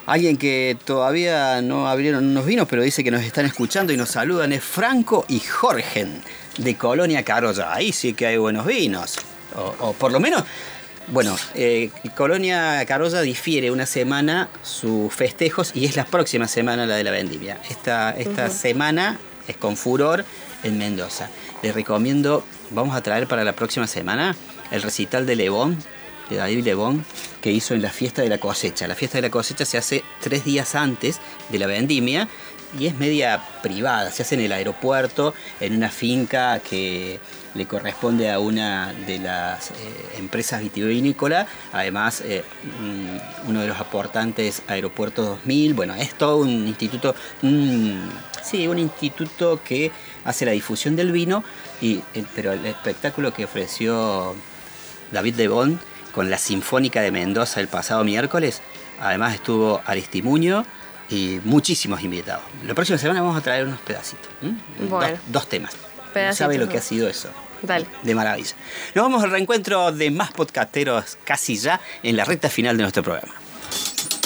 [0.07, 4.09] Alguien que todavía no abrieron unos vinos, pero dice que nos están escuchando y nos
[4.09, 6.23] saludan es Franco y Jorgen
[6.57, 7.73] de Colonia Carolla.
[7.73, 9.17] Ahí sí que hay buenos vinos.
[9.55, 10.43] O, o por lo menos,
[11.07, 16.95] bueno, eh, Colonia Carolla difiere una semana sus festejos y es la próxima semana la
[16.95, 17.59] de la vendimia.
[17.69, 19.17] Esta, esta semana
[19.47, 20.25] es con furor
[20.63, 21.29] en Mendoza.
[21.63, 24.35] Les recomiendo, vamos a traer para la próxima semana
[24.71, 25.77] el recital de Lebón,
[26.29, 27.05] de David Lebón,
[27.41, 28.87] que hizo en la fiesta de la cosecha.
[28.87, 32.27] La fiesta de la cosecha se hace tres días antes de la vendimia
[32.77, 37.19] y es media privada, se hace en el aeropuerto, en una finca que
[37.53, 39.73] le corresponde a una de las eh,
[40.17, 42.43] empresas vitivinícolas, además eh,
[42.81, 47.15] mm, uno de los aportantes Aeropuerto 2000, bueno, es todo un instituto,
[48.43, 49.91] sí, un instituto que
[50.23, 51.43] hace la difusión del vino,
[51.81, 52.01] y,
[52.35, 54.35] pero el espectáculo que ofreció
[55.11, 55.79] David Lebón
[56.18, 58.64] con la Sinfónica de Mendoza el pasado miércoles.
[58.99, 60.65] Además estuvo Aristimuño
[61.11, 62.41] y muchísimos invitados.
[62.65, 64.27] La próxima semana vamos a traer unos pedacitos.
[64.89, 65.11] Bueno.
[65.11, 65.77] Dos, dos temas.
[66.15, 67.30] Pedacitos, ¿Sabe lo que ha sido eso?
[67.61, 67.85] Dale.
[68.02, 68.56] De maravilla.
[68.95, 73.03] Nos vamos al reencuentro de más podcasteros casi ya en la recta final de nuestro
[73.03, 73.35] programa.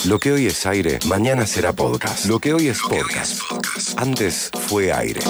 [0.08, 2.26] Lo que hoy es aire, mañana será podcast.
[2.26, 3.42] Lo que hoy es podcast.
[3.98, 5.22] Antes fue aire.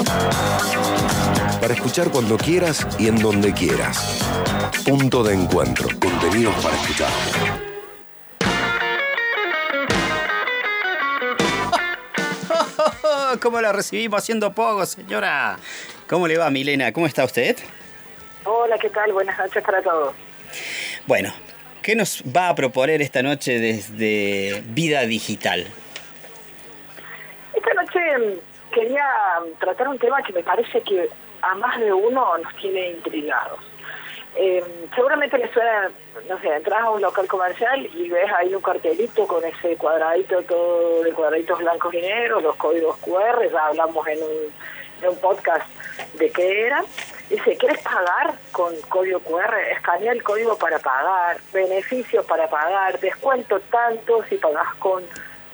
[1.60, 4.22] Para escuchar cuando quieras y en donde quieras.
[4.86, 5.90] Punto de encuentro.
[6.00, 7.10] Contenidos para escuchar.
[13.42, 15.58] ¿Cómo la recibimos haciendo poco, señora?
[16.08, 16.94] ¿Cómo le va, Milena?
[16.94, 17.58] ¿Cómo está usted?
[18.46, 19.12] Hola, ¿qué tal?
[19.12, 20.16] Buenas noches para todos.
[21.08, 21.34] Bueno,
[21.82, 25.66] ¿qué nos va a proponer esta noche desde Vida Digital?
[27.54, 29.06] Esta noche mm, quería
[29.60, 31.10] tratar un tema que me parece que
[31.42, 33.60] a más de uno nos tiene intrigados.
[34.36, 34.64] Eh,
[34.96, 35.90] seguramente les suena,
[36.30, 40.42] no sé, entras a un local comercial y ves ahí un cartelito con ese cuadradito
[40.44, 44.54] todo de cuadraditos blancos y negros, los códigos QR, ya hablamos en un,
[45.02, 45.66] en un podcast
[46.14, 46.84] de qué era.
[47.30, 49.56] Dice, ¿quieres pagar con código QR?
[49.72, 55.04] Escanea el código para pagar, beneficios para pagar, descuento tanto si pagas con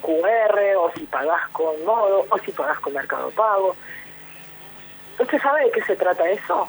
[0.02, 3.76] QR o si pagas con modo o si pagas con Mercado Pago.
[5.20, 6.68] ¿Usted sabe de qué se trata eso?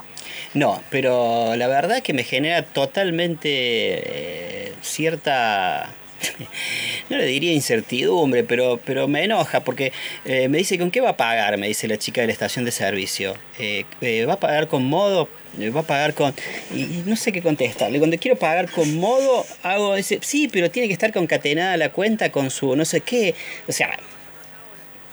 [0.54, 5.90] No, pero la verdad que me genera totalmente eh, cierta,
[7.10, 9.92] no le diría incertidumbre, pero, pero me enoja porque
[10.24, 11.56] eh, me dice, ¿con qué va a pagar?
[11.58, 13.34] Me dice la chica de la estación de servicio.
[13.58, 15.28] Eh, eh, ¿Va a pagar con modo?
[15.58, 16.34] Eh, ¿Va a pagar con...?
[16.74, 17.98] Y, y no sé qué contestarle.
[17.98, 20.18] Cuando quiero pagar con modo, hago ese...
[20.22, 23.34] Sí, pero tiene que estar concatenada la cuenta con su no sé qué.
[23.66, 23.90] O sea,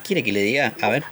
[0.05, 0.73] ¿quiere que le diga?
[0.81, 1.03] A ver,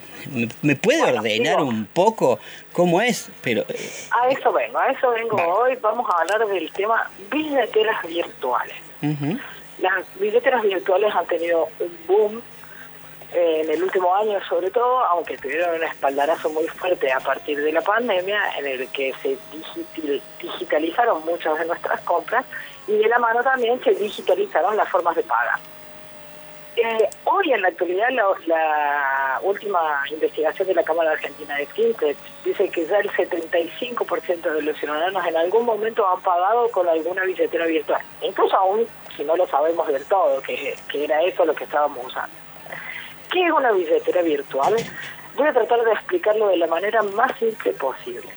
[0.61, 2.39] ¿me, puede ordenar digo- un poco
[2.73, 3.29] cómo es?
[3.41, 3.65] Pero...
[4.11, 5.77] A eso vengo, a eso vengo hoy.
[5.81, 8.75] Vamos a hablar del tema billeteras virtuales.
[9.01, 9.37] ujú.
[9.83, 12.41] Las billeteras virtuales han tenido un boom
[13.33, 17.61] eh, en el último año sobre todo, aunque tuvieron un espaldarazo muy fuerte a partir
[17.61, 22.45] de la pandemia en el que se digital- digitalizaron muchas de nuestras compras
[22.87, 25.59] y de la mano también se digitalizaron las formas de paga.
[26.77, 32.17] Eh, hoy en la actualidad la, la última investigación de la Cámara Argentina de Fintech
[32.45, 37.23] dice que ya el 75% de los ciudadanos en algún momento han pagado con alguna
[37.25, 41.55] billetera virtual, incluso aún si no lo sabemos del todo, que, que era eso lo
[41.55, 42.35] que estábamos usando.
[43.31, 44.75] ¿Qué es una billetera virtual?
[45.35, 48.29] Voy a tratar de explicarlo de la manera más simple posible.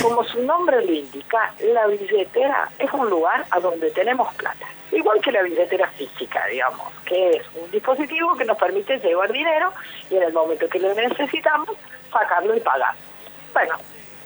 [0.00, 4.66] Como su nombre lo indica, la billetera es un lugar a donde tenemos plata.
[4.92, 9.72] Igual que la billetera física, digamos, que es un dispositivo que nos permite llevar dinero
[10.10, 11.70] y en el momento que lo necesitamos,
[12.12, 12.94] sacarlo y pagar.
[13.52, 13.74] Bueno,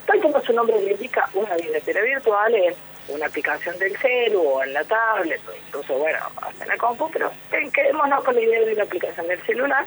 [0.06, 2.77] tal como su nombre lo indica, una billetera virtual es
[3.10, 7.10] una aplicación del celu o en la tablet o incluso, bueno, hasta en la compu,
[7.10, 7.32] pero
[7.72, 9.84] quedémonos con la idea de una aplicación del celular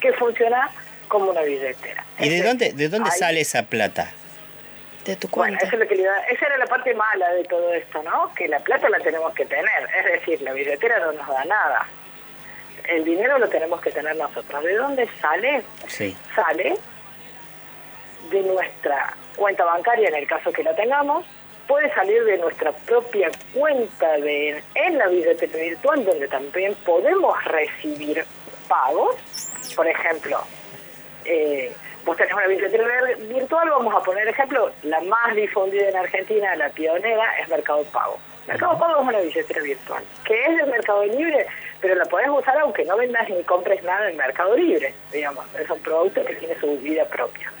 [0.00, 0.70] que funciona
[1.08, 2.04] como una billetera.
[2.18, 4.10] ¿Y de dónde, de dónde sale esa plata?
[5.04, 7.44] De tu Bueno, eso es lo que le da- esa era la parte mala de
[7.44, 8.32] todo esto, ¿no?
[8.34, 11.86] Que la plata la tenemos que tener, es decir, la billetera no nos da nada.
[12.86, 14.62] El dinero lo tenemos que tener nosotros.
[14.64, 15.62] ¿De dónde sale?
[15.86, 16.14] Sí.
[16.34, 16.76] Sale
[18.30, 21.24] de nuestra cuenta bancaria, en el caso que la tengamos,
[21.68, 28.24] puede salir de nuestra propia cuenta de, en la billetera virtual, donde también podemos recibir
[28.68, 29.14] pagos.
[29.76, 30.40] Por ejemplo,
[31.24, 31.72] eh,
[32.04, 36.56] vos tenés una billetera vir- virtual, vamos a poner ejemplo, la más difundida en Argentina,
[36.56, 38.18] la pionera, es Mercado Pago.
[38.46, 41.46] Mercado Pago es una billetera virtual, que es del Mercado Libre,
[41.82, 45.68] pero la podés usar aunque no vendas ni compres nada en Mercado Libre, digamos, es
[45.68, 47.52] un producto que tiene su vida propia.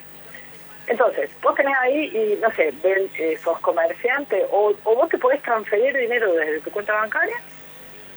[0.88, 5.42] Entonces, vos tenés ahí y, no sé, ven, eh, sos comerciante o, vos te podés
[5.42, 7.36] transferir dinero desde tu cuenta bancaria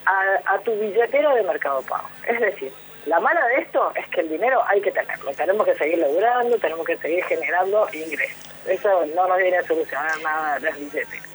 [0.05, 2.09] a, tu billetera de Mercado Pago.
[2.25, 2.71] Es decir,
[3.05, 6.57] la mala de esto es que el dinero hay que tenerlo, tenemos que seguir laburando,
[6.59, 8.49] tenemos que seguir generando ingresos.
[8.67, 11.29] Eso no nos viene a solucionar nada las billeteras.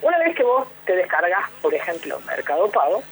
[0.00, 3.02] Una vez que vos te descargas, por ejemplo, Mercado Pago,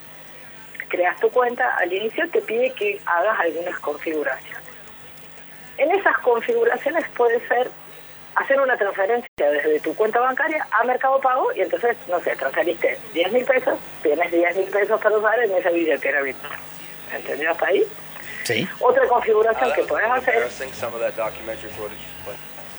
[0.88, 4.61] creas tu cuenta, al inicio te pide que hagas algunas configuraciones.
[5.82, 7.68] En esas configuraciones puede ser
[8.36, 12.96] hacer una transferencia desde tu cuenta bancaria a Mercado Pago y entonces, no sé, transferiste
[13.14, 16.52] 10 mil pesos, tienes 10 mil pesos para usar en esa billetera virtual.
[17.14, 17.82] ¿Entendió hasta ahí?
[18.44, 18.66] Sí.
[18.80, 20.48] Otra configuración que puedes hacer,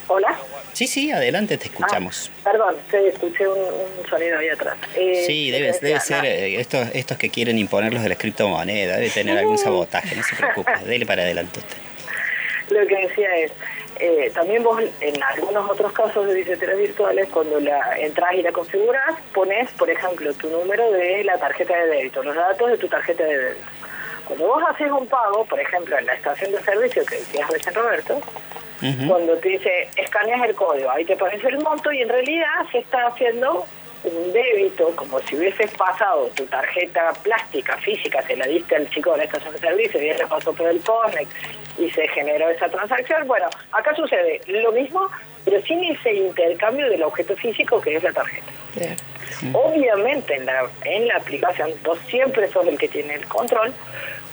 [0.08, 0.38] hola,
[0.74, 2.32] Sí, sí, adelante, te escuchamos.
[2.44, 4.76] perdón, te escuché un, un sonido ahí atrás.
[4.96, 6.30] Eh, sí, te debe, decía, debe ser nada.
[6.30, 10.24] eh, estos, estos que quieren imponer los de las criptomonedas, debe tener algún sabotaje, no
[10.24, 11.78] se preocupe, dele para adelante usted.
[12.70, 13.52] Lo que decía es,
[14.00, 18.52] eh, también vos en algunos otros casos de billeteras virtuales, cuando la entras y la
[18.52, 22.88] configuras, pones, por ejemplo, tu número de la tarjeta de débito, los datos de tu
[22.88, 23.66] tarjeta de débito.
[24.26, 27.76] Cuando vos haces un pago, por ejemplo, en la estación de servicio que decías recién
[27.76, 28.22] Roberto,
[29.08, 32.80] cuando te dice escaneas el código, ahí te pones el monto y en realidad se
[32.80, 33.66] está haciendo
[34.04, 39.12] un débito, como si hubieses pasado tu tarjeta plástica, física, se la diste al chico
[39.12, 41.30] de la estación de servicio y él pasó por el CONEX
[41.78, 43.28] y se generó esa transacción.
[43.28, 45.10] Bueno, acá sucede lo mismo,
[45.46, 48.52] pero sin ese intercambio del objeto físico que es la tarjeta.
[49.54, 53.74] Obviamente en la, en la aplicación vos siempre sos el que tiene el control,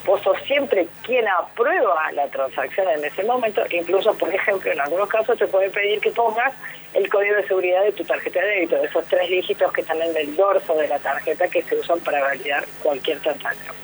[0.05, 5.07] vos sos siempre quien aprueba la transacción en ese momento, incluso por ejemplo en algunos
[5.09, 6.53] casos te puede pedir que pongas
[6.93, 10.15] el código de seguridad de tu tarjeta de débito, esos tres dígitos que están en
[10.17, 13.75] el dorso de la tarjeta que se usan para validar cualquier transacción.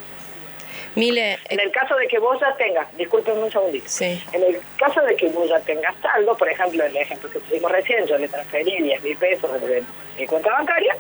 [0.96, 4.20] Mile, En el caso de que vos ya tengas, discúlpenme un segundito, Sí.
[4.34, 7.72] en el caso de que vos ya tengas saldo, por ejemplo, el ejemplo que pusimos
[7.72, 9.84] recién, yo le transferí 10 mil pesos de
[10.18, 10.96] mi cuenta bancaria,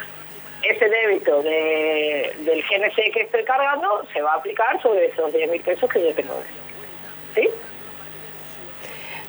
[0.69, 5.49] ese débito de, del GNC que estoy cargando se va a aplicar sobre esos 10
[5.49, 6.41] mil pesos que yo tengo.
[7.35, 7.49] ¿Sí?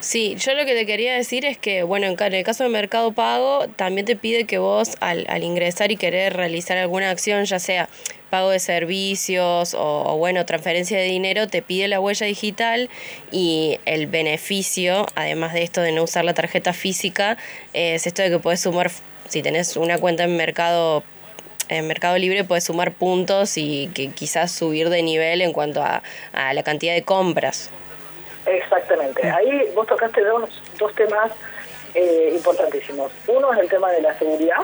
[0.01, 3.13] Sí, yo lo que te quería decir es que, bueno, en el caso de Mercado
[3.13, 7.59] Pago, también te pide que vos al, al ingresar y querer realizar alguna acción, ya
[7.59, 7.89] sea
[8.31, 12.89] pago de servicios o, bueno, transferencia de dinero, te pide la huella digital
[13.33, 17.37] y el beneficio, además de esto de no usar la tarjeta física,
[17.73, 18.91] es esto de que puedes sumar,
[19.29, 21.03] si tenés una cuenta en Mercado
[21.69, 26.03] en Mercado Libre puedes sumar puntos y que quizás subir de nivel en cuanto a,
[26.33, 27.71] a la cantidad de compras.
[28.47, 29.29] Exactamente.
[29.29, 31.33] Ahí vos tocaste dos, dos temas
[31.95, 33.13] eh, importantísimos.
[33.27, 34.59] Uno es el tema de la seguridad.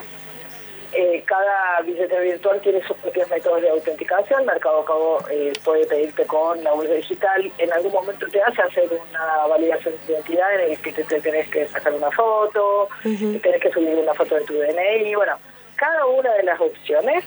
[0.97, 4.47] Eh, cada billetera virtual tiene sus propios métodos de autenticación.
[4.47, 7.51] Mercado Pago eh, puede pedirte con la huella digital.
[7.59, 11.21] En algún momento te hace hacer una validación de identidad en el que te, te
[11.21, 15.15] tenés que sacar una foto, tenés que subir una foto de tu DNI.
[15.17, 15.37] Bueno,
[15.77, 17.25] cada una de las opciones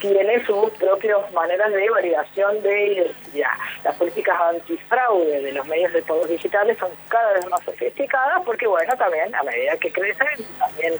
[0.00, 3.52] tiene sus propias maneras de validación de identidad.
[3.84, 8.66] Las políticas antifraude de los medios de pagos digitales son cada vez más sofisticadas porque,
[8.66, 10.94] bueno, también a medida que crecen, también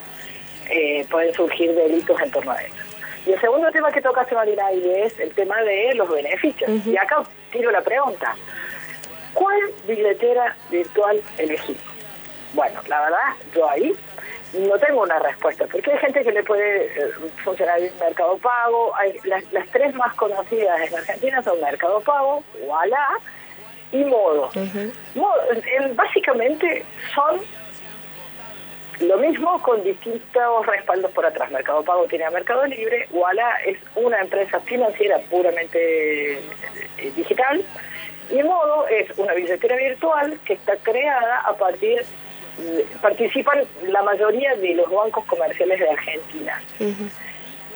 [0.68, 2.74] eh, pueden surgir delitos en torno a eso.
[3.26, 6.70] Y el segundo tema que toca Marina y es el tema de los beneficios.
[6.86, 8.34] Y acá tiro la pregunta.
[9.34, 11.76] ¿Cuál billetera virtual elegí?
[12.54, 13.18] Bueno, la verdad,
[13.54, 13.94] yo ahí
[14.52, 17.10] no tengo una respuesta, porque hay gente que le puede eh,
[17.44, 18.93] funcionar bien Mercado Pago.
[18.97, 23.06] Hay, las, las tres más conocidas en Argentina son Mercado Pago, Walla
[23.93, 24.51] y Modo.
[25.14, 27.40] Modo en- básicamente son
[29.01, 31.51] lo mismo con distintos respaldos por atrás.
[31.51, 37.64] Mercado Pago tiene a Mercado Libre, Walla es una empresa financiera puramente eh, digital
[38.31, 42.05] y Modo es una billetera virtual que está creada a partir
[43.00, 46.62] participan la mayoría de los bancos comerciales de Argentina.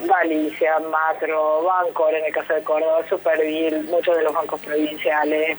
[0.00, 5.56] Galicia, Macro, Banco, en el caso de Córdoba, Supervil, muchos de los bancos provinciales.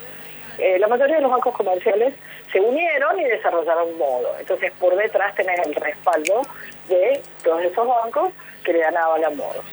[0.58, 2.14] Eh, la mayoría de los bancos comerciales
[2.52, 4.36] se unieron y desarrollaron modo.
[4.40, 6.42] Entonces, por detrás tenés el respaldo
[6.88, 8.32] de todos esos bancos
[8.64, 9.64] que le dan a modo.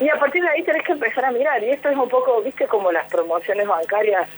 [0.00, 1.62] Y a partir de ahí tenés que empezar a mirar.
[1.62, 4.28] Y esto es un poco, viste, como las promociones bancarias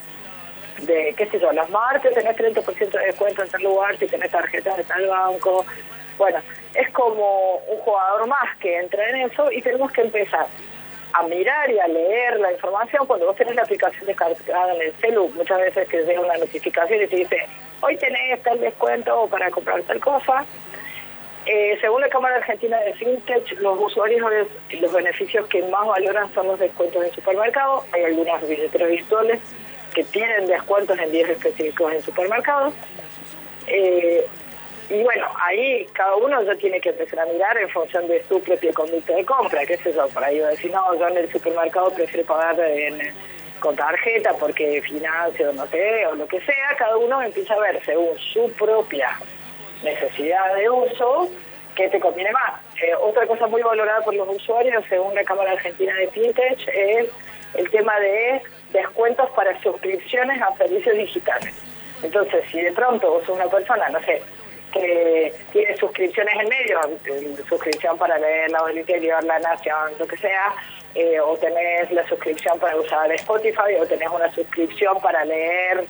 [0.81, 4.31] de, qué sé yo, las marcas, tenés 30% de descuento en tal lugar, si tenés
[4.31, 5.65] tarjeta de tal banco.
[6.19, 6.41] Bueno,
[6.75, 10.47] es como un jugador más que entra en eso y tenemos que empezar
[11.15, 14.93] a mirar y a leer la información cuando vos tenés la aplicación descargada en el
[14.95, 17.47] celu, muchas veces que llega una notificación y te dice,
[17.81, 20.45] hoy tenés tal descuento para comprar tal cosa.
[21.45, 24.25] Eh, según la Cámara Argentina de FinTech, los usuarios
[24.81, 27.85] los beneficios que más valoran son los descuentos en supermercados.
[27.93, 29.41] Hay algunas billeteras virtuales
[29.95, 32.75] que tienen descuentos en días específicos en supermercados.
[33.67, 34.27] Eh,
[34.91, 38.41] y bueno, ahí cada uno ya tiene que empezar a mirar en función de su
[38.43, 41.91] propio conducta de compra, qué es eso, por ahí decir, no, yo en el supermercado
[41.95, 42.57] prefiero pagar
[43.61, 47.83] con tarjeta porque financio, no sé, o lo que sea, cada uno empieza a ver
[47.85, 49.17] según su propia
[49.83, 51.31] necesidad de uso
[51.75, 52.61] qué te conviene más.
[52.83, 57.09] Eh, otra cosa muy valorada por los usuarios, según la Cámara Argentina de FinTech, es
[57.55, 61.55] el tema de descuentos para suscripciones a servicios digitales.
[62.03, 64.23] Entonces, si de pronto vos sos una persona, no sé,
[64.73, 66.81] que tiene suscripciones en medio,
[67.49, 70.55] suscripción para leer La Voz Interior, La Nación, lo que sea,
[70.95, 75.85] eh, o tenés la suscripción para usar Spotify, o tenés una suscripción para leer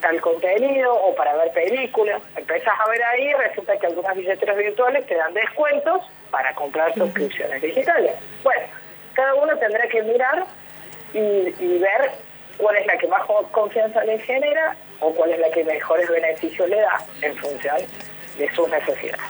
[0.00, 2.20] tal contenido o para ver películas.
[2.36, 7.62] Empezás a ver ahí, resulta que algunas billeteras virtuales te dan descuentos para comprar suscripciones
[7.62, 8.12] digitales.
[8.44, 8.66] Bueno,
[9.14, 10.44] cada uno tendrá que mirar
[11.14, 12.10] y, y ver
[12.56, 13.22] cuál es la que más
[13.52, 17.76] confianza le genera o cuál es la que mejores beneficios le da en función
[18.38, 19.20] de sus necesidades.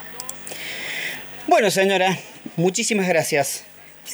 [1.47, 2.11] Bueno, señora,
[2.57, 3.65] muchísimas gracias.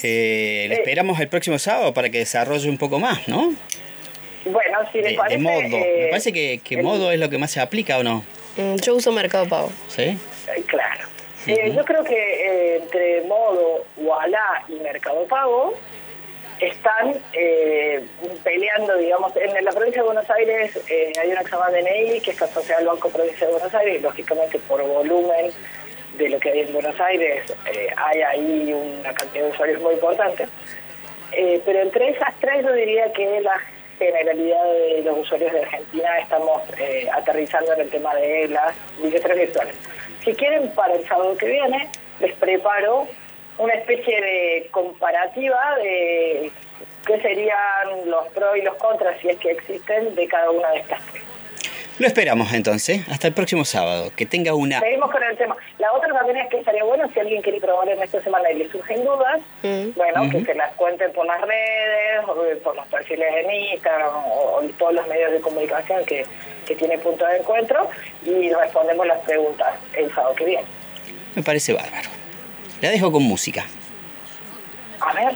[0.03, 3.53] Eh, le esperamos el próximo sábado para que desarrolle un poco más, ¿no?
[4.45, 5.37] Bueno, si le parece...
[5.37, 5.61] modo.
[5.61, 8.23] Me eh, parece que, que modo es lo que más se aplica, ¿o no?
[8.57, 9.71] Mm, Yo uso Mercado Pago.
[9.87, 10.03] ¿Sí?
[10.03, 10.17] Eh,
[10.67, 11.07] claro.
[11.47, 15.75] Eh, yo creo que entre modo, Walla y Mercado Pago
[16.59, 17.13] están
[18.43, 22.31] peleando, digamos, en la provincia de Buenos Aires hay una que se llama DNI, que
[22.31, 25.51] está asociada al Banco Provincia de Buenos Aires, lógicamente por volumen
[26.17, 27.43] de lo que hay en Buenos Aires
[27.97, 30.47] hay ahí una cantidad de usuarios muy importante.
[31.65, 33.59] pero entre esas tres yo diría que la
[33.97, 39.37] generalidad de los usuarios de Argentina estamos eh, aterrizando en el tema de las billeteras
[39.37, 39.75] virtuales.
[40.23, 43.07] Si quieren, para el sábado que viene, les preparo
[43.57, 46.51] una especie de comparativa de
[47.05, 50.79] qué serían los pros y los contras, si es que existen, de cada una de
[50.79, 51.23] estas tres.
[51.97, 54.11] Lo esperamos entonces, hasta el próximo sábado.
[54.17, 54.81] Que tenga una...
[54.81, 55.55] Seguimos con el tema.
[55.77, 58.55] La otra también es que estaría bueno si alguien quiere probar en esta semana y
[58.55, 59.39] le surgen dudas,
[59.95, 64.57] bueno, que se las cuenten por las redes, o por los perfiles en Instagram, o,
[64.57, 66.25] o todos los medios de comunicación que,
[66.65, 67.89] que tiene punto de encuentro,
[68.25, 70.65] y respondemos las preguntas el sábado que viene.
[71.33, 72.09] Me parece bárbaro.
[72.85, 73.65] La dejo con música.
[75.01, 75.35] A ver.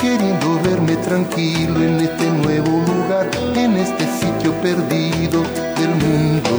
[0.00, 5.44] queriendo verme tranquilo en este nuevo lugar, en este sitio perdido
[5.76, 6.50] del mundo,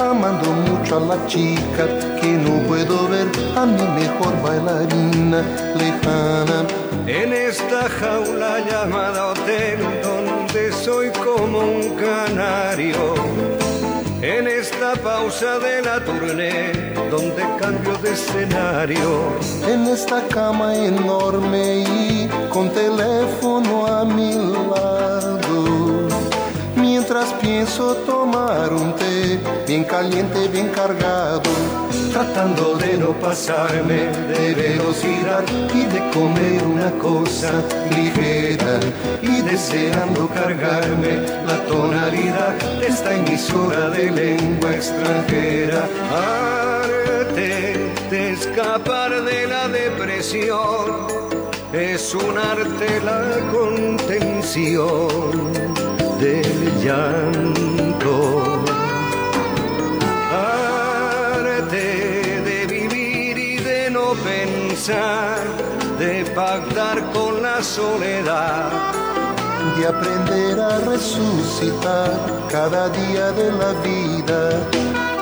[0.00, 1.86] amando a la chica
[2.20, 5.42] que no puedo ver, a mi mejor bailarina
[5.76, 6.66] lejana.
[7.06, 13.14] En esta jaula llamada hotel, donde soy como un canario.
[14.20, 19.32] En esta pausa de la tournée, donde cambio de escenario.
[19.68, 25.79] En esta cama enorme y con teléfono a mi lado.
[27.00, 31.40] Mientras pienso tomar un té bien caliente, bien cargado.
[32.12, 35.42] Tratando de no pasarme de velocidad
[35.74, 37.52] y de comer una cosa
[37.96, 38.78] ligera
[39.22, 41.16] y deseando cargarme
[41.46, 45.88] la tonalidad de esta emisora de lengua extranjera.
[47.22, 47.78] Arte
[48.10, 51.06] de escapar de la depresión
[51.72, 55.10] es un arte la contención
[56.20, 58.62] del llanto.
[61.40, 65.38] Arte de vivir y de no pensar,
[65.98, 68.70] de pactar con la soledad.
[69.76, 72.10] De aprender a resucitar
[72.50, 75.19] cada día de la vida.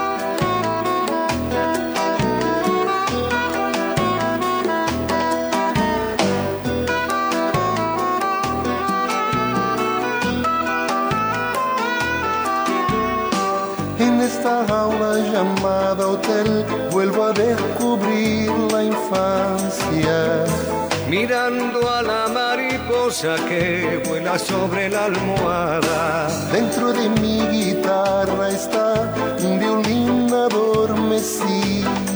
[14.67, 20.45] Llamada hotel vuelvo a descubrir la infancia.
[21.09, 26.29] Mirando a la mariposa que vuela sobre la almohada.
[26.53, 29.13] Dentro de mi guitarra está
[29.43, 32.08] un violín adormecido.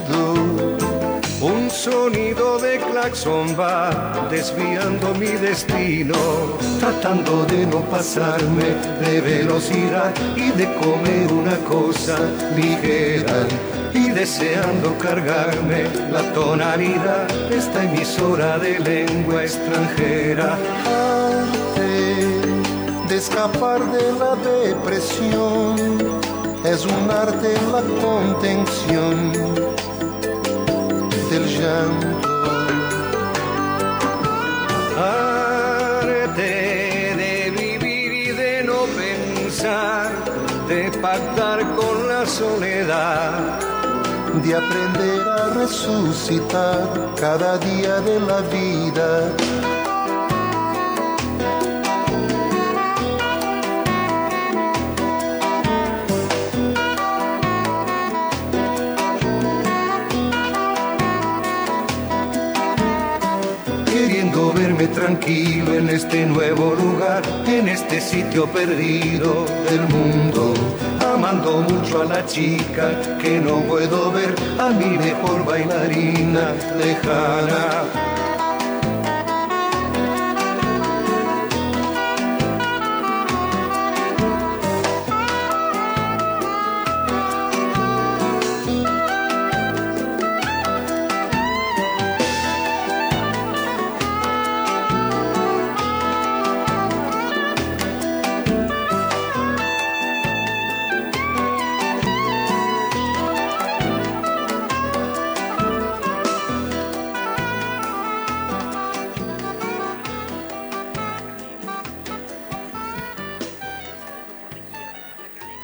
[1.82, 6.14] Sonido de claxon va desviando mi destino,
[6.78, 12.16] tratando de no pasarme de velocidad y de comer una cosa
[12.54, 13.48] ligera
[13.92, 20.56] y deseando cargarme la tonalidad de esta emisora de lengua extranjera.
[20.86, 22.26] Arte
[23.08, 25.76] de escapar de la depresión
[26.64, 29.32] es un arte en la contención
[31.32, 32.08] del llanto.
[35.98, 36.42] Arte
[37.22, 40.12] de vivir y de no pensar,
[40.68, 43.58] de pactar con la soledad
[44.44, 49.71] de aprender a resucitar cada día de la vida.
[65.02, 70.54] Tranquilo en este nuevo lugar, en este sitio perdido del mundo
[71.12, 78.11] amando mucho a la chica que no puedo ver, a mi mejor bailarina lejana.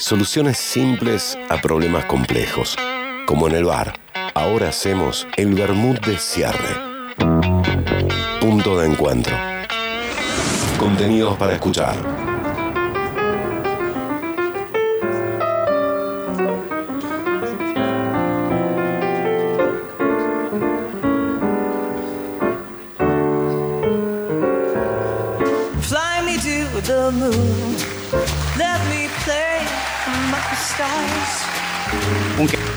[0.08, 2.78] Soluciones simples a problemas complejos.
[3.26, 3.92] Como en el bar.
[4.32, 6.74] Ahora hacemos el vermut de cierre.
[8.40, 9.36] Punto de encuentro.
[10.78, 12.17] Contenidos para escuchar.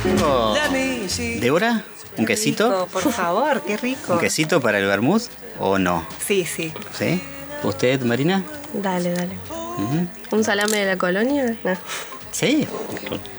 [0.03, 1.39] Me see.
[1.39, 1.83] ¿Débora?
[2.17, 2.69] ¿Un quesito?
[2.69, 4.13] Rico, por favor, qué rico.
[4.13, 5.23] ¿Un quesito para el vermut
[5.59, 6.05] o no?
[6.25, 6.73] Sí, sí.
[6.97, 7.21] ¿Sí?
[7.63, 8.43] ¿Usted, Marina?
[8.73, 9.37] Dale, dale.
[10.31, 11.55] ¿Un salame de la colonia?
[11.63, 11.77] No.
[12.31, 12.67] Sí,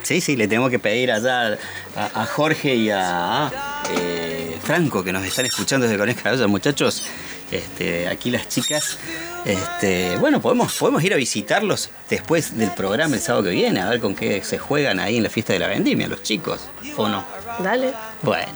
[0.03, 1.59] sí, sí, le tengo que pedir allá
[1.97, 3.51] a, a Jorge y a
[3.97, 7.05] eh, Franco que nos están escuchando desde Caballa, muchachos.
[7.53, 8.99] Este, aquí las chicas.
[9.45, 13.89] Este, bueno, podemos, podemos ir a visitarlos después del programa el sábado que viene, a
[13.91, 16.61] ver con qué se juegan ahí en la fiesta de la vendimia, los chicos,
[16.97, 17.25] ¿o no?
[17.63, 17.93] Dale.
[18.23, 18.53] Bueno,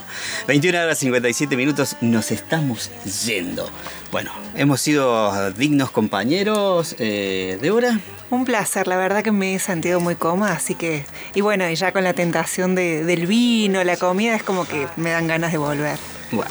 [0.46, 2.90] 21 horas 57 minutos, nos estamos
[3.26, 3.68] yendo.
[4.12, 7.98] Bueno, hemos sido dignos compañeros, eh, Débora.
[8.30, 11.04] Un placer, la verdad que me he sentido muy cómoda, así que...
[11.34, 14.86] Y bueno, y ya con la tentación de- del vino, la comida, es como que
[14.96, 15.98] me dan ganas de volver.
[16.32, 16.50] Bueno,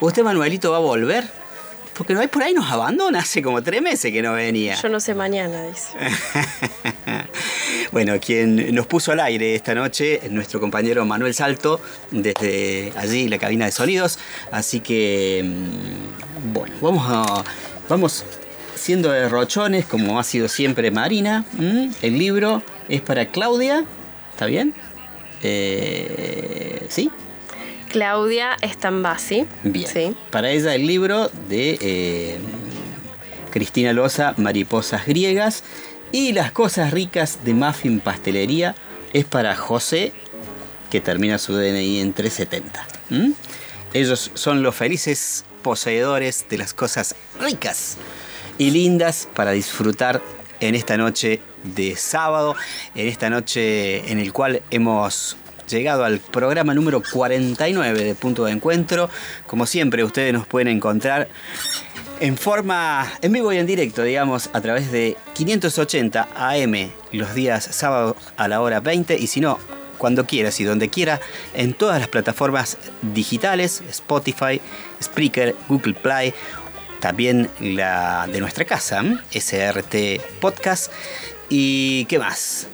[0.00, 1.24] ¿usted, Manuelito, va a volver?
[1.96, 4.74] Porque no hay por ahí nos abandona hace como tres meses que no venía.
[4.74, 5.90] Yo no sé mañana, dice.
[7.92, 11.80] Bueno, quien nos puso al aire esta noche es nuestro compañero Manuel Salto,
[12.10, 14.18] desde allí la cabina de sonidos.
[14.50, 17.44] Así que, mm, bueno, vamos a.
[17.88, 18.24] Vamos
[18.74, 21.44] siendo de rochones, como ha sido siempre Marina.
[22.02, 23.84] El libro es para Claudia,
[24.32, 24.74] ¿está bien?
[25.42, 27.10] Eh, ¿Sí?
[27.94, 29.46] Claudia Stambasi.
[29.62, 29.86] Bien.
[29.86, 30.16] Sí.
[30.32, 32.38] Para ella el libro de eh,
[33.52, 35.62] Cristina Loza, Mariposas Griegas.
[36.10, 38.74] Y las cosas ricas de Muffin Pastelería
[39.12, 40.12] es para José,
[40.90, 42.84] que termina su DNI en 370.
[43.10, 43.30] ¿Mm?
[43.92, 47.96] Ellos son los felices poseedores de las cosas ricas
[48.58, 50.20] y lindas para disfrutar
[50.58, 52.56] en esta noche de sábado,
[52.96, 55.36] en esta noche en el cual hemos
[55.68, 59.10] llegado al programa número 49 de Punto de Encuentro.
[59.46, 61.28] Como siempre, ustedes nos pueden encontrar
[62.20, 67.64] en forma, en vivo y en directo, digamos, a través de 580 AM los días
[67.64, 69.58] sábados a la hora 20 y si no,
[69.98, 71.20] cuando quieras y donde quiera,
[71.54, 74.60] en todas las plataformas digitales, Spotify,
[75.02, 76.34] Spreaker, Google Play,
[77.00, 79.02] también la de nuestra casa.
[79.30, 80.90] SRT Podcast
[81.48, 82.68] y qué más.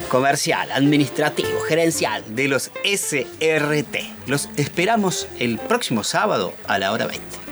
[0.09, 3.97] comercial, administrativo, gerencial de los SRT.
[4.27, 7.52] Los esperamos el próximo sábado a la hora 20.